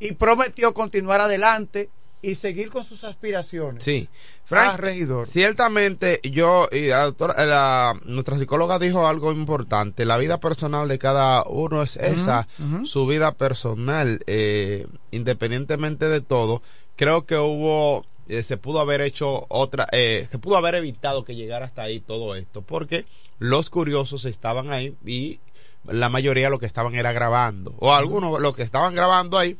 y 0.00 0.12
prometió 0.12 0.74
continuar 0.74 1.20
adelante 1.20 1.88
y 2.20 2.34
seguir 2.34 2.70
con 2.70 2.84
sus 2.84 3.04
aspiraciones. 3.04 3.84
Sí, 3.84 4.08
Frank, 4.44 4.78
regidor. 4.80 5.28
ciertamente 5.28 6.20
yo 6.24 6.68
y 6.72 6.86
la 6.88 7.04
doctora, 7.04 7.44
la- 7.46 8.00
nuestra 8.04 8.38
psicóloga 8.38 8.78
dijo 8.78 9.06
algo 9.06 9.30
importante. 9.32 10.04
La 10.04 10.16
vida 10.18 10.40
personal 10.40 10.88
de 10.88 10.98
cada 10.98 11.44
uno 11.44 11.82
es 11.82 11.96
esa, 11.96 12.48
su 12.84 13.06
vida 13.06 13.32
personal, 13.32 14.20
eh, 14.26 14.86
independientemente 15.12 16.08
de 16.08 16.20
todo. 16.20 16.62
Creo 16.96 17.24
que 17.26 17.36
hubo, 17.36 18.04
eh, 18.28 18.42
se 18.42 18.56
pudo 18.56 18.80
haber 18.80 19.00
hecho 19.00 19.46
otra, 19.48 19.86
eh, 19.92 20.26
se 20.30 20.38
pudo 20.38 20.56
haber 20.56 20.74
evitado 20.74 21.24
que 21.24 21.36
llegara 21.36 21.66
hasta 21.66 21.82
ahí 21.82 22.00
todo 22.00 22.34
esto, 22.34 22.62
porque 22.62 23.04
los 23.38 23.70
curiosos 23.70 24.24
estaban 24.24 24.72
ahí 24.72 24.96
y 25.06 25.38
la 25.84 26.08
mayoría 26.08 26.50
lo 26.50 26.58
que 26.58 26.66
estaban 26.66 26.94
era 26.96 27.12
grabando, 27.12 27.74
o 27.78 27.94
algunos 27.94 28.40
lo 28.40 28.52
que 28.52 28.62
estaban 28.64 28.94
grabando 28.96 29.38
ahí, 29.38 29.56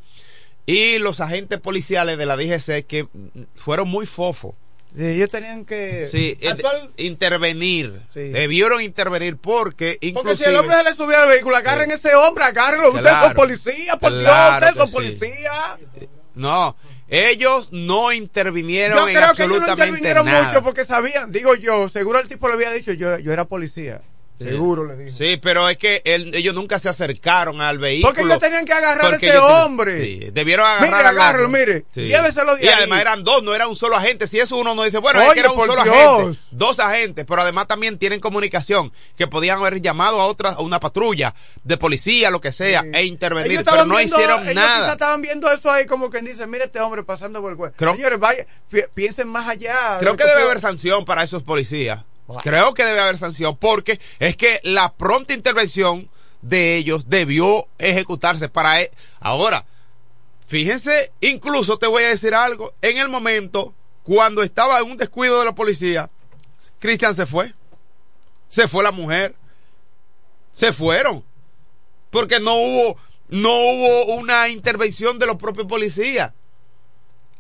y 0.71 0.99
los 0.99 1.21
agentes 1.21 1.59
policiales 1.61 2.19
de 2.19 2.27
la 2.27 2.37
DGC 2.37 2.85
que 2.87 3.09
fueron 3.55 3.89
muy 3.89 4.05
fofos. 4.05 4.55
Sí, 4.97 5.05
ellos 5.05 5.29
tenían 5.31 5.65
que 5.65 6.07
Sí, 6.11 6.37
eh, 6.41 6.49
actuar- 6.51 6.91
intervenir. 6.97 8.01
Sí. 8.13 8.21
Debieron 8.29 8.81
intervenir 8.83 9.37
porque 9.37 9.95
porque 9.95 10.07
inclusive... 10.07 10.45
si 10.45 10.51
el 10.51 10.57
hombre 10.57 10.77
se 10.77 10.85
le 10.85 10.95
subió 10.95 11.19
al 11.19 11.29
vehículo, 11.29 11.57
agarren 11.57 11.91
ese 11.91 12.15
hombre, 12.15 12.45
agárrenlo. 12.45 12.89
Ustedes 12.89 13.11
son 13.11 13.19
Claro. 13.21 13.35
policías, 13.35 13.97
por 13.99 14.11
Claro 14.13 14.21
Dios, 14.21 14.55
ustedes 14.55 14.77
son 14.77 14.91
policías. 14.93 15.79
No, 16.35 16.77
ellos 17.09 17.69
no 17.73 18.13
intervinieron 18.13 18.99
Yo 18.99 19.09
en 19.09 19.15
creo 19.17 19.35
que 19.35 19.43
ellos 19.45 19.57
no 19.57 19.63
absolutamente 19.63 19.87
intervinieron 19.89 20.27
nada. 20.27 20.49
mucho 20.49 20.63
porque 20.63 20.85
sabían, 20.85 21.33
digo 21.33 21.55
yo, 21.55 21.89
seguro 21.89 22.19
el 22.21 22.29
tipo 22.29 22.49
le 22.49 22.55
había 22.55 22.71
dicho, 22.73 22.93
yo, 22.93 23.19
yo 23.19 23.33
era 23.33 23.45
policía. 23.47 24.03
Seguro 24.39 24.87
le 24.87 24.97
dijo. 24.97 25.17
Sí, 25.17 25.37
pero 25.43 25.69
es 25.69 25.77
que 25.79 26.01
él- 26.05 26.31
ellos 26.35 26.55
nunca 26.55 26.79
se 26.79 26.89
acercaron 26.89 27.61
al 27.61 27.79
vehículo. 27.79 28.15
Porque 28.15 28.23
ellos 28.23 28.39
tenían 28.39 28.65
que 28.65 28.73
agarrar 28.73 29.15
a 29.15 29.19
tenían- 29.19 29.39
hombre. 29.43 30.05
Sí, 30.05 30.29
debieron 30.33 30.65
agarrar 30.65 30.89
Mire, 30.89 31.09
agárralo, 31.09 31.49
mire, 31.49 31.85
lléveselo 31.95 32.55
de 32.57 32.65
Y 32.65 32.69
ahí. 32.69 32.75
además 32.79 33.01
eran 33.01 33.25
dos, 33.25 33.43
no 33.43 33.53
era 33.55 33.67
un 33.67 33.75
solo 33.75 33.97
agente. 33.97 34.27
Si 34.29 34.39
eso 34.39 34.57
uno 34.57 34.75
no 34.77 34.85
dice, 34.85 34.99
bueno, 34.99 35.21
es 35.21 35.27
Oye, 35.27 35.35
que 35.35 35.41
era 35.41 35.51
un 35.51 35.57
solo 35.67 35.83
Dios. 35.83 35.97
agente. 35.97 36.39
Dos 36.53 36.79
agentes, 36.79 37.25
pero 37.29 37.43
además 37.43 37.67
también 37.67 37.99
tienen 37.99 38.21
comunicación 38.21 38.93
que 39.17 39.27
podían 39.27 39.59
haber 39.59 39.81
llamado 39.83 40.21
a 40.21 40.27
otra, 40.27 40.51
a 40.51 40.61
una 40.61 40.79
patrulla 40.79 41.35
de 41.65 41.77
policía, 41.77 42.31
lo 42.31 42.41
que 42.41 42.53
sea, 42.53 42.85
e 42.93 43.05
intervenir, 43.05 43.65
pero 43.65 43.85
no 43.87 43.97
viendo- 43.97 44.17
hicieron 44.17 44.43
ellos 44.45 44.55
nada. 44.55 44.93
estaban 44.93 45.21
viendo 45.21 45.51
eso 45.51 45.69
ahí 45.71 45.85
como 45.87 46.11
quien 46.11 46.25
dice, 46.25 46.47
mire 46.47 46.65
este 46.67 46.81
hombre 46.81 47.03
pasando 47.03 47.41
por 47.41 47.51
el 47.51 47.57
cuerpo. 47.57 47.77
Señores, 47.93 48.21
vaya, 48.21 48.47
piensen 48.95 49.27
más 49.27 49.49
allá. 49.49 49.97
Creo 49.99 50.17
que 50.17 50.23
debe 50.23 50.37
puede- 50.37 50.51
haber 50.51 50.61
sanción 50.61 51.05
para 51.05 51.25
esos 51.25 51.43
policías. 51.43 52.01
Creo 52.43 52.75
que 52.75 52.85
debe 52.85 53.01
haber 53.01 53.17
sanción 53.19 53.57
porque 53.57 54.01
es 54.19 54.37
que 54.37 54.61
la 54.63 54.93
pronta 54.93 55.33
intervención 55.35 56.11
de 56.43 56.77
ellos 56.77 57.09
debió 57.09 57.67
ejecutarse 57.79 58.49
para 58.49 58.83
e- 58.83 58.91
ahora. 59.21 59.65
Fíjense, 60.47 61.13
incluso 61.21 61.79
te 61.79 61.87
voy 61.87 62.05
a 62.05 62.09
decir 62.09 62.35
algo, 62.35 62.75
en 62.83 62.99
el 62.99 63.09
momento 63.09 63.75
cuando 64.03 64.43
estaba 64.43 64.79
en 64.79 64.91
un 64.91 64.97
descuido 64.97 65.39
de 65.39 65.45
la 65.47 65.55
policía, 65.55 66.11
Cristian 66.79 67.15
se 67.15 67.27
fue. 67.27 67.55
Se 68.49 68.69
fue 68.69 68.83
la 68.83 68.93
mujer. 68.93 69.35
Se 70.53 70.73
fueron. 70.73 71.25
Porque 72.11 72.41
no 72.41 72.55
hubo 72.55 72.97
no 73.29 73.51
hubo 73.51 74.15
una 74.15 74.49
intervención 74.49 75.19
de 75.19 75.27
los 75.27 75.37
propios 75.37 75.67
policías. 75.67 76.33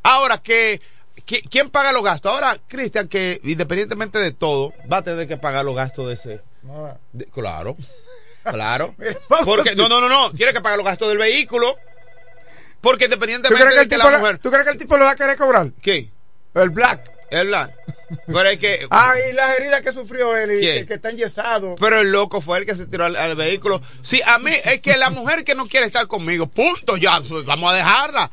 Ahora 0.02 0.38
que 0.42 0.80
¿qui- 0.80 0.82
¿quién 1.24 1.70
paga 1.70 1.92
los 1.92 2.02
gastos? 2.02 2.32
Ahora, 2.32 2.58
Cristian, 2.68 3.08
que 3.08 3.40
independientemente 3.44 4.18
de 4.18 4.32
todo, 4.32 4.72
va 4.90 4.98
a 4.98 5.02
tener 5.02 5.26
que 5.28 5.36
pagar 5.36 5.64
los 5.64 5.74
gastos 5.76 6.08
de 6.08 6.14
ese. 6.14 6.40
de- 7.12 7.26
claro. 7.26 7.76
Claro. 8.44 8.94
Porque, 9.44 9.74
no, 9.74 9.88
no, 9.88 10.00
no, 10.00 10.08
no. 10.08 10.30
Tiene 10.32 10.52
que 10.52 10.60
pagar 10.60 10.78
los 10.78 10.86
gastos 10.86 11.08
del 11.08 11.18
vehículo. 11.18 11.76
Porque 12.80 13.06
¿Tú 13.08 13.14
independientemente 13.14 13.62
crees, 13.64 13.74
que 13.74 13.78
de 13.88 13.94
el 13.96 14.00
tipo 14.00 14.10
la 14.10 14.18
mujer. 14.18 14.38
¿Tú 14.38 14.50
crees 14.50 14.64
que 14.64 14.70
el 14.72 14.78
tipo 14.78 14.96
lo 14.96 15.04
va 15.04 15.10
a 15.12 15.16
querer 15.16 15.36
cobrar? 15.36 15.70
¿Qué? 15.82 16.10
El 16.54 16.70
black. 16.70 17.10
El 17.30 17.48
black. 17.48 17.74
Pero 18.26 18.42
es 18.48 18.58
que. 18.58 18.86
Ah, 18.90 19.14
y 19.28 19.32
las 19.34 19.56
heridas 19.58 19.82
que 19.82 19.92
sufrió 19.92 20.34
él 20.36 20.52
y 20.52 20.60
¿Quién? 20.60 20.86
que, 20.86 20.94
está 20.94 21.10
enyesado. 21.10 21.74
Pero 21.78 22.00
el 22.00 22.10
loco 22.12 22.40
fue 22.40 22.58
el 22.58 22.66
que 22.66 22.74
se 22.74 22.86
tiró 22.86 23.04
al, 23.04 23.16
al 23.16 23.34
vehículo. 23.34 23.82
Sí, 24.02 24.22
a 24.24 24.38
mí 24.38 24.52
es 24.64 24.80
que 24.80 24.96
la 24.96 25.10
mujer 25.10 25.44
que 25.44 25.54
no 25.54 25.66
quiere 25.66 25.86
estar 25.86 26.06
conmigo, 26.06 26.46
punto, 26.46 26.96
ya, 26.96 27.20
pues, 27.28 27.44
vamos 27.44 27.70
a 27.72 27.76
dejarla. 27.76 28.30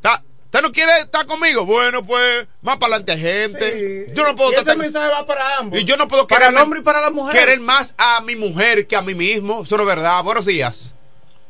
Ta- 0.00 0.22
¿Usted 0.56 0.68
no 0.68 0.72
quiere 0.72 0.92
estar 1.00 1.26
conmigo? 1.26 1.66
Bueno, 1.66 2.02
pues, 2.06 2.46
más 2.62 2.78
para 2.78 2.96
adelante, 2.96 3.18
gente. 3.18 4.10
Yo 4.14 4.24
no 4.24 4.34
puedo 4.34 4.52
y 4.52 4.54
ese 4.54 4.64
tratar- 4.64 4.78
mensaje 4.78 5.10
va 5.12 5.26
para 5.26 5.58
ambos. 5.58 5.78
Y 5.78 5.84
yo 5.84 5.98
no 5.98 6.08
puedo 6.08 6.26
Para 6.26 6.46
querer 6.46 6.56
el 6.56 6.62
hombre 6.62 6.80
y 6.80 6.82
para 6.82 7.02
la 7.02 7.10
mujer. 7.10 7.38
Querer 7.38 7.60
más 7.60 7.94
a 7.98 8.22
mi 8.22 8.36
mujer 8.36 8.86
que 8.86 8.96
a 8.96 9.02
mí 9.02 9.14
mismo. 9.14 9.64
Eso 9.64 9.76
no 9.76 9.82
es 9.82 9.86
verdad. 9.86 10.24
Buenos 10.24 10.46
días. 10.46 10.94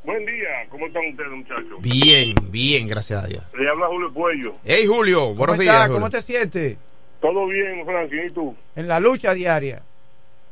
Buen 0.02 0.26
día, 0.26 0.66
¿cómo 0.70 0.88
están 0.88 1.06
ustedes, 1.06 1.30
muchachos? 1.30 1.80
Bien, 1.80 2.34
bien, 2.50 2.88
gracias 2.88 3.22
a 3.22 3.26
Dios. 3.28 3.44
Le 3.56 3.68
habla 3.70 3.86
Julio 3.86 4.12
Cuello. 4.12 4.54
Hey, 4.64 4.86
Julio, 4.88 5.20
¿Cómo 5.20 5.34
buenos 5.36 5.58
días. 5.60 5.86
¿Cómo 5.88 6.06
Julio. 6.06 6.10
te 6.10 6.22
sientes? 6.22 6.76
Todo 7.20 7.46
bien, 7.46 7.84
Franklin, 7.86 8.26
¿y 8.26 8.30
tú? 8.30 8.56
En 8.74 8.88
la 8.88 8.98
lucha 8.98 9.34
diaria. 9.34 9.82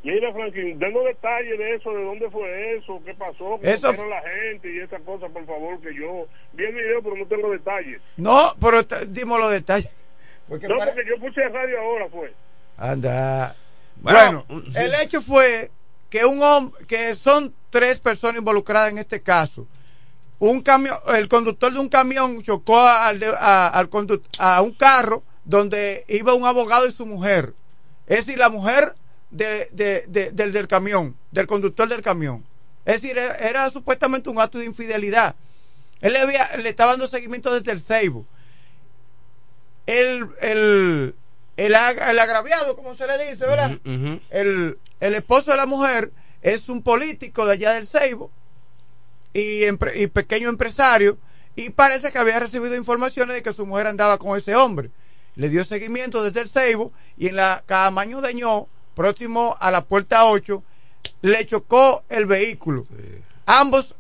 Mira, 0.04 0.32
Franklin, 0.34 0.78
denos 0.78 1.02
detalles 1.06 1.58
de 1.58 1.74
eso, 1.76 1.90
de 1.90 2.04
dónde 2.04 2.30
fue 2.30 2.76
eso, 2.76 3.00
qué 3.06 3.14
pasó, 3.14 3.58
qué 3.62 3.70
Eso- 3.72 3.90
la 3.90 4.20
gente 4.20 4.70
y 4.72 4.80
esas 4.80 5.00
cosas, 5.02 5.30
por 5.32 5.46
favor, 5.46 5.80
que 5.80 5.94
yo 5.94 6.26
vi 6.52 6.64
el 6.64 6.74
video, 6.74 7.02
pero 7.02 7.16
no 7.16 7.26
tengo 7.26 7.50
detalles. 7.50 8.00
No, 8.18 8.52
pero 8.60 8.84
te- 8.86 9.06
dimos 9.06 9.40
los 9.40 9.50
detalles. 9.50 9.90
Porque 10.48 10.68
no, 10.68 10.76
para- 10.76 10.92
porque 10.92 11.08
yo 11.08 11.18
puse 11.18 11.48
radio 11.48 11.80
ahora, 11.80 12.08
fue. 12.10 12.34
Anda. 12.76 13.56
Bueno, 13.96 14.44
Bueno, 14.46 14.64
sí. 14.66 14.78
el 14.78 14.94
hecho 14.96 15.22
fue 15.22 15.70
que 16.10 16.26
un 16.26 16.42
hombre, 16.42 16.84
que 16.86 17.14
son 17.14 17.54
tres 17.70 17.98
personas 17.98 18.36
involucradas 18.36 18.90
en 18.92 18.98
este 18.98 19.22
caso. 19.22 19.66
Un 20.38 20.60
camión, 20.60 20.96
el 21.14 21.28
conductor 21.28 21.72
de 21.72 21.78
un 21.78 21.88
camión 21.88 22.42
chocó 22.42 22.78
al, 22.78 23.20
de- 23.20 23.34
a, 23.38 23.68
al 23.68 23.88
condu- 23.88 24.20
a 24.38 24.60
un 24.60 24.74
carro 24.74 25.22
donde 25.46 26.04
iba 26.08 26.34
un 26.34 26.44
abogado 26.44 26.86
y 26.86 26.92
su 26.92 27.06
mujer. 27.06 27.54
Es 28.06 28.26
decir, 28.26 28.36
la 28.38 28.50
mujer 28.50 28.92
de- 29.30 29.68
de- 29.72 30.04
de- 30.08 30.30
del, 30.30 30.52
del 30.52 30.68
camión, 30.68 31.16
del 31.30 31.46
conductor 31.46 31.88
del 31.88 32.02
camión. 32.02 32.44
Es 32.84 33.00
decir, 33.00 33.16
era, 33.16 33.34
era 33.36 33.70
supuestamente 33.70 34.28
un 34.30 34.40
acto 34.40 34.58
de 34.58 34.66
infidelidad. 34.66 35.34
Él 36.00 36.12
le, 36.12 36.18
había, 36.20 36.56
le 36.58 36.68
estaba 36.68 36.92
dando 36.92 37.06
seguimiento 37.08 37.52
desde 37.52 37.72
el 37.72 37.80
Ceibo. 37.80 38.26
El, 39.86 40.28
el, 40.40 41.14
el, 41.56 41.74
el 41.74 42.18
agraviado, 42.18 42.76
como 42.76 42.94
se 42.94 43.06
le 43.06 43.30
dice, 43.30 43.46
¿verdad? 43.46 43.78
El, 44.30 44.78
el 45.00 45.14
esposo 45.14 45.50
de 45.50 45.56
la 45.58 45.66
mujer 45.66 46.10
es 46.42 46.68
un 46.68 46.82
político 46.82 47.46
de 47.46 47.52
allá 47.54 47.72
del 47.72 47.86
Ceibo 47.86 48.30
y, 49.32 49.62
empre- 49.62 49.92
y 49.96 50.06
pequeño 50.06 50.48
empresario 50.48 51.18
y 51.56 51.70
parece 51.70 52.10
que 52.12 52.18
había 52.18 52.40
recibido 52.40 52.74
informaciones 52.76 53.34
de 53.36 53.42
que 53.42 53.52
su 53.52 53.64
mujer 53.66 53.86
andaba 53.86 54.18
con 54.18 54.36
ese 54.36 54.54
hombre. 54.56 54.90
Le 55.36 55.48
dio 55.48 55.64
seguimiento 55.64 56.22
desde 56.22 56.40
el 56.40 56.48
Ceibo 56.48 56.92
y 57.16 57.28
en 57.28 57.36
la 57.36 57.62
Camaño 57.66 58.20
de 58.20 58.34
Ño, 58.34 58.68
próximo 58.94 59.56
a 59.60 59.70
la 59.70 59.84
puerta 59.84 60.24
8, 60.26 60.62
le 61.22 61.46
chocó 61.46 62.04
el 62.08 62.26
vehículo. 62.26 62.84
Ambos 63.46 63.94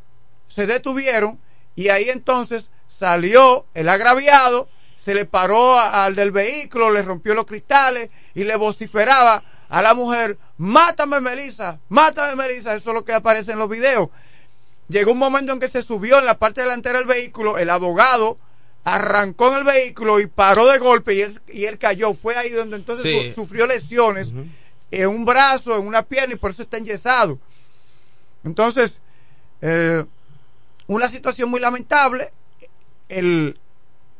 se 0.48 0.66
detuvieron 0.66 1.38
y 1.76 1.88
ahí 1.88 2.08
entonces 2.08 2.70
salió 2.86 3.66
el 3.74 3.88
agraviado, 3.88 4.68
se 4.96 5.14
le 5.14 5.24
paró 5.24 5.78
al 5.78 6.14
del 6.14 6.30
vehículo, 6.30 6.90
le 6.90 7.02
rompió 7.02 7.34
los 7.34 7.44
cristales 7.46 8.10
y 8.34 8.44
le 8.44 8.56
vociferaba 8.56 9.42
a 9.68 9.82
la 9.82 9.92
mujer, 9.94 10.38
mátame 10.56 11.20
Melissa, 11.20 11.80
mátame 11.88 12.36
Melissa, 12.36 12.74
eso 12.74 12.90
es 12.90 12.94
lo 12.94 13.04
que 13.04 13.12
aparece 13.12 13.52
en 13.52 13.58
los 13.58 13.68
videos. 13.68 14.08
Llegó 14.88 15.12
un 15.12 15.18
momento 15.18 15.52
en 15.52 15.60
que 15.60 15.68
se 15.68 15.82
subió 15.82 16.18
en 16.18 16.26
la 16.26 16.38
parte 16.38 16.60
delantera 16.62 16.98
del 16.98 17.08
vehículo, 17.08 17.58
el 17.58 17.70
abogado 17.70 18.38
arrancó 18.84 19.50
en 19.50 19.58
el 19.58 19.64
vehículo 19.64 20.20
y 20.20 20.26
paró 20.26 20.66
de 20.66 20.78
golpe 20.78 21.14
y 21.14 21.22
él, 21.22 21.40
y 21.48 21.64
él 21.64 21.78
cayó. 21.78 22.12
Fue 22.14 22.36
ahí 22.36 22.50
donde 22.50 22.76
entonces 22.76 23.02
Sí. 23.04 23.30
su- 23.30 23.42
sufrió 23.42 23.66
lesiones 23.66 24.32
en 25.02 25.08
un 25.08 25.24
brazo, 25.24 25.76
en 25.76 25.86
una 25.86 26.02
pierna 26.02 26.34
y 26.34 26.38
por 26.38 26.50
eso 26.50 26.62
está 26.62 26.78
enyesado. 26.78 27.38
Entonces, 28.44 29.00
eh, 29.60 30.04
una 30.86 31.08
situación 31.08 31.50
muy 31.50 31.60
lamentable. 31.60 32.30
El, 33.08 33.58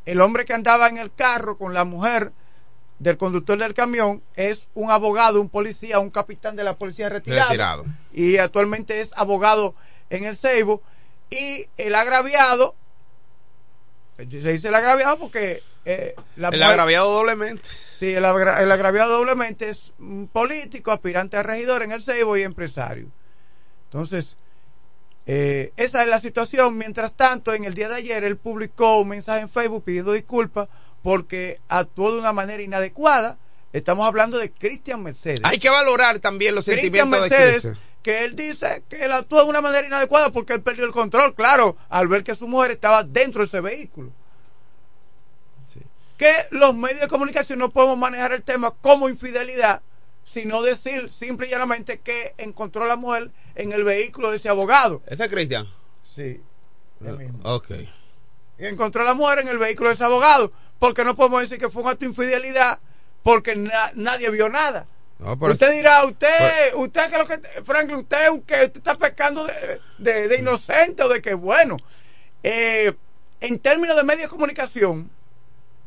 el 0.05 0.21
hombre 0.21 0.45
que 0.45 0.55
andaba 0.55 0.89
en 0.89 0.99
el 0.99 1.13
carro 1.13 1.57
con 1.57 1.75
la 1.75 1.85
mujer 1.85 2.33
del 2.99 3.17
conductor 3.17 3.59
del 3.59 3.75
camión 3.75 4.23
es 4.35 4.69
un 4.75 4.91
abogado, 4.91 5.41
un 5.41 5.49
policía, 5.49 5.99
un 5.99 6.11
capitán 6.11 6.57
de 6.57 6.65
la 6.65 6.77
policía 6.77 7.09
retirado. 7.09 7.49
Retirado. 7.49 7.85
Y 8.13 8.39
actualmente 8.39 9.01
es 9.01 9.13
abogado 9.17 9.75
en 10.11 10.25
el 10.25 10.37
Ceibo. 10.37 10.83
Y 11.31 11.67
el 11.77 11.95
agraviado, 11.95 12.75
se 14.17 14.25
dice 14.25 14.69
el 14.69 14.75
agraviado 14.75 15.19
porque 15.19 15.63
eh, 15.85 16.15
la 16.37 16.49
El 16.49 16.63
agraviado 16.63 17.13
doblemente. 17.13 17.69
Sí, 17.93 18.13
el, 18.13 18.25
agra- 18.25 18.63
el 18.63 18.73
agraviado 18.73 19.13
doblemente 19.19 19.69
es 19.69 19.93
un 19.99 20.29
político, 20.29 20.91
aspirante 20.93 21.37
a 21.37 21.43
regidor 21.43 21.83
en 21.83 21.93
el 21.93 22.03
Ceibo 22.03 22.37
y 22.37 22.43
empresario. 22.43 23.09
Entonces, 23.85 24.37
eh, 25.27 25.73
esa 25.77 26.03
es 26.03 26.09
la 26.09 26.21
situación. 26.21 26.77
Mientras 26.77 27.13
tanto, 27.15 27.55
en 27.55 27.65
el 27.65 27.75
día 27.75 27.89
de 27.89 27.97
ayer, 27.97 28.25
él 28.25 28.37
publicó 28.37 28.99
un 29.01 29.09
mensaje 29.09 29.41
en 29.41 29.49
Facebook 29.49 29.85
pidiendo 29.85 30.13
disculpas 30.13 30.69
porque 31.03 31.61
actuó 31.69 32.13
de 32.13 32.19
una 32.19 32.33
manera 32.33 32.63
inadecuada. 32.63 33.39
Estamos 33.73 34.07
hablando 34.07 34.39
de 34.39 34.51
Cristian 34.53 35.03
Mercedes. 35.03 35.41
Hay 35.43 35.59
que 35.59 35.69
valorar 35.71 36.19
también 36.19 36.55
los 36.55 36.65
sentimientos 36.65 37.11
de 37.11 37.21
Mercedes, 37.29 37.53
Cristian. 37.63 37.79
que 38.03 38.25
él 38.25 38.37
dice 38.37 38.83
que 38.89 39.05
él 39.05 39.13
actuó 39.13 39.43
de 39.45 39.51
una 39.51 39.61
manera 39.61 39.87
inadecuada 39.87 40.31
porque 40.31 40.53
él 40.55 40.63
perdió 40.63 40.85
el 40.85 40.93
control, 40.93 41.35
claro, 41.35 41.77
al 41.89 42.07
ver 42.09 42.23
que 42.23 42.35
su 42.35 42.47
mujer 42.47 42.71
estaba 42.71 43.03
dentro 43.03 43.41
de 43.43 43.47
ese 43.47 43.61
vehículo. 43.61 44.13
Que 46.17 46.31
los 46.51 46.75
medios 46.75 47.01
de 47.01 47.09
comunicación 47.09 47.59
no 47.59 47.71
podemos 47.71 47.99
manejar 47.99 48.33
el 48.33 48.43
tema 48.43 48.71
como 48.81 49.09
infidelidad, 49.09 49.83
sino 50.25 50.63
decir 50.63 51.11
simple 51.11 51.47
y 51.47 51.51
llanamente 51.51 51.99
que 52.01 52.35
encontró 52.39 52.85
a 52.85 52.87
la 52.89 52.97
mujer 52.97 53.31
en 53.57 53.73
el 53.73 53.85
vehículo 53.85 54.31
de 54.31 54.37
ese 54.37 54.49
abogado. 54.49 55.03
¿Ese 55.07 55.25
es 55.25 55.31
Cristian? 55.31 55.67
Sí. 56.03 56.41
él 57.05 57.17
mismo. 57.19 57.39
Ok. 57.43 57.71
Y 58.59 58.67
encontró 58.67 59.03
a 59.03 59.05
la 59.05 59.15
mujer 59.15 59.41
en 59.41 59.49
el 59.49 59.59
vehículo 59.59 59.89
de 59.91 59.95
ese 59.97 60.05
abogado. 60.05 60.53
Porque 60.79 61.05
no 61.05 61.17
podemos 61.17 61.41
decir 61.43 61.59
que 61.59 61.69
fue 61.71 61.83
un 61.83 61.89
acto 61.89 62.01
de 62.05 62.11
infidelidad 62.11 62.79
porque 63.23 63.57
na- 63.57 63.91
nadie 63.95 64.31
vio 64.31 64.49
nada. 64.49 64.87
No, 65.19 65.39
pero- 65.39 65.53
usted 65.53 65.73
dirá, 65.73 66.05
usted, 66.05 66.75
usted 66.77 67.11
que 67.11 67.19
lo 67.19 67.27
que, 67.27 67.39
Franklin, 67.65 67.99
usted, 68.01 68.31
usted 68.31 68.77
está 68.77 68.97
pescando 68.99 69.47
de, 69.47 69.81
de- 69.99 70.29
de 70.29 70.39
inocente 70.39 71.03
o 71.03 71.09
de 71.09 71.21
que 71.23 71.35
bueno. 71.35 71.77
Eh, 72.43 72.93
en 73.41 73.59
términos 73.59 73.97
de 73.97 74.05
medios 74.05 74.23
de 74.25 74.29
comunicación, 74.29 75.11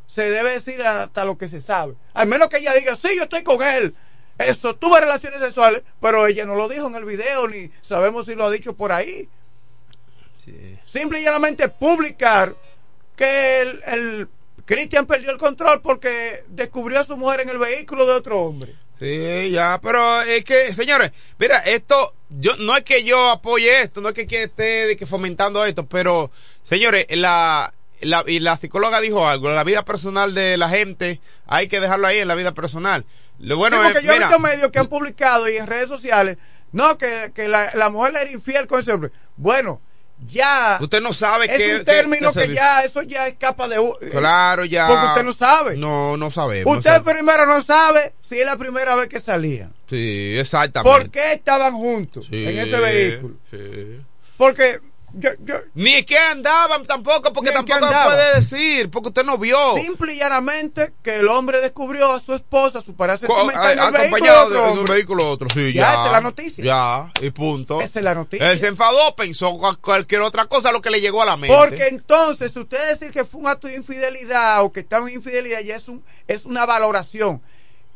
se 0.08 0.32
debe 0.32 0.52
decir 0.52 0.82
hasta 0.82 1.26
lo 1.26 1.38
que 1.38 1.48
se 1.48 1.62
sabe. 1.62 1.94
Al 2.14 2.28
menos 2.28 2.50
que 2.50 2.58
ella 2.58 2.74
diga, 2.74 2.96
sí, 2.96 3.10
yo 3.16 3.24
estoy 3.24 3.44
con 3.44 3.62
él. 3.62 3.94
Eso, 4.40 4.76
tuve 4.76 5.00
relaciones 5.00 5.40
sexuales, 5.40 5.84
pero 6.00 6.26
ella 6.28 6.46
no 6.46 6.56
lo 6.56 6.68
dijo 6.68 6.88
en 6.88 6.96
el 6.96 7.06
video, 7.06 7.48
ni 7.48 7.70
sabemos 7.82 8.26
si 8.26 8.36
lo 8.36 8.46
ha 8.46 8.52
dicho 8.52 8.74
por 8.74 8.92
ahí. 8.92 9.30
Simple 10.86 11.20
y 11.20 11.24
llanamente 11.24 11.68
publicar 11.68 12.56
que 13.16 13.62
el, 13.62 13.82
el 13.86 14.30
Cristian 14.66 15.06
perdió 15.06 15.32
el 15.32 15.38
control 15.38 15.82
porque 15.82 16.44
descubrió 16.48 17.02
a 17.02 17.04
su 17.04 17.18
mujer 17.18 17.42
en 17.42 17.50
el 17.50 17.58
vehículo 17.58 18.06
de 18.06 18.14
otro 18.14 18.42
hombre. 18.42 18.76
Sí, 19.00 19.52
ya, 19.52 19.80
pero 19.82 20.22
es 20.24 20.44
que, 20.44 20.74
señores, 20.74 21.12
mira, 21.38 21.58
esto, 21.60 22.16
yo 22.30 22.56
no 22.58 22.76
es 22.76 22.84
que 22.84 23.04
yo 23.04 23.30
apoye 23.30 23.82
esto, 23.82 24.02
no 24.02 24.10
es 24.10 24.16
que, 24.16 24.26
que 24.26 24.44
esté 24.44 24.88
de 24.88 24.98
que 24.98 25.06
fomentando 25.06 25.64
esto, 25.66 25.86
pero, 25.86 26.32
señores, 26.64 27.06
la, 27.12 27.74
la, 28.02 28.24
y 28.28 28.40
la 28.40 28.58
psicóloga 28.58 29.00
dijo 29.02 29.28
algo, 29.28 29.50
la 29.50 29.64
vida 29.64 29.84
personal 29.84 30.34
de 30.34 30.58
la 30.58 30.70
gente 30.70 31.20
hay 31.48 31.68
que 31.68 31.80
dejarlo 31.80 32.08
ahí 32.08 32.20
en 32.20 32.28
la 32.28 32.36
vida 32.36 32.54
personal. 32.54 33.06
Lo 33.40 33.58
bueno 33.58 33.78
Sí, 33.78 33.84
porque 33.84 34.00
es, 34.00 34.04
yo 34.06 34.12
he 34.12 34.16
mira, 34.16 34.28
visto 34.28 34.42
medios 34.42 34.72
que 34.72 34.80
han 34.80 34.88
publicado 34.88 35.48
y 35.50 35.58
en 35.58 35.68
redes 35.68 35.90
sociales, 35.90 36.38
no, 36.72 36.98
que, 36.98 37.32
que 37.36 37.48
la, 37.48 37.72
la 37.76 37.90
mujer 37.90 38.14
le 38.14 38.22
era 38.24 38.32
infiel 38.32 38.68
con 38.68 38.80
ese 38.80 38.92
hombre. 38.92 39.12
Bueno, 39.36 39.80
ya. 40.26 40.80
usted 40.82 41.00
no 41.02 41.14
sabe 41.14 41.46
es 41.46 41.80
un 41.80 41.86
término 41.86 42.34
que 42.34 42.52
ya, 42.54 42.82
eso 42.84 43.04
ya 43.04 43.28
escapa 43.28 43.68
de. 43.68 43.80
u- 43.80 43.96
Claro, 44.12 44.66
ya. 44.66 44.88
Porque 44.88 45.06
usted 45.08 45.24
no 45.24 45.34
sabe. 45.34 45.78
No, 45.78 46.18
no 46.18 46.32
sabemos. 46.32 46.78
Usted 46.78 47.04
primero 47.04 47.46
no 47.46 47.62
sabe 47.62 48.14
si 48.22 48.40
es 48.40 48.46
la 48.46 48.58
primera 48.58 48.96
vez 48.96 49.08
que 49.08 49.20
salían. 49.20 49.74
Sí, 49.88 50.36
exactamente. 50.38 50.92
¿Por 51.00 51.12
qué 51.12 51.34
estaban 51.34 51.74
juntos 51.76 52.26
Sí, 52.30 52.44
en 52.46 52.58
ese 52.58 52.80
vehículo? 52.80 53.36
sí. 53.52 54.02
Porque 54.38 54.80
yo, 55.14 55.30
yo 55.40 55.56
Ni 55.74 56.04
que 56.04 56.18
andaban 56.18 56.86
tampoco, 56.86 57.32
porque 57.34 57.52
tampoco 57.52 57.80
puede 58.06 58.36
decir, 58.36 58.90
porque 58.92 59.08
usted 59.10 59.24
no 59.24 59.38
vio. 59.38 59.58
simple 59.76 60.14
y 60.14 60.18
llanamente 60.18 60.94
que 61.02 61.16
el 61.18 61.28
hombre 61.30 61.62
descubrió 61.62 62.12
a 62.12 62.20
su 62.20 62.34
esposa, 62.36 62.82
su 62.82 62.96
pareja 62.96 63.26
Co- 63.26 63.36
sentimental 63.38 63.72
en 63.74 63.80
a- 63.80 63.86
el 63.88 63.92
vehículo 63.94 64.08
de 64.08 64.08
acompañado 64.08 64.50
de, 64.50 64.74
de 64.74 64.80
un 64.80 64.86
vehículo 64.86 65.30
otro, 65.32 65.48
sí, 65.50 65.74
Ya, 65.74 65.82
ya. 65.82 65.92
esa 65.94 66.06
es 66.08 66.12
la 66.12 66.22
noticia. 66.22 66.64
Ya, 66.64 67.12
y 67.22 67.30
punto. 67.32 67.82
Esa 67.82 68.00
es 68.00 68.04
la 68.06 68.14
noticia. 68.16 68.52
Él 68.52 68.60
se 68.60 68.68
enfadó, 68.68 69.16
pensó 69.16 69.54
cual- 69.58 69.78
cualquier 69.80 70.22
otra 70.22 70.46
cosa, 70.46 70.72
lo 70.72 70.82
que 70.82 70.92
le 70.92 71.02
llegó 71.02 71.22
a 71.22 71.26
la 71.26 71.38
mente. 71.38 71.56
Porque 71.58 71.88
entonces, 71.88 72.52
si 72.54 72.60
usted 72.60 72.78
decir 72.90 73.12
que 73.12 73.24
fue 73.26 73.40
un 73.42 73.48
acto 73.48 73.68
de 73.68 73.76
infidelidad 73.78 74.64
o 74.64 74.72
que 74.72 74.82
estaba 74.82 75.08
en 75.10 75.16
infidelidad, 75.16 75.62
ya 75.62 75.76
es, 75.78 75.88
un, 75.88 76.04
es 76.28 76.46
una 76.46 76.66
valoración. 76.66 77.42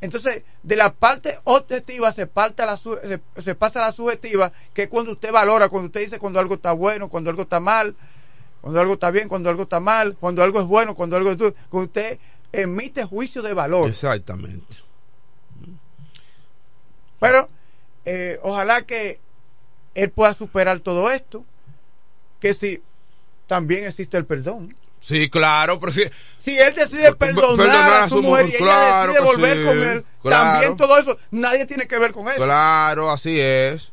Entonces, 0.01 0.43
de 0.63 0.75
la 0.75 0.93
parte 0.93 1.37
objetiva 1.43 2.11
se, 2.11 2.25
parte 2.27 2.63
a 2.63 2.65
la, 2.65 2.75
su- 2.77 2.97
se, 3.03 3.21
se 3.41 3.55
pasa 3.55 3.79
a 3.83 3.87
la 3.87 3.91
subjetiva, 3.91 4.51
que 4.73 4.83
es 4.83 4.89
cuando 4.89 5.11
usted 5.11 5.31
valora, 5.31 5.69
cuando 5.69 5.85
usted 5.87 6.01
dice 6.01 6.17
cuando 6.19 6.39
algo 6.39 6.55
está 6.55 6.71
bueno, 6.73 7.07
cuando 7.07 7.29
algo 7.29 7.43
está 7.43 7.59
mal, 7.59 7.95
cuando 8.61 8.79
algo 8.79 8.93
está 8.95 9.11
bien, 9.11 9.27
cuando 9.29 9.49
algo 9.49 9.63
está 9.63 9.79
mal, 9.79 10.17
cuando 10.19 10.43
algo 10.43 10.59
es 10.59 10.65
bueno, 10.65 10.95
cuando 10.95 11.15
algo 11.17 11.31
es 11.31 11.37
duro, 11.37 11.55
cuando 11.69 11.85
usted 11.85 12.19
emite 12.51 13.05
juicio 13.05 13.41
de 13.43 13.53
valor. 13.53 13.87
Exactamente. 13.89 14.77
Pero 17.19 17.47
eh, 18.05 18.39
ojalá 18.41 18.81
que 18.81 19.19
él 19.93 20.09
pueda 20.09 20.33
superar 20.33 20.79
todo 20.79 21.11
esto, 21.11 21.45
que 22.39 22.53
si 22.55 22.81
también 23.47 23.85
existe 23.85 24.17
el 24.17 24.25
perdón. 24.25 24.75
Sí, 25.01 25.29
claro, 25.29 25.79
pero 25.79 25.91
sí. 25.91 26.03
Si 26.37 26.57
él 26.57 26.73
decide 26.75 27.13
perdonar, 27.15 28.03
a 28.03 28.07
su 28.09 28.21
mujer 28.21 28.47
y 28.47 28.55
ella 28.55 29.07
decide 29.07 29.21
volver 29.25 29.57
sí, 29.57 29.63
con 29.65 29.77
él, 29.89 30.05
claro. 30.21 30.51
también 30.51 30.77
todo 30.77 30.97
eso, 30.97 31.17
nadie 31.31 31.65
tiene 31.65 31.87
que 31.87 31.97
ver 31.97 32.13
con 32.13 32.27
eso. 32.29 32.41
Claro, 32.43 33.09
así 33.11 33.37
es. 33.39 33.91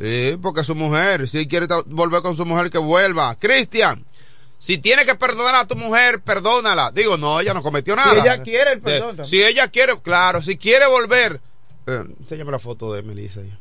Sí, 0.00 0.36
porque 0.42 0.64
su 0.64 0.74
mujer, 0.74 1.28
si 1.28 1.46
quiere 1.46 1.66
volver 1.86 2.22
con 2.22 2.36
su 2.36 2.44
mujer, 2.44 2.70
que 2.70 2.78
vuelva. 2.78 3.34
Cristian, 3.36 4.04
si 4.58 4.78
tiene 4.78 5.04
que 5.04 5.14
perdonar 5.14 5.54
a 5.54 5.66
tu 5.66 5.76
mujer, 5.76 6.20
perdónala. 6.22 6.90
Digo, 6.92 7.16
no, 7.16 7.40
ella 7.40 7.54
no 7.54 7.62
cometió 7.62 7.94
nada. 7.96 8.14
ella 8.20 8.42
quiere 8.42 8.72
el 8.72 8.80
perdón 8.80 9.16
De-. 9.16 9.24
Si 9.24 9.42
ella 9.42 9.68
quiere, 9.68 10.00
claro, 10.00 10.42
si 10.42 10.56
quiere 10.58 10.86
volver 10.86 11.40
Eh, 11.86 12.04
enséñame 12.20 12.50
la 12.52 12.58
foto 12.58 12.92
de 12.92 13.02
Melissa. 13.02 13.40
ya, 13.42 13.58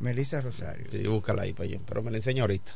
Melissa 0.00 0.40
Rosario. 0.40 0.86
Sí, 0.90 0.98
búscala 1.06 1.42
ahí 1.42 1.52
para 1.52 1.68
allá. 1.68 1.78
Pero 1.86 2.02
me 2.02 2.10
la 2.10 2.16
enseña 2.18 2.42
ahorita. 2.42 2.72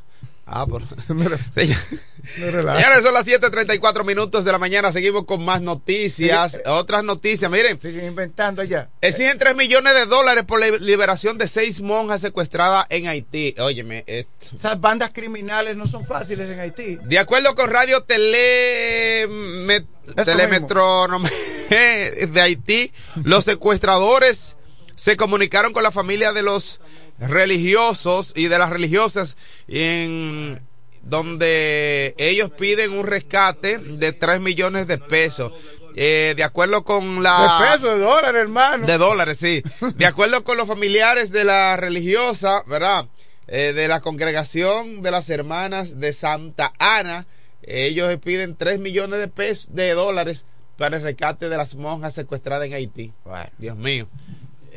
Ah, 0.46 0.64
por... 0.66 0.82
Señores, 1.54 3.02
son 3.02 3.14
las 3.14 3.26
7:34 3.26 4.04
minutos 4.04 4.44
de 4.44 4.52
la 4.52 4.58
mañana. 4.58 4.92
Seguimos 4.92 5.24
con 5.24 5.44
más 5.44 5.60
noticias. 5.62 6.60
Otras 6.66 7.02
noticias, 7.04 7.50
miren. 7.50 7.78
Siguen 7.80 8.06
inventando 8.06 8.62
allá. 8.62 8.88
Exigen 9.00 9.38
3 9.38 9.56
millones 9.56 9.94
de 9.94 10.06
dólares 10.06 10.44
por 10.44 10.60
la 10.60 10.68
liberación 10.78 11.38
de 11.38 11.48
seis 11.48 11.80
monjas 11.80 12.20
secuestradas 12.20 12.86
en 12.90 13.06
Haití. 13.08 13.54
Óyeme, 13.58 14.04
esto. 14.06 14.54
Esas 14.56 14.80
bandas 14.80 15.10
criminales 15.12 15.76
no 15.76 15.86
son 15.86 16.04
fáciles 16.06 16.48
en 16.50 16.60
Haití. 16.60 16.96
De 17.04 17.18
acuerdo 17.18 17.54
con 17.54 17.70
Radio 17.70 18.02
Tele... 18.02 19.26
me- 19.28 19.84
Telemetrónome 20.24 21.28
de 21.68 22.40
Haití, 22.40 22.92
los 23.24 23.42
secuestradores 23.42 24.55
se 24.96 25.16
comunicaron 25.16 25.72
con 25.72 25.84
la 25.84 25.92
familia 25.92 26.32
de 26.32 26.42
los 26.42 26.80
religiosos 27.18 28.32
y 28.34 28.48
de 28.48 28.58
las 28.58 28.70
religiosas 28.70 29.36
en 29.68 30.60
donde 31.02 32.14
ellos 32.18 32.50
piden 32.50 32.92
un 32.92 33.06
rescate 33.06 33.78
de 33.78 34.12
3 34.12 34.40
millones 34.40 34.88
de 34.88 34.98
pesos. 34.98 35.52
Eh, 35.94 36.34
de 36.36 36.44
acuerdo 36.44 36.84
con 36.84 37.22
la... 37.22 37.58
De 37.58 37.66
pesos, 37.66 37.98
de 37.98 38.04
dólares, 38.04 38.40
hermano. 38.42 38.86
De 38.86 38.98
dólares, 38.98 39.38
sí. 39.40 39.62
De 39.94 40.04
acuerdo 40.04 40.44
con 40.44 40.58
los 40.58 40.66
familiares 40.66 41.30
de 41.30 41.44
la 41.44 41.76
religiosa, 41.76 42.62
¿verdad? 42.66 43.06
Eh, 43.46 43.72
de 43.72 43.88
la 43.88 44.00
congregación 44.00 45.02
de 45.02 45.10
las 45.10 45.30
hermanas 45.30 46.00
de 46.00 46.12
Santa 46.12 46.72
Ana, 46.78 47.26
ellos 47.62 48.14
piden 48.22 48.56
3 48.56 48.80
millones 48.80 49.20
de 49.20 49.28
pesos, 49.28 49.74
de 49.74 49.92
dólares 49.92 50.44
para 50.76 50.96
el 50.96 51.02
rescate 51.02 51.48
de 51.48 51.56
las 51.56 51.74
monjas 51.74 52.14
secuestradas 52.14 52.66
en 52.66 52.74
Haití. 52.74 53.12
Dios 53.56 53.76
mío. 53.76 54.08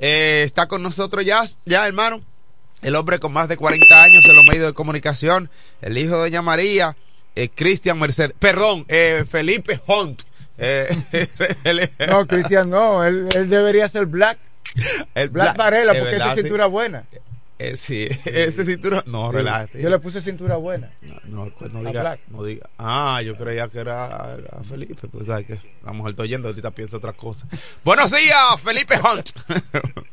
Eh, 0.01 0.43
está 0.45 0.67
con 0.67 0.81
nosotros 0.81 1.25
ya, 1.25 1.43
ya, 1.65 1.85
hermano. 1.85 2.21
El 2.81 2.95
hombre 2.95 3.19
con 3.19 3.33
más 3.33 3.49
de 3.49 3.57
40 3.57 4.03
años 4.03 4.23
en 4.25 4.35
los 4.35 4.45
medios 4.45 4.67
de 4.67 4.73
comunicación, 4.73 5.49
el 5.81 5.97
hijo 5.97 6.15
de 6.15 6.21
Doña 6.21 6.41
María, 6.41 6.95
eh, 7.35 7.49
Cristian 7.53 7.99
Mercedes, 7.99 8.33
perdón, 8.39 8.85
eh, 8.87 9.25
Felipe 9.29 9.81
Hunt. 9.87 10.21
Eh, 10.57 10.87
él- 11.65 11.89
No, 12.09 12.25
Cristian, 12.25 12.69
no. 12.69 13.03
Él, 13.05 13.27
él 13.35 13.49
debería 13.49 13.87
ser 13.89 14.05
Black. 14.05 14.37
el 15.15 15.27
Black 15.29 15.55
Bla- 15.55 15.57
Varela, 15.57 15.91
es 15.93 15.99
porque 15.99 16.15
esa 16.15 16.35
sí. 16.35 16.41
cintura 16.41 16.67
buena. 16.67 17.03
Eh, 17.59 17.75
sí, 17.75 18.07
ese 18.25 18.63
cinturón. 18.65 19.03
No, 19.05 19.29
Sí, 19.29 19.35
relájate. 19.35 19.81
Yo 19.81 19.89
le 19.89 19.99
puse 19.99 20.21
cintura 20.21 20.55
buena. 20.55 20.91
No, 21.25 21.49
pues 21.57 21.71
no 21.73 21.79
A 21.79 21.83
diga, 21.91 22.01
Black. 22.01 22.19
no 22.29 22.43
diga. 22.43 22.69
Ah, 22.77 23.21
yo 23.21 23.35
creía 23.35 23.67
que 23.67 23.79
era 23.79 24.05
a, 24.05 24.33
a 24.59 24.63
Felipe, 24.63 25.07
pues 25.09 25.25
sabes 25.27 25.45
que 25.45 25.59
la 25.83 25.91
mujer 25.91 26.11
está 26.11 26.23
oyendo, 26.23 26.47
ahorita 26.47 26.71
piensa 26.71 26.97
otra 26.97 27.11
cosa. 27.13 27.45
Buenos 27.83 28.11
días, 28.11 28.61
Felipe 28.63 28.95
Hunt. 28.97 29.29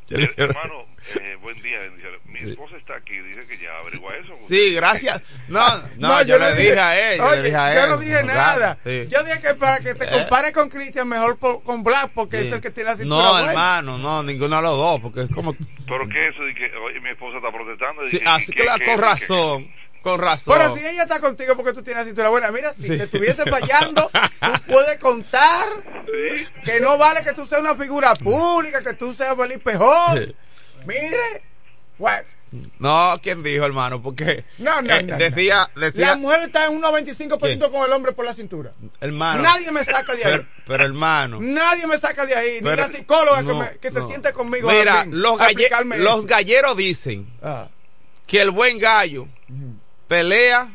Hermano, 0.09 0.87
eh, 1.21 1.37
buen 1.41 1.61
día, 1.63 1.79
bendiciones. 1.81 2.21
Mi 2.27 2.51
esposa 2.51 2.77
está 2.77 2.97
aquí, 2.97 3.17
dice 3.19 3.41
que 3.49 3.65
ya 3.65 3.71
averigua 3.79 4.15
eso. 4.17 4.33
Sí, 4.49 4.75
gracias. 4.75 5.23
No, 5.49 5.65
no, 5.99 6.23
yo, 6.23 6.39
le 6.39 6.55
dije 6.55 6.79
a 6.79 7.13
ella, 7.13 7.17
yo 7.17 7.27
Oye, 7.31 7.37
le 7.39 7.43
dije 7.45 7.57
a 7.57 7.75
yo 7.75 7.85
él. 7.85 7.91
no 7.91 7.97
dije 7.99 8.23
nada. 8.25 8.79
sí. 8.85 9.07
Yo 9.09 9.23
dije 9.25 9.41
que 9.41 9.55
para 9.55 9.79
que 9.81 9.95
se 9.95 10.05
Eh. 10.05 10.09
compare 10.11 10.53
con 10.53 10.69
Cristian, 10.69 11.09
mejor 11.09 11.39
por- 11.39 11.63
con 11.63 11.83
Black, 11.83 12.11
porque 12.15 12.43
Sí. 12.43 12.49
es 12.49 12.53
el 12.55 12.61
que 12.61 12.71
tiene 12.71 12.91
la 12.91 12.97
cintura 12.97 13.23
No, 13.23 13.31
buena. 13.33 13.49
hermano, 13.51 13.99
no, 13.99 14.23
ninguno 14.23 14.57
de 14.57 14.63
los 14.63 14.77
dos, 14.77 15.01
porque 15.01 15.23
es 15.23 15.29
como... 15.31 15.55
Pero 15.87 16.09
que 16.09 16.29
eso, 16.29 16.43
de 16.43 16.55
que, 16.55 16.65
oye, 16.77 17.01
mi 17.01 17.11
esposa 17.11 17.36
está 17.39 17.51
protestando. 17.53 18.05
y 18.05 18.11
Sí, 18.11 18.21
así 18.25 18.47
que- 18.53 18.59
que 18.59 18.65
la- 18.65 18.79
que- 18.79 18.85
con 18.85 18.95
que- 18.97 19.01
razón, 19.01 19.73
con 20.03 20.21
razón. 20.21 20.55
Pero 20.59 20.75
si 20.77 20.87
ella 20.87 21.03
está 21.03 21.21
contigo 21.21 21.57
porque 21.57 21.73
tú 21.73 21.83
tienes 21.83 22.03
la 22.03 22.07
cintura 22.07 22.29
buena, 22.29 22.51
mira, 22.53 22.73
si 22.75 22.83
Sí. 22.83 22.89
te 22.97 23.05
estuviese 23.05 23.45
fallando, 23.51 24.09
tú 24.11 24.53
puedes 24.69 24.99
contar 24.99 25.65
que 26.65 26.81
no 26.81 26.97
vale 26.99 27.23
que 27.23 27.33
tú 27.33 27.47
seas 27.47 27.61
una 27.61 27.75
figura 27.75 28.15
pública, 28.15 28.83
que 28.83 28.95
tú 28.95 29.13
seas 29.15 29.37
Felipe 29.37 29.75
Jón. 29.77 30.35
Mire, 30.87 31.43
No, 32.79 33.19
¿quién 33.23 33.43
dijo, 33.43 33.65
hermano? 33.67 34.01
Porque 34.01 34.45
No, 34.59 34.81
no, 34.81 34.95
eh, 34.95 35.03
no, 35.03 35.13
no. 35.13 35.19
decía, 35.19 35.69
decía, 35.75 36.11
la 36.11 36.17
mujer 36.17 36.43
está 36.45 36.67
en 36.67 36.75
un 36.77 36.83
95% 36.83 37.39
¿Qué? 37.41 37.59
con 37.71 37.85
el 37.85 37.93
hombre 37.93 38.13
por 38.13 38.25
la 38.25 38.35
cintura. 38.35 38.73
hermano. 39.01 39.43
Nadie 39.43 39.73
me 39.73 39.85
saca 39.85 40.15
de 40.15 40.25
ahí. 40.25 40.33
Pero, 40.37 40.47
pero, 40.67 40.85
hermano. 40.85 41.39
Nadie 41.41 41.87
me 41.89 41.99
saca 41.99 42.25
de 42.25 42.35
ahí, 42.37 42.61
ni 42.63 42.71
la 42.77 42.89
psicóloga 42.89 43.39
que, 43.39 43.45
no, 43.49 43.59
me- 43.59 43.79
que 43.79 43.91
se 43.91 44.07
siente 44.07 44.33
conmigo. 44.33 44.71
Mira, 44.71 45.05
los, 45.09 45.37
galle- 45.39 45.69
galleros 46.27 46.77
dicen 46.77 47.29
Ah. 47.43 47.69
que 48.27 48.41
el 48.41 48.51
buen 48.53 48.79
gallo 48.79 49.27
pelea 50.09 50.69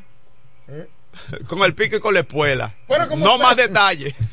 ¿Eh? 0.67 0.87
con 1.47 1.59
el 1.63 1.73
pico 1.73 1.95
y 1.95 1.99
con 2.01 2.13
la 2.13 2.19
espuela. 2.19 2.75
Bueno, 2.87 3.07
No 3.15 3.37
más 3.37 3.55
detalles. 3.55 4.13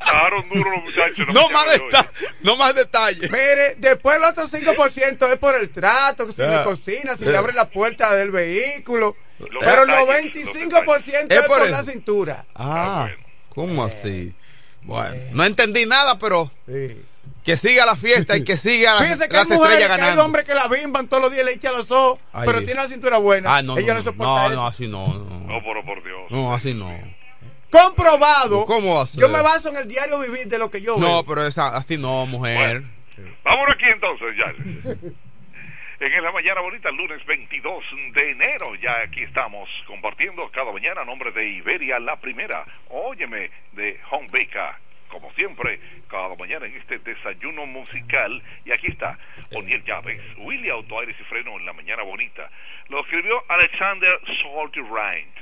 Daron 0.00 0.48
duro 0.48 0.70
los 0.70 0.84
muchachos. 0.84 1.26
no, 1.34 1.48
más 1.50 1.66
deta- 1.66 2.06
no 2.42 2.56
más 2.56 2.74
detalles. 2.74 3.30
Mire, 3.30 3.74
después 3.78 4.16
el 4.16 4.24
otro 4.24 4.46
5% 4.46 5.26
es 5.32 5.38
por 5.38 5.54
el 5.56 5.68
trato, 5.70 6.30
si 6.32 6.42
Ah. 6.42 6.46
me 6.58 6.62
cocina, 6.64 7.16
si 7.16 7.24
Ah. 7.26 7.30
le 7.32 7.36
abre 7.36 7.52
la 7.52 7.68
puerta 7.68 8.14
del 8.14 8.30
vehículo. 8.30 9.16
Los 9.38 9.48
pero 9.64 9.82
el 9.82 9.88
detalles, 9.88 10.06
95% 10.06 11.34
Es 11.34 11.40
es 11.42 11.46
por 11.46 11.68
la 11.68 11.82
cintura. 11.82 12.46
Ah, 12.54 13.08
¿cómo 13.50 13.84
así? 13.84 14.32
Bueno, 14.82 15.16
no 15.32 15.44
entendí 15.44 15.84
nada, 15.86 16.18
pero 16.18 16.52
que 17.44 17.56
siga 17.56 17.84
la 17.84 17.96
fiesta 17.96 18.36
y 18.36 18.44
que 18.44 18.56
siga 18.56 18.94
la, 18.94 19.00
Fíjense 19.02 19.28
que 19.28 19.34
las 19.34 19.50
hay 19.50 19.56
mujeres, 19.58 19.86
que 19.88 19.92
hay 20.02 20.18
hombres 20.18 20.44
que 20.44 20.54
la 20.54 20.68
bimban 20.68 21.08
todos 21.08 21.24
los 21.24 21.32
días, 21.32 21.44
le 21.44 21.52
echan 21.52 21.72
los 21.74 21.90
ojos, 21.90 22.20
Ay, 22.32 22.46
pero 22.46 22.60
tiene 22.60 22.74
la 22.80 22.88
cintura 22.88 23.18
buena. 23.18 23.56
Ah, 23.56 23.62
no, 23.62 23.76
Ella 23.76 23.94
no, 23.94 24.02
no, 24.02 24.12
no, 24.12 24.48
no, 24.48 24.54
no, 24.54 24.66
así 24.68 24.86
no, 24.86 25.06
no. 25.08 25.40
No, 25.40 25.60
pero 25.64 25.84
por 25.84 26.02
Dios. 26.04 26.30
No, 26.30 26.54
así 26.54 26.72
no. 26.72 27.15
Comprobado. 27.70 28.64
¿Cómo 28.66 28.96
va 28.96 29.02
a 29.02 29.06
ser? 29.06 29.20
Yo 29.20 29.28
me 29.28 29.42
baso 29.42 29.68
en 29.70 29.76
el 29.76 29.88
diario 29.88 30.18
vivir 30.20 30.46
de 30.46 30.58
lo 30.58 30.70
que 30.70 30.80
yo 30.80 30.96
No, 30.98 31.06
veo. 31.06 31.24
pero 31.26 31.46
esa, 31.46 31.76
así 31.76 31.98
no, 31.98 32.26
mujer. 32.26 32.82
Vámonos 33.44 33.74
aquí 33.74 33.86
entonces, 33.86 34.36
ya. 34.36 34.54
En 35.98 36.22
la 36.22 36.30
mañana 36.30 36.60
bonita, 36.60 36.90
lunes 36.90 37.24
22 37.24 37.84
de 38.12 38.30
enero, 38.32 38.74
ya 38.76 39.00
aquí 39.02 39.22
estamos 39.22 39.66
compartiendo 39.86 40.46
cada 40.50 40.70
mañana 40.70 41.00
a 41.00 41.04
nombre 41.06 41.32
de 41.32 41.48
Iberia 41.48 41.98
la 41.98 42.16
primera. 42.16 42.64
Óyeme, 42.90 43.50
de 43.72 43.98
Home 44.10 44.28
Baker. 44.30 44.74
Como 45.08 45.32
siempre, 45.32 45.80
cada 46.10 46.34
mañana 46.34 46.66
en 46.66 46.76
este 46.76 46.98
desayuno 46.98 47.64
musical. 47.64 48.42
Y 48.66 48.72
aquí 48.72 48.88
está, 48.88 49.18
Oniel 49.54 49.82
Llaves, 49.84 50.20
Willy 50.38 50.68
Auto 50.68 51.00
Aires 51.00 51.16
y 51.18 51.24
Freno 51.24 51.56
en 51.58 51.64
la 51.64 51.72
mañana 51.72 52.02
bonita. 52.02 52.50
Lo 52.88 53.00
escribió 53.00 53.42
Alexander 53.48 54.20
Salty 54.42 54.80
Rind. 54.80 55.32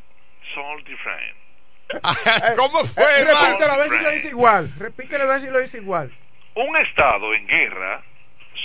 ¿Cómo 2.56 2.78
fue, 2.84 3.04
Eh, 3.04 3.24
repítelo 3.24 3.72
a 3.72 3.76
ver 3.76 3.88
si 3.88 4.02
lo 4.02 4.10
dice 4.10 4.28
igual. 4.28 4.72
Repítelo 4.78 5.24
a 5.24 5.26
ver 5.26 5.40
si 5.40 5.50
lo 5.50 5.60
dice 5.60 5.76
igual. 5.78 6.12
Un 6.54 6.76
Estado 6.76 7.34
en 7.34 7.46
guerra 7.46 8.02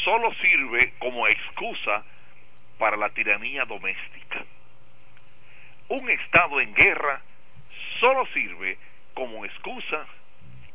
solo 0.03 0.33
sirve 0.41 0.93
como 0.99 1.27
excusa 1.27 2.03
para 2.77 2.97
la 2.97 3.09
tiranía 3.09 3.65
doméstica. 3.65 4.43
Un 5.89 6.09
Estado 6.09 6.61
en 6.61 6.73
guerra 6.73 7.21
solo 7.99 8.25
sirve 8.33 8.77
como 9.13 9.43
excusa 9.45 10.05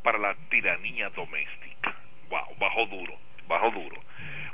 para 0.03 0.19
la 0.19 0.35
tiranía 0.49 1.09
doméstica. 1.09 1.95
Wow, 2.29 2.55
bajo 2.59 2.85
duro, 2.87 3.17
bajo 3.47 3.71
duro. 3.71 4.01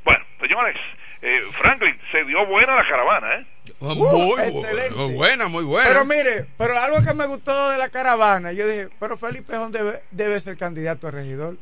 Bueno, 0.03 0.23
señores, 0.39 0.77
eh, 1.21 1.41
Franklin, 1.53 1.97
se 2.11 2.23
dio 2.25 2.45
buena 2.47 2.75
la 2.75 2.87
caravana, 2.87 3.35
¿eh? 3.35 3.45
Muy, 3.79 3.95
Uh, 3.97 4.37
excelente. 4.39 4.95
muy 4.95 5.13
buena, 5.15 5.47
muy 5.47 5.63
buena. 5.63 5.87
Pero 5.87 6.05
mire, 6.05 6.45
pero 6.57 6.77
algo 6.77 7.03
que 7.05 7.13
me 7.13 7.25
gustó 7.27 7.69
de 7.69 7.77
la 7.77 7.89
caravana, 7.89 8.51
yo 8.51 8.67
dije, 8.67 8.89
pero 8.99 9.17
Felipe 9.17 9.55
Jón 9.55 9.71
debe, 9.71 10.01
debe 10.11 10.39
ser 10.39 10.57
candidato 10.57 11.07
a 11.07 11.11
regidor. 11.11 11.57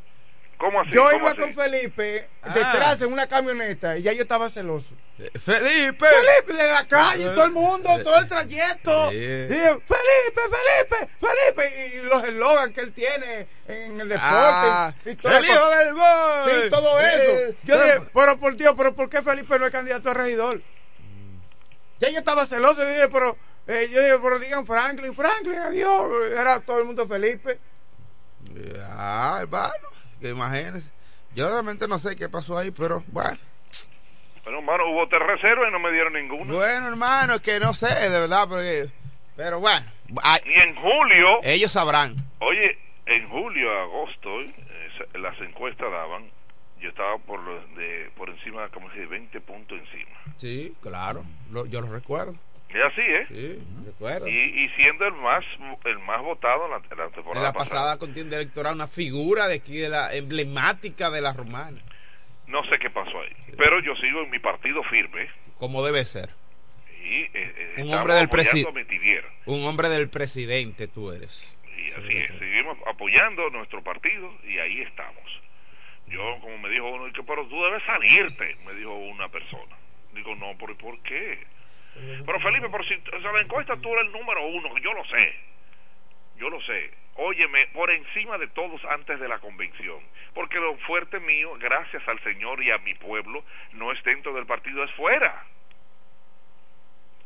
¿Cómo 0.59 0.81
así? 0.81 0.91
Yo 0.91 1.03
¿Cómo 1.03 1.15
iba 1.17 1.29
así? 1.31 1.39
con 1.39 1.53
Felipe 1.55 2.27
Ah. 2.43 2.53
detrás 2.53 3.01
en 3.01 3.13
una 3.13 3.27
camioneta 3.27 3.97
y 3.97 4.01
ya 4.01 4.11
yo 4.13 4.23
estaba 4.23 4.49
celoso. 4.49 4.89
Felipe. 5.17 6.05
Felipe 6.05 6.53
de 6.53 6.67
la 6.67 6.85
calle, 6.87 7.23
todo 7.29 7.45
el 7.45 7.51
mundo, 7.51 7.89
todo 8.03 8.17
el 8.19 8.27
trayecto. 8.27 9.11
Y 9.13 9.15
Felipe, 9.17 9.81
Felipe, 10.35 11.09
Felipe. 11.19 11.95
Y 11.95 12.01
los 12.05 12.23
eslogans 12.25 12.73
que 12.73 12.81
él 12.81 12.93
tiene 12.93 13.47
en 13.67 14.01
el 14.01 14.09
deporte. 14.09 14.27
Ah, 14.29 14.93
y 15.05 15.15
toda 15.15 15.37
el 15.37 15.45
hijo 15.45 15.69
del 15.69 15.93
gol. 15.93 16.51
Sí, 16.63 16.69
todo 16.69 16.99
eso. 16.99 17.21
Eh, 17.31 17.57
Yo 17.63 17.75
pero- 17.75 17.83
dije, 17.83 17.99
pero 18.13 18.39
por 18.39 18.55
Dios, 18.57 18.73
pero 18.77 18.95
¿por 18.95 19.09
qué 19.09 19.21
Felipe 19.21 19.57
no 19.59 19.65
es 19.65 19.71
candidato 19.71 20.09
a 20.09 20.13
regidor? 20.13 20.61
Ya 21.99 22.09
yo 22.09 22.19
estaba 22.19 22.45
celoso 22.45 22.83
y 22.83 22.87
dije, 22.93 23.07
pero, 23.09 23.37
eh, 23.67 23.89
yo 23.91 24.01
dije, 24.01 24.15
pero 24.21 24.39
digan 24.39 24.65
Franklin, 24.65 25.13
Franklin, 25.13 25.59
adiós. 25.59 26.31
Era 26.31 26.59
todo 26.61 26.79
el 26.79 26.85
mundo 26.85 27.07
Felipe. 27.07 27.59
Ah, 28.87 29.37
hermano, 29.41 29.73
que 30.19 30.29
imagínese. 30.29 30.89
Yo 31.35 31.49
realmente 31.51 31.87
no 31.87 31.99
sé 31.99 32.15
qué 32.15 32.27
pasó 32.29 32.57
ahí, 32.57 32.71
pero 32.71 33.03
bueno. 33.07 33.37
Bueno, 34.43 34.59
hermano, 34.59 34.89
hubo 34.91 35.07
tres 35.07 35.21
reservas 35.21 35.69
y 35.69 35.71
no 35.71 35.79
me 35.79 35.91
dieron 35.91 36.13
ninguno. 36.13 36.53
Bueno, 36.55 36.87
hermano, 36.87 37.35
es 37.35 37.41
que 37.41 37.59
no 37.59 37.73
sé, 37.73 37.87
de 38.09 38.19
verdad, 38.19 38.47
porque, 38.49 38.89
pero 39.35 39.59
bueno. 39.59 39.85
Y 40.45 40.59
en 40.59 40.75
julio, 40.75 41.39
ellos 41.43 41.71
sabrán. 41.71 42.15
Oye, 42.39 42.77
en 43.05 43.29
julio, 43.29 43.71
agosto, 43.79 44.41
eh, 44.41 44.49
las 45.19 45.39
encuestas 45.41 45.91
daban, 45.91 46.23
yo 46.79 46.89
estaba 46.89 47.17
por 47.19 47.39
lo- 47.41 47.67
de, 47.75 48.09
por 48.17 48.29
encima, 48.29 48.67
como 48.69 48.89
si 48.91 48.99
de 48.99 49.05
20 49.05 49.39
puntos 49.41 49.77
encima. 49.77 50.17
Sí, 50.37 50.73
claro, 50.81 51.23
lo- 51.51 51.67
yo 51.67 51.81
lo 51.81 51.91
recuerdo. 51.91 52.33
Es 52.69 52.83
así, 52.83 53.01
¿eh? 53.01 53.25
Sí, 53.29 53.59
recuerdo. 53.85 54.27
Y, 54.27 54.31
y 54.65 54.69
siendo 54.75 55.05
el 55.07 55.13
más 55.13 55.43
el 55.85 55.99
más 55.99 56.21
votado 56.21 56.65
en 56.65 56.71
la, 56.71 56.77
en 56.77 56.97
la 56.97 57.05
En 57.05 57.11
temporada 57.11 57.45
la 57.47 57.53
pasada 57.53 57.97
contienda 57.97 58.35
electoral, 58.37 58.75
una 58.75 58.87
figura 58.87 59.47
de 59.47 59.55
aquí, 59.55 59.77
de 59.77 59.89
la 59.89 60.13
emblemática 60.13 61.09
de 61.09 61.21
la 61.21 61.33
romana. 61.33 61.81
No 62.47 62.63
sé 62.65 62.77
qué 62.79 62.89
pasó 62.89 63.21
ahí. 63.21 63.35
Pero 63.57 63.79
yo 63.81 63.95
sigo 63.95 64.21
en 64.23 64.29
mi 64.29 64.39
partido 64.39 64.83
firme. 64.83 65.29
Como 65.57 65.83
debe 65.83 66.05
ser. 66.05 66.29
Y 67.03 67.21
eh, 67.21 67.29
eh, 67.33 67.73
Un 67.83 67.93
hombre 67.93 68.13
del 68.13 68.25
apoyando 68.25 68.51
presi- 68.51 68.67
a 68.67 68.71
Metivier. 68.71 69.25
Un 69.45 69.65
hombre 69.65 69.89
del 69.89 70.09
presidente 70.09 70.87
tú 70.87 71.11
eres. 71.11 71.43
Y 71.75 71.91
así 71.91 72.17
es. 72.17 72.31
Seguimos 72.37 72.77
apoyando 72.87 73.49
nuestro 73.49 73.83
partido 73.83 74.31
y 74.47 74.59
ahí 74.59 74.81
estamos. 74.81 75.23
Yo, 76.07 76.21
como 76.41 76.57
me 76.59 76.69
dijo 76.69 76.87
uno, 76.89 77.11
que 77.13 77.23
pero 77.23 77.47
tú 77.47 77.63
debes 77.63 77.83
salirte, 77.83 78.57
me 78.65 78.73
dijo 78.73 78.93
una 78.95 79.29
persona. 79.29 79.75
Digo, 80.13 80.35
no, 80.35 80.55
¿por, 80.57 80.75
¿por 80.77 80.99
qué? 81.03 81.39
Pero 82.25 82.39
Felipe, 82.39 82.69
por 82.69 82.85
si 82.87 82.93
o 82.93 83.21
sea, 83.21 83.31
la 83.31 83.41
encuesta 83.41 83.75
tú 83.77 83.91
eres 83.93 84.05
el 84.05 84.11
número 84.11 84.45
uno, 84.45 84.77
yo 84.77 84.93
lo 84.93 85.03
sé. 85.05 85.35
Yo 86.37 86.49
lo 86.49 86.61
sé. 86.61 86.91
Óyeme, 87.15 87.67
por 87.73 87.91
encima 87.91 88.37
de 88.37 88.47
todos 88.47 88.83
antes 88.85 89.19
de 89.19 89.27
la 89.27 89.39
convención. 89.39 89.99
Porque 90.33 90.57
lo 90.59 90.77
fuerte 90.79 91.19
mío, 91.19 91.53
gracias 91.59 92.07
al 92.07 92.19
Señor 92.23 92.63
y 92.63 92.71
a 92.71 92.77
mi 92.77 92.93
pueblo, 92.93 93.43
no 93.73 93.91
es 93.91 94.01
dentro 94.03 94.33
del 94.33 94.45
partido, 94.45 94.83
es 94.83 94.91
fuera. 94.93 95.43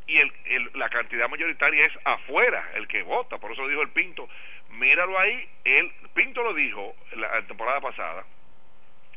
Y 0.08 0.18
el, 0.18 0.34
el- 0.46 0.72
la 0.74 0.90
cantidad 0.90 1.30
mayoritaria 1.30 1.86
es 1.86 1.94
afuera, 2.04 2.72
el 2.76 2.88
que 2.88 3.04
vota. 3.04 3.38
Por 3.38 3.52
eso 3.52 3.68
dijo 3.68 3.82
el 3.82 3.90
Pinto. 3.90 4.28
Míralo 4.72 5.18
ahí. 5.20 5.48
Él, 5.64 5.92
Pinto 6.14 6.42
lo 6.44 6.54
dijo 6.54 6.96
la 7.16 7.42
temporada 7.44 7.80
pasada. 7.80 8.26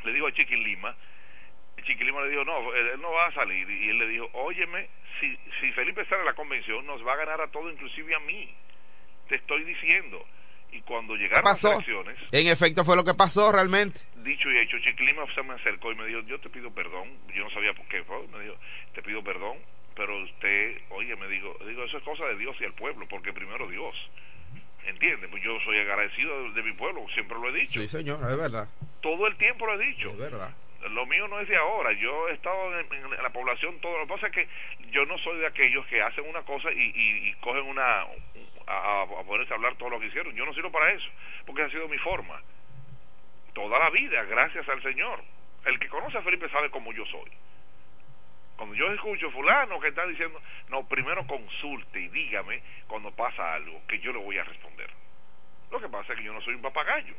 Le 0.04 0.12
dijo 0.12 0.26
a 0.26 0.32
Chiquin 0.32 0.62
Lima. 0.62 0.94
Chiquin 1.84 2.06
Lima 2.06 2.20
le 2.22 2.30
dijo, 2.30 2.44
no, 2.44 2.74
él 2.74 3.00
no 3.00 3.10
va 3.12 3.26
a 3.26 3.32
salir. 3.32 3.68
Y 3.68 3.88
él 3.90 3.98
le 3.98 4.08
dijo, 4.08 4.28
óyeme, 4.34 4.88
si, 5.20 5.36
si 5.60 5.72
Felipe 5.72 6.04
sale 6.06 6.22
a 6.22 6.26
la 6.26 6.34
convención, 6.34 6.84
nos 6.86 7.04
va 7.06 7.12
a 7.14 7.16
ganar 7.16 7.40
a 7.40 7.48
todos, 7.48 7.72
inclusive 7.72 8.14
a 8.14 8.20
mí. 8.20 8.54
Te 9.28 9.36
estoy 9.36 9.64
diciendo. 9.64 10.24
Y 10.72 10.80
cuando 10.82 11.14
¿Qué 11.14 11.20
llegaron 11.20 11.44
las 11.44 11.54
pasó? 11.54 11.72
elecciones, 11.74 12.18
En 12.32 12.46
efecto 12.48 12.84
fue 12.84 12.96
lo 12.96 13.04
que 13.04 13.14
pasó 13.14 13.50
realmente. 13.52 14.00
dicho 14.16 14.50
y 14.50 14.58
hecho, 14.58 14.78
Chiquilima 14.80 15.22
se 15.34 15.42
me 15.42 15.54
acercó 15.54 15.92
y 15.92 15.94
me 15.94 16.06
dijo, 16.06 16.20
yo 16.20 16.38
te 16.40 16.50
pido 16.50 16.70
perdón, 16.74 17.08
yo 17.34 17.44
no 17.44 17.50
sabía 17.50 17.72
por 17.72 17.86
qué, 17.86 18.02
fue, 18.02 18.26
me 18.28 18.40
dijo, 18.42 18.56
te 18.92 19.00
pido 19.02 19.22
perdón, 19.22 19.58
pero 19.94 20.20
usted, 20.24 20.78
oye, 20.90 21.14
me 21.16 21.28
digo, 21.28 21.56
digo, 21.66 21.84
eso 21.84 21.96
es 21.98 22.02
cosa 22.04 22.24
de 22.26 22.36
Dios 22.36 22.56
y 22.60 22.64
el 22.64 22.72
pueblo, 22.74 23.06
porque 23.08 23.32
primero 23.32 23.68
Dios, 23.68 23.94
¿entiende? 24.86 25.28
Pues 25.28 25.42
yo 25.44 25.58
soy 25.64 25.78
agradecido 25.78 26.42
de, 26.44 26.50
de 26.54 26.62
mi 26.64 26.72
pueblo, 26.72 27.06
siempre 27.14 27.38
lo 27.38 27.48
he 27.48 27.60
dicho, 27.60 27.80
Sí, 27.80 27.88
señor, 27.88 28.18
es 28.28 28.36
verdad. 28.36 28.68
todo 29.00 29.26
el 29.28 29.36
tiempo 29.36 29.66
lo 29.66 29.80
he 29.80 29.86
dicho, 29.86 30.10
Es 30.10 30.18
verdad. 30.18 30.54
Lo 30.90 31.06
mío 31.06 31.28
no 31.28 31.40
es 31.40 31.48
de 31.48 31.56
ahora, 31.56 31.92
yo 31.92 32.28
he 32.28 32.34
estado 32.34 32.78
en, 32.78 32.88
la 33.22 33.30
población 33.30 33.78
todo, 33.80 33.98
lo 33.98 34.06
que 34.06 34.12
pasa 34.14 34.26
es 34.28 34.32
que 34.32 34.48
yo 34.90 35.04
no 35.06 35.18
soy 35.18 35.38
de 35.38 35.46
aquellos 35.46 35.86
que 35.86 36.02
hacen 36.02 36.28
una 36.28 36.42
cosa 36.42 36.72
y, 36.72 36.78
y- 36.94 37.28
y 37.28 37.32
cogen 37.34 37.64
una, 37.64 38.06
a, 38.66 39.06
ponerse 39.26 39.52
a 39.52 39.56
hablar 39.56 39.74
todo 39.76 39.90
lo 39.90 40.00
que 40.00 40.06
hicieron, 40.06 40.34
yo 40.34 40.44
no 40.46 40.54
sirvo 40.54 40.70
para 40.70 40.92
eso, 40.92 41.08
porque 41.46 41.62
ha 41.62 41.70
sido 41.70 41.88
mi 41.88 41.98
forma, 41.98 42.40
toda 43.54 43.78
la 43.78 43.90
vida, 43.90 44.22
gracias 44.24 44.68
al 44.68 44.82
Señor. 44.82 45.22
El 45.64 45.78
que 45.80 45.88
conoce 45.88 46.18
a 46.18 46.22
Felipe 46.22 46.48
sabe 46.50 46.70
cómo 46.70 46.92
yo 46.92 47.04
soy. 47.06 47.30
Cuando 48.56 48.74
yo 48.74 48.90
escucho 48.92 49.30
fulano 49.30 49.80
que 49.80 49.88
está 49.88 50.06
diciendo, 50.06 50.40
no, 50.68 50.86
primero 50.88 51.26
consulte 51.26 52.00
y 52.00 52.08
dígame 52.08 52.62
cuando 52.86 53.10
pasa 53.10 53.54
algo, 53.54 53.82
que 53.86 53.98
yo 53.98 54.12
le 54.12 54.18
voy 54.18 54.38
a 54.38 54.44
responder. 54.44 54.88
Lo 55.70 55.80
que 55.80 55.88
pasa 55.88 56.12
es 56.12 56.18
que 56.18 56.24
yo 56.24 56.32
no 56.32 56.40
soy 56.40 56.54
un 56.54 56.62
papagayo. 56.62 57.14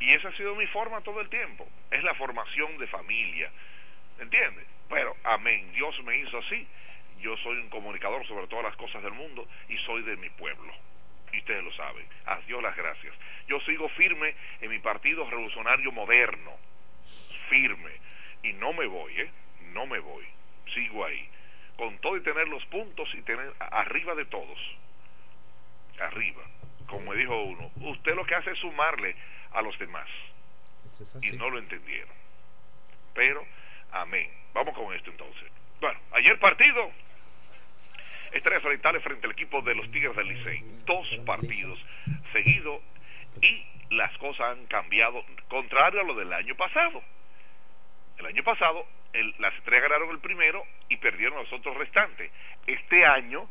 Y 0.00 0.12
esa 0.12 0.28
ha 0.28 0.36
sido 0.36 0.54
mi 0.54 0.66
forma 0.68 1.00
todo 1.00 1.20
el 1.20 1.28
tiempo. 1.28 1.68
Es 1.90 2.02
la 2.04 2.14
formación 2.14 2.78
de 2.78 2.86
familia. 2.86 3.50
¿Entiendes? 4.18 4.66
Pero, 4.88 5.16
amén, 5.24 5.72
Dios 5.72 6.02
me 6.04 6.18
hizo 6.18 6.38
así. 6.38 6.66
Yo 7.20 7.36
soy 7.38 7.58
un 7.58 7.68
comunicador 7.68 8.26
sobre 8.26 8.46
todas 8.46 8.64
las 8.64 8.76
cosas 8.76 9.02
del 9.02 9.12
mundo 9.12 9.46
y 9.68 9.76
soy 9.78 10.02
de 10.02 10.16
mi 10.16 10.30
pueblo. 10.30 10.72
Y 11.32 11.38
ustedes 11.38 11.64
lo 11.64 11.72
saben. 11.72 12.06
A 12.26 12.36
Dios 12.46 12.62
las 12.62 12.76
gracias. 12.76 13.14
Yo 13.48 13.60
sigo 13.60 13.88
firme 13.90 14.34
en 14.60 14.70
mi 14.70 14.78
partido 14.78 15.28
revolucionario 15.28 15.92
moderno. 15.92 16.52
Firme. 17.48 17.92
Y 18.42 18.52
no 18.52 18.72
me 18.72 18.86
voy, 18.86 19.20
¿eh? 19.20 19.30
No 19.72 19.86
me 19.86 19.98
voy. 19.98 20.24
Sigo 20.72 21.04
ahí. 21.04 21.28
Con 21.76 21.98
todo 21.98 22.16
y 22.16 22.22
tener 22.22 22.48
los 22.48 22.64
puntos 22.66 23.08
y 23.14 23.22
tener 23.22 23.52
arriba 23.58 24.14
de 24.14 24.24
todos. 24.26 24.58
Arriba. 26.00 26.42
Como 26.86 27.10
me 27.10 27.16
dijo 27.16 27.42
uno, 27.42 27.70
usted 27.82 28.14
lo 28.14 28.24
que 28.24 28.34
hace 28.34 28.52
es 28.52 28.58
sumarle 28.58 29.14
a 29.52 29.62
los 29.62 29.78
demás. 29.78 30.08
Y 31.22 31.36
no 31.36 31.50
lo 31.50 31.58
entendieron. 31.58 32.08
Pero, 33.14 33.44
amén. 33.92 34.30
Vamos 34.54 34.74
con 34.74 34.94
esto 34.94 35.10
entonces. 35.10 35.50
Bueno, 35.80 35.98
ayer 36.12 36.38
partido. 36.38 36.90
Estrellas 38.32 38.64
Orientales 38.64 39.02
frente 39.02 39.26
al 39.26 39.32
equipo 39.32 39.62
de 39.62 39.74
los 39.74 39.90
Tigres 39.90 40.14
del 40.16 40.28
Licey. 40.28 40.62
Dos 40.84 41.08
partidos 41.24 41.78
seguidos 42.32 42.80
y 43.40 43.66
las 43.90 44.16
cosas 44.18 44.50
han 44.50 44.66
cambiado, 44.66 45.24
contrario 45.48 46.00
a 46.00 46.04
lo 46.04 46.14
del 46.14 46.30
año 46.32 46.54
pasado. 46.56 47.02
El 48.18 48.26
año 48.26 48.42
pasado 48.44 48.86
el- 49.14 49.34
las 49.38 49.54
estrellas 49.54 49.84
ganaron 49.84 50.10
el 50.10 50.18
primero 50.18 50.62
y 50.90 50.96
perdieron 50.98 51.38
los 51.38 51.50
otros 51.52 51.74
restantes. 51.76 52.30
Este 52.66 53.06
año, 53.06 53.48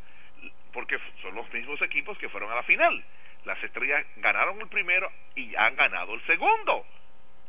porque 0.73 0.99
son 1.23 1.33
los 1.33 1.51
mismos 1.51 1.81
equipos 1.81 2.15
que 2.19 2.29
fueron 2.29 2.51
a 2.51 2.55
la 2.55 2.63
final, 2.63 3.03
las 3.47 3.63
estrellas 3.63 4.05
ganaron 4.17 4.59
el 4.59 4.67
primero 4.67 5.09
y 5.35 5.55
han 5.55 5.75
ganado 5.77 6.13
el 6.13 6.25
segundo. 6.27 6.85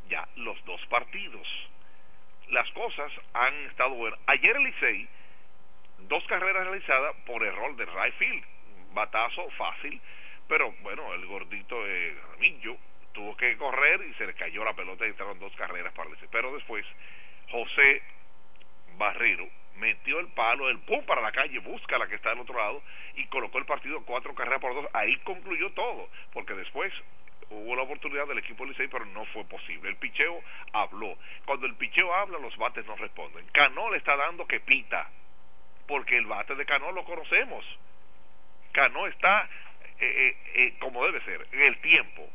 Ya 0.09 0.27
los 0.37 0.65
dos 0.65 0.81
partidos. 0.87 1.47
Las 2.49 2.71
cosas 2.71 3.13
han 3.35 3.55
estado 3.67 3.91
buenas. 3.91 4.19
Ayer 4.29 4.57
el 4.57 4.63
Licey, 4.63 5.09
dos 6.09 6.25
carreras 6.29 6.65
realizadas 6.65 7.17
por 7.27 7.45
error 7.45 7.77
de 7.77 7.85
right 7.85 8.15
field. 8.15 8.45
Batazo 8.95 9.51
fácil, 9.51 10.01
pero 10.47 10.73
bueno, 10.81 11.13
el 11.15 11.27
gordito 11.27 11.77
eh, 11.85 12.17
Ramillo 12.31 12.77
tuvo 13.13 13.37
que 13.37 13.57
correr 13.57 14.01
y 14.03 14.15
se 14.15 14.27
le 14.27 14.35
cayó 14.35 14.65
la 14.65 14.75
pelota 14.75 15.05
y 15.05 15.11
entraron 15.11 15.39
dos 15.41 15.55
carreras 15.57 15.93
para 15.93 16.09
el. 16.09 16.17
Pero 16.31 16.55
después, 16.55 16.87
José 17.51 18.03
Barrero 18.97 19.49
metió 19.79 20.21
el 20.21 20.29
palo, 20.29 20.69
el 20.69 20.79
pum 20.81 21.05
para 21.07 21.23
la 21.23 21.33
calle, 21.33 21.59
busca 21.61 21.99
la 21.99 22.07
que 22.07 22.17
está 22.17 22.31
del 22.31 22.41
otro 22.41 22.57
lado 22.57 22.83
y 23.17 23.27
colocó 23.27 23.59
el 23.59 23.65
partido 23.65 24.03
cuatro 24.05 24.35
carreras 24.35 24.61
por 24.61 24.75
dos. 24.75 24.87
Ahí 24.93 25.17
concluyó 25.25 25.71
todo, 25.73 26.09
porque 26.33 26.55
después 26.55 26.93
hubo 27.51 27.77
la 27.77 27.83
oportunidad 27.83 28.27
del 28.27 28.39
equipo 28.39 28.65
del 28.65 28.73
Licey, 28.73 28.89
pero 28.89 29.05
no 29.07 29.25
fue 29.27 29.45
posible. 29.45 29.89
El 29.89 29.97
picheo 29.97 30.43
habló. 30.73 31.17
Cuando 31.45 31.67
el 31.67 31.75
picheo 31.77 32.13
habla, 32.15 32.39
los 32.39 32.57
bates 32.57 32.87
no 32.87 32.97
responden. 32.97 33.47
Cano 33.53 33.91
le 33.91 33.99
está 33.99 34.17
dando 34.17 34.47
que 34.47 34.61
pita, 34.61 35.09
porque 35.87 36.17
el 36.17 36.27
bate 36.27 36.55
de 36.55 36.67
Cano 36.67 36.93
lo 36.93 37.05
conocemos. 37.05 37.65
Cano 38.73 39.07
está 39.07 39.49
eh, 40.01 40.07
eh, 40.07 40.37
eh, 40.55 40.75
como 40.79 41.05
debe 41.05 41.21
ser, 41.23 41.47
en 41.53 41.63
el 41.63 41.79
tiempo. 41.81 42.29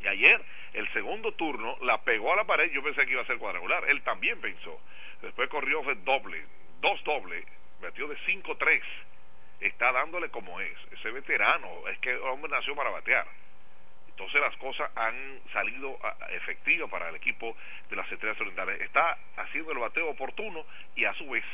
Y 0.00 0.06
ayer, 0.06 0.42
el 0.74 0.90
segundo 0.92 1.32
turno, 1.32 1.76
la 1.82 1.98
pegó 2.02 2.32
a 2.32 2.36
la 2.36 2.44
pared. 2.44 2.70
Yo 2.70 2.82
pensé 2.82 3.04
que 3.04 3.12
iba 3.12 3.22
a 3.22 3.26
ser 3.26 3.38
cuadrangular. 3.38 3.88
Él 3.88 4.02
también 4.02 4.40
pensó. 4.40 4.80
Después 5.24 5.48
corrió 5.48 5.82
fue 5.82 5.94
doble, 5.96 6.44
dos 6.80 7.02
dobles, 7.04 7.44
metió 7.80 8.06
de 8.08 8.16
5-3. 8.18 8.82
Está 9.60 9.90
dándole 9.92 10.28
como 10.30 10.60
es. 10.60 10.76
Ese 10.92 11.10
veterano, 11.10 11.88
es 11.88 11.98
que 11.98 12.10
el 12.10 12.20
hombre 12.20 12.50
nació 12.50 12.76
para 12.76 12.90
batear. 12.90 13.26
Entonces 14.08 14.40
las 14.40 14.56
cosas 14.58 14.90
han 14.94 15.40
salido 15.52 15.98
ah, 16.04 16.14
efectivas 16.30 16.88
para 16.90 17.08
el 17.08 17.16
equipo 17.16 17.56
de 17.90 17.96
las 17.96 18.10
Estrellas 18.12 18.40
Orientales. 18.40 18.80
Está 18.82 19.18
haciendo 19.36 19.72
el 19.72 19.78
bateo 19.78 20.10
oportuno 20.10 20.64
y 20.94 21.04
a 21.04 21.14
su 21.14 21.28
vez 21.28 21.44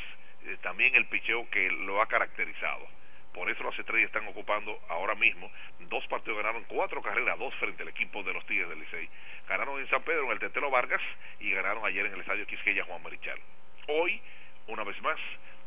eh, 0.45 0.57
también 0.61 0.93
el 0.95 1.07
picheo 1.07 1.49
que 1.49 1.71
lo 1.71 2.01
ha 2.01 2.07
caracterizado. 2.07 2.87
Por 3.33 3.49
eso 3.49 3.63
las 3.63 3.79
estrellas 3.79 4.07
están 4.07 4.27
ocupando 4.27 4.77
ahora 4.89 5.15
mismo 5.15 5.49
dos 5.79 6.05
partidos, 6.07 6.37
ganaron 6.37 6.65
cuatro 6.65 7.01
carreras, 7.01 7.39
dos 7.39 7.55
frente 7.55 7.83
al 7.83 7.89
equipo 7.89 8.21
de 8.23 8.33
los 8.33 8.45
Tigres 8.45 8.67
del 8.67 8.79
Licey. 8.79 9.09
Ganaron 9.47 9.79
en 9.79 9.89
San 9.89 10.03
Pedro 10.03 10.25
en 10.25 10.31
el 10.31 10.39
Tetelo 10.39 10.69
Vargas 10.69 11.01
y 11.39 11.51
ganaron 11.51 11.85
ayer 11.85 12.05
en 12.05 12.13
el 12.13 12.19
Estadio 12.19 12.45
Quisqueya 12.45 12.83
Juan 12.83 13.01
Marichal. 13.01 13.39
Hoy, 13.87 14.21
una 14.67 14.83
vez 14.83 14.99
más, 15.01 15.17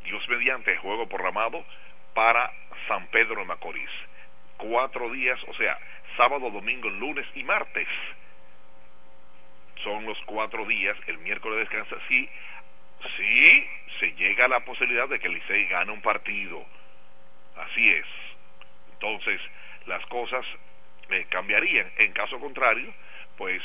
Dios 0.04 0.26
mediante, 0.28 0.76
juego 0.76 1.08
programado 1.08 1.64
para 2.14 2.52
San 2.88 3.06
Pedro 3.08 3.40
de 3.40 3.44
Macorís. 3.44 3.90
Cuatro 4.56 5.10
días, 5.10 5.38
o 5.48 5.54
sea, 5.54 5.78
sábado, 6.16 6.50
domingo, 6.50 6.88
lunes 6.88 7.26
y 7.34 7.42
martes. 7.42 7.88
Son 9.82 10.06
los 10.06 10.18
cuatro 10.26 10.64
días, 10.66 10.96
el 11.06 11.18
miércoles 11.18 11.58
descansa. 11.58 11.96
Sí, 12.08 12.28
sí, 13.16 13.66
se 13.98 14.12
llega 14.12 14.44
a 14.46 14.48
la 14.48 14.60
posibilidad 14.60 15.08
de 15.08 15.18
que 15.18 15.26
el 15.26 15.34
Licey 15.34 15.66
gane 15.66 15.92
un 15.92 16.00
partido. 16.00 16.64
Así 17.56 17.90
es. 17.90 18.06
Entonces, 18.92 19.40
las 19.86 20.04
cosas 20.06 20.44
eh, 21.10 21.26
cambiarían. 21.28 21.90
En 21.98 22.12
caso 22.12 22.38
contrario, 22.38 22.92
pues 23.36 23.60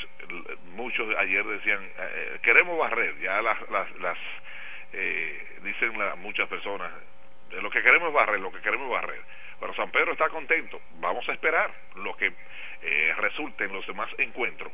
muchos 0.76 1.14
ayer 1.18 1.44
decían, 1.46 1.84
eh, 1.98 2.40
queremos 2.42 2.78
barrer. 2.78 3.18
Ya 3.20 3.42
las, 3.42 3.58
las, 3.70 3.92
las 4.00 4.18
eh, 4.94 5.58
dicen 5.64 5.98
la- 5.98 6.16
muchas 6.16 6.48
personas, 6.50 6.92
eh, 7.52 7.62
lo 7.62 7.70
que 7.70 7.82
queremos 7.82 8.10
es 8.10 8.14
barrer, 8.14 8.40
lo 8.40 8.52
que 8.52 8.62
queremos 8.62 8.88
es 8.88 8.92
barrer. 8.94 9.22
Pero 9.60 9.74
San 9.76 9.92
Pedro 9.92 10.14
está 10.14 10.30
contento. 10.30 10.82
Vamos 11.00 11.28
a 11.30 11.34
esperar 11.34 11.72
lo 11.96 12.16
que 12.18 12.32
eh, 12.82 13.14
resulte 13.18 13.66
en 13.66 13.74
los 13.74 13.86
demás 13.88 14.10
encuentros. 14.18 14.72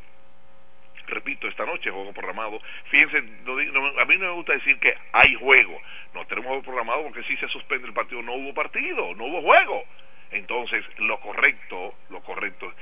repito, 1.08 1.48
esta 1.48 1.66
noche 1.68 1.92
juego 1.92 2.14
programado. 2.14 2.60
Fíjense, 2.90 3.22
no 3.44 3.56
no- 3.56 4.00
a 4.00 4.06
mí 4.06 4.18
no 4.18 4.26
me 4.28 4.32
gusta 4.34 4.54
decir 4.54 4.80
que 4.80 4.96
hay 5.12 5.36
juego. 5.36 5.80
No 6.16 6.26
tenemos 6.26 6.48
juego 6.50 6.64
programado 6.64 7.04
porque 7.04 7.22
si 7.24 7.38
se 7.38 7.48
suspende 7.50 7.88
el 7.88 7.94
partido, 7.94 8.22
no 8.24 8.34
hubo 8.34 8.54
partido, 8.56 9.14
no 9.16 9.26
hubo 9.26 9.42
juego. 9.42 9.86
Entonces, 10.32 10.84
lo 10.98 11.20
correcto, 11.20 11.96
lo 12.10 12.22
correcto, 12.22 12.74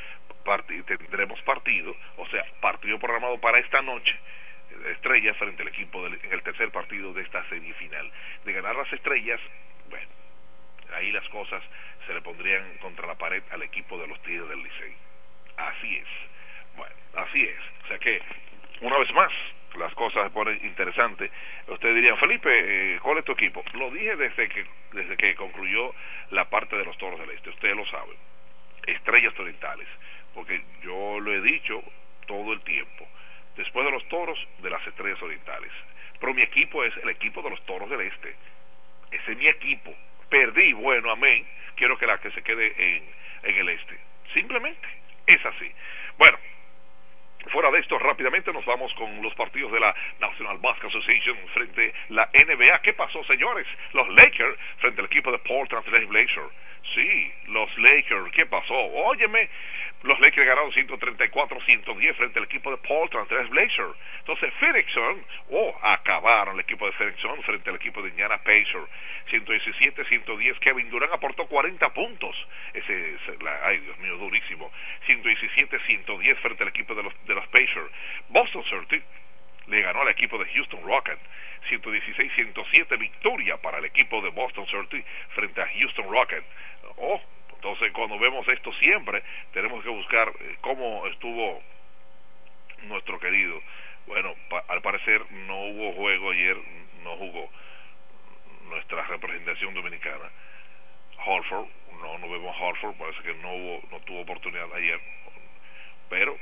tendremos 0.86 1.42
partido, 1.42 1.96
o 2.18 2.28
sea, 2.28 2.44
partido 2.60 3.00
programado 3.00 3.40
para 3.40 3.60
esta 3.60 3.82
noche. 3.82 4.14
Estrellas 4.92 5.38
frente 5.38 5.62
al 5.62 5.68
equipo 5.68 6.04
del, 6.04 6.20
en 6.24 6.34
el 6.34 6.42
tercer 6.42 6.72
partido 6.72 7.14
de 7.14 7.22
esta 7.22 7.48
serie 7.50 7.74
final. 7.76 8.12
De 8.44 8.54
ganar 8.54 8.76
las 8.76 8.92
estrellas, 8.92 9.40
bueno, 9.90 10.08
ahí 10.96 11.12
las 11.12 11.28
cosas 11.30 11.62
se 12.08 12.14
le 12.14 12.22
pondrían 12.22 12.78
contra 12.80 13.08
la 13.08 13.16
pared 13.16 13.44
al 13.52 13.62
equipo 13.62 13.98
de 13.98 14.08
los 14.08 14.22
Tigres 14.24 14.50
del 14.50 14.64
Licey. 14.64 14.96
Así 15.58 15.98
es. 15.98 16.08
Bueno, 16.76 16.96
así 17.16 17.44
es. 17.44 17.60
O 17.86 17.88
sea 17.88 18.00
que, 18.00 18.22
una 18.82 18.98
vez 18.98 19.14
más, 19.14 19.32
las 19.78 19.94
cosas 19.96 20.26
se 20.26 20.30
ponen 20.30 20.60
interesantes. 20.64 21.32
Ustedes 21.68 21.96
dirían, 21.96 22.18
Felipe, 22.18 22.50
eh, 22.52 23.00
¿cuál 23.02 23.18
es 23.18 23.26
tu 23.26 23.32
equipo? 23.32 23.64
Lo 23.74 23.90
dije 23.92 24.16
desde 24.16 24.50
que, 24.50 24.66
desde 24.92 25.18
que 25.18 25.36
concluyó 25.36 25.94
la 26.32 26.50
parte 26.50 26.76
de 26.76 26.86
los 26.86 26.98
Toros 26.98 27.20
del 27.20 27.32
Este. 27.32 27.50
Ustedes 27.50 27.76
lo 27.76 27.86
saben. 27.88 28.16
Estrellas 28.86 29.34
Orientales. 29.40 29.88
Porque 30.34 30.62
yo 30.84 31.20
lo 31.20 31.34
he 31.34 31.42
dicho 31.42 31.84
todo 32.28 32.54
el 32.54 32.62
tiempo. 32.62 33.08
Después 33.56 33.86
de 33.86 33.92
los 33.92 34.08
Toros, 34.10 34.40
de 34.60 34.70
las 34.70 34.86
Estrellas 34.86 35.22
Orientales. 35.22 35.72
Pero 36.20 36.34
mi 36.34 36.42
equipo 36.42 36.84
es 36.84 36.96
el 36.98 37.10
equipo 37.10 37.42
de 37.42 37.50
los 37.50 37.66
Toros 37.66 37.90
del 37.90 38.02
Este. 38.02 38.36
Ese 39.12 39.32
es 39.32 39.38
mi 39.38 39.48
equipo. 39.48 39.94
Perdí, 40.30 40.74
bueno, 40.74 41.12
amén. 41.12 41.46
Quiero 41.76 41.98
que 41.98 42.08
la 42.08 42.18
que 42.20 42.32
se 42.32 42.42
quede 42.42 42.74
en, 42.78 43.04
en 43.44 43.56
el 43.56 43.70
este. 43.70 43.98
Simplemente 44.34 44.88
es 45.28 45.46
así. 45.46 45.72
Bueno, 46.18 46.38
fuera 47.50 47.72
de 47.72 47.80
esto, 47.80 47.98
rápidamente 48.00 48.52
nos 48.54 48.66
vamos 48.66 48.94
con 48.94 49.22
los 49.22 49.34
partidos 49.36 49.72
de 49.72 49.80
la 49.80 49.94
National 50.20 50.58
Basketball 50.60 50.90
Association 50.90 51.38
frente 51.54 51.94
a 52.10 52.14
la 52.14 52.30
NBA. 52.34 52.82
¿Qué 52.82 52.94
pasó, 52.94 53.24
señores? 53.26 53.68
Los 53.94 54.08
Lakers 54.10 54.58
frente 54.78 55.02
al 55.02 55.08
equipo 55.08 55.32
de 55.32 55.40
Portland 55.40 55.86
Trail 55.86 56.06
Blazers. 56.08 56.52
Sí, 56.94 57.34
los 57.48 57.78
Lakers, 57.78 58.32
¿qué 58.34 58.46
pasó? 58.46 58.76
Óyeme, 58.76 59.50
los 60.04 60.20
Lakers 60.20 60.46
ganaron 60.46 60.72
134-110 60.74 62.16
frente 62.16 62.40
al 62.40 62.46
equipo 62.46 62.70
de 62.72 62.78
Portland 62.78 63.28
Trail 63.30 63.48
Blazers. 63.48 63.96
Entonces, 64.20 64.54
Phoenix 64.60 64.92
Sun, 64.92 65.26
oh, 65.52 65.80
acabaron 65.82 66.56
el 66.56 66.60
equipo 66.60 66.86
de 66.86 66.92
Phoenix 66.92 67.22
frente 67.46 67.70
al 67.70 67.78
equipo 67.78 68.02
de 68.02 68.10
Indiana 68.10 68.38
Pacers. 68.38 68.90
117-110, 69.32 70.60
Kevin 70.60 70.90
Durant 70.90 71.14
aportó 71.14 71.48
40 71.48 71.94
puntos. 71.94 72.36
Ese 72.74 73.16
es, 73.16 73.42
la, 73.42 73.66
ay 73.66 73.78
Dios 73.80 73.98
mío, 74.00 74.18
durísimo. 74.18 74.70
117-110 75.08 76.36
frente 76.38 76.64
al 76.64 76.70
equipo 76.70 76.94
de 76.96 77.04
los, 77.04 77.26
de 77.26 77.34
los 77.34 77.48
Pacers. 77.48 77.90
Boston 78.28 78.64
Celtics 78.70 79.06
le 79.68 79.82
ganó 79.82 80.02
al 80.02 80.10
equipo 80.10 80.38
de 80.38 80.46
Houston 80.54 80.84
Rockets 80.84 81.22
116-107 81.70 82.98
victoria 82.98 83.58
para 83.58 83.78
el 83.78 83.86
equipo 83.86 84.22
de 84.22 84.30
Boston 84.30 84.66
Celtics 84.68 85.06
frente 85.30 85.62
a 85.62 85.68
Houston 85.68 86.10
Rockets. 86.10 86.46
Oh, 86.98 87.20
entonces 87.56 87.92
cuando 87.94 88.20
vemos 88.20 88.48
esto 88.48 88.72
siempre 88.74 89.24
tenemos 89.54 89.84
que 89.84 89.90
buscar 89.90 90.32
eh, 90.40 90.58
cómo 90.62 91.06
estuvo 91.08 91.62
nuestro 92.84 93.20
querido. 93.20 93.62
Bueno, 94.06 94.36
pa- 94.50 94.64
al 94.68 94.82
parecer 94.82 95.22
no 95.32 95.60
hubo 95.68 95.94
juego 95.94 96.32
ayer, 96.32 96.58
no 97.04 97.16
jugó 97.18 97.50
nuestra 98.70 99.04
representación 99.04 99.74
dominicana. 99.74 100.30
Horford, 101.26 101.68
no, 102.02 102.18
no 102.18 102.30
vemos 102.30 102.56
Horford, 102.60 102.96
parece 102.98 103.22
que 103.24 103.34
no 103.36 103.54
hubo, 103.54 103.82
no 103.92 104.00
tuvo 104.02 104.22
oportunidad 104.22 104.72
ayer, 104.74 105.00
pero 106.10 106.38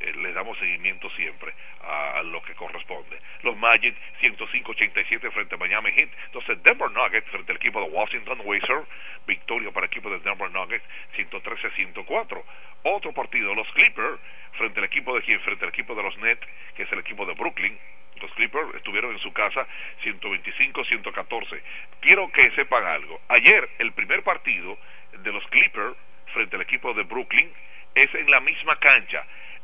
eh, 0.00 0.12
le 0.14 0.32
damos 0.32 0.58
seguimiento 0.58 1.10
siempre 1.10 1.52
a, 1.82 2.22
lo 2.22 2.42
que 2.42 2.54
corresponde. 2.54 3.18
Los 3.42 3.56
Magic 3.56 3.94
105-87 4.20 5.30
frente 5.32 5.54
a 5.54 5.58
Miami 5.58 5.92
Heat. 5.92 6.08
Entonces 6.26 6.62
Denver 6.62 6.90
Nuggets 6.90 7.28
frente 7.28 7.52
al 7.52 7.56
equipo 7.56 7.80
de 7.82 7.90
Washington 7.90 8.40
Wizards. 8.44 8.88
Victoria 9.26 9.70
para 9.70 9.86
el 9.86 9.92
equipo 9.92 10.10
de 10.10 10.18
Denver 10.20 10.50
Nuggets 10.50 10.84
113-104. 11.16 12.42
Otro 12.82 13.12
partido, 13.12 13.54
los 13.54 13.70
Clippers 13.72 14.18
frente 14.52 14.80
al 14.80 14.86
equipo 14.86 15.14
de? 15.14 15.20
Frente 15.40 15.64
al 15.64 15.70
equipo 15.70 15.94
de 15.94 16.02
los 16.02 16.16
Nets, 16.18 16.46
que 16.74 16.84
es 16.84 16.92
el 16.92 16.98
equipo 17.00 17.26
de 17.26 17.34
Brooklyn. 17.34 17.78
Los 18.20 18.32
Clippers 18.32 18.74
estuvieron 18.74 19.12
en 19.12 19.18
su 19.18 19.32
casa 19.32 19.66
125-114. 20.02 21.62
Quiero 22.00 22.30
que 22.32 22.50
sepan 22.52 22.84
algo. 22.84 23.20
Ayer 23.28 23.68
el 23.78 23.92
primer 23.92 24.22
partido 24.22 24.78
de 25.12 25.32
los 25.32 25.46
Clippers 25.48 25.96
frente 26.32 26.56
al 26.56 26.62
equipo 26.62 26.92
de 26.94 27.02
Brooklyn 27.04 27.50
es 27.94 28.14
en 28.14 28.30
la 28.30 28.40
misma 28.40 28.76
cancha 28.78 29.24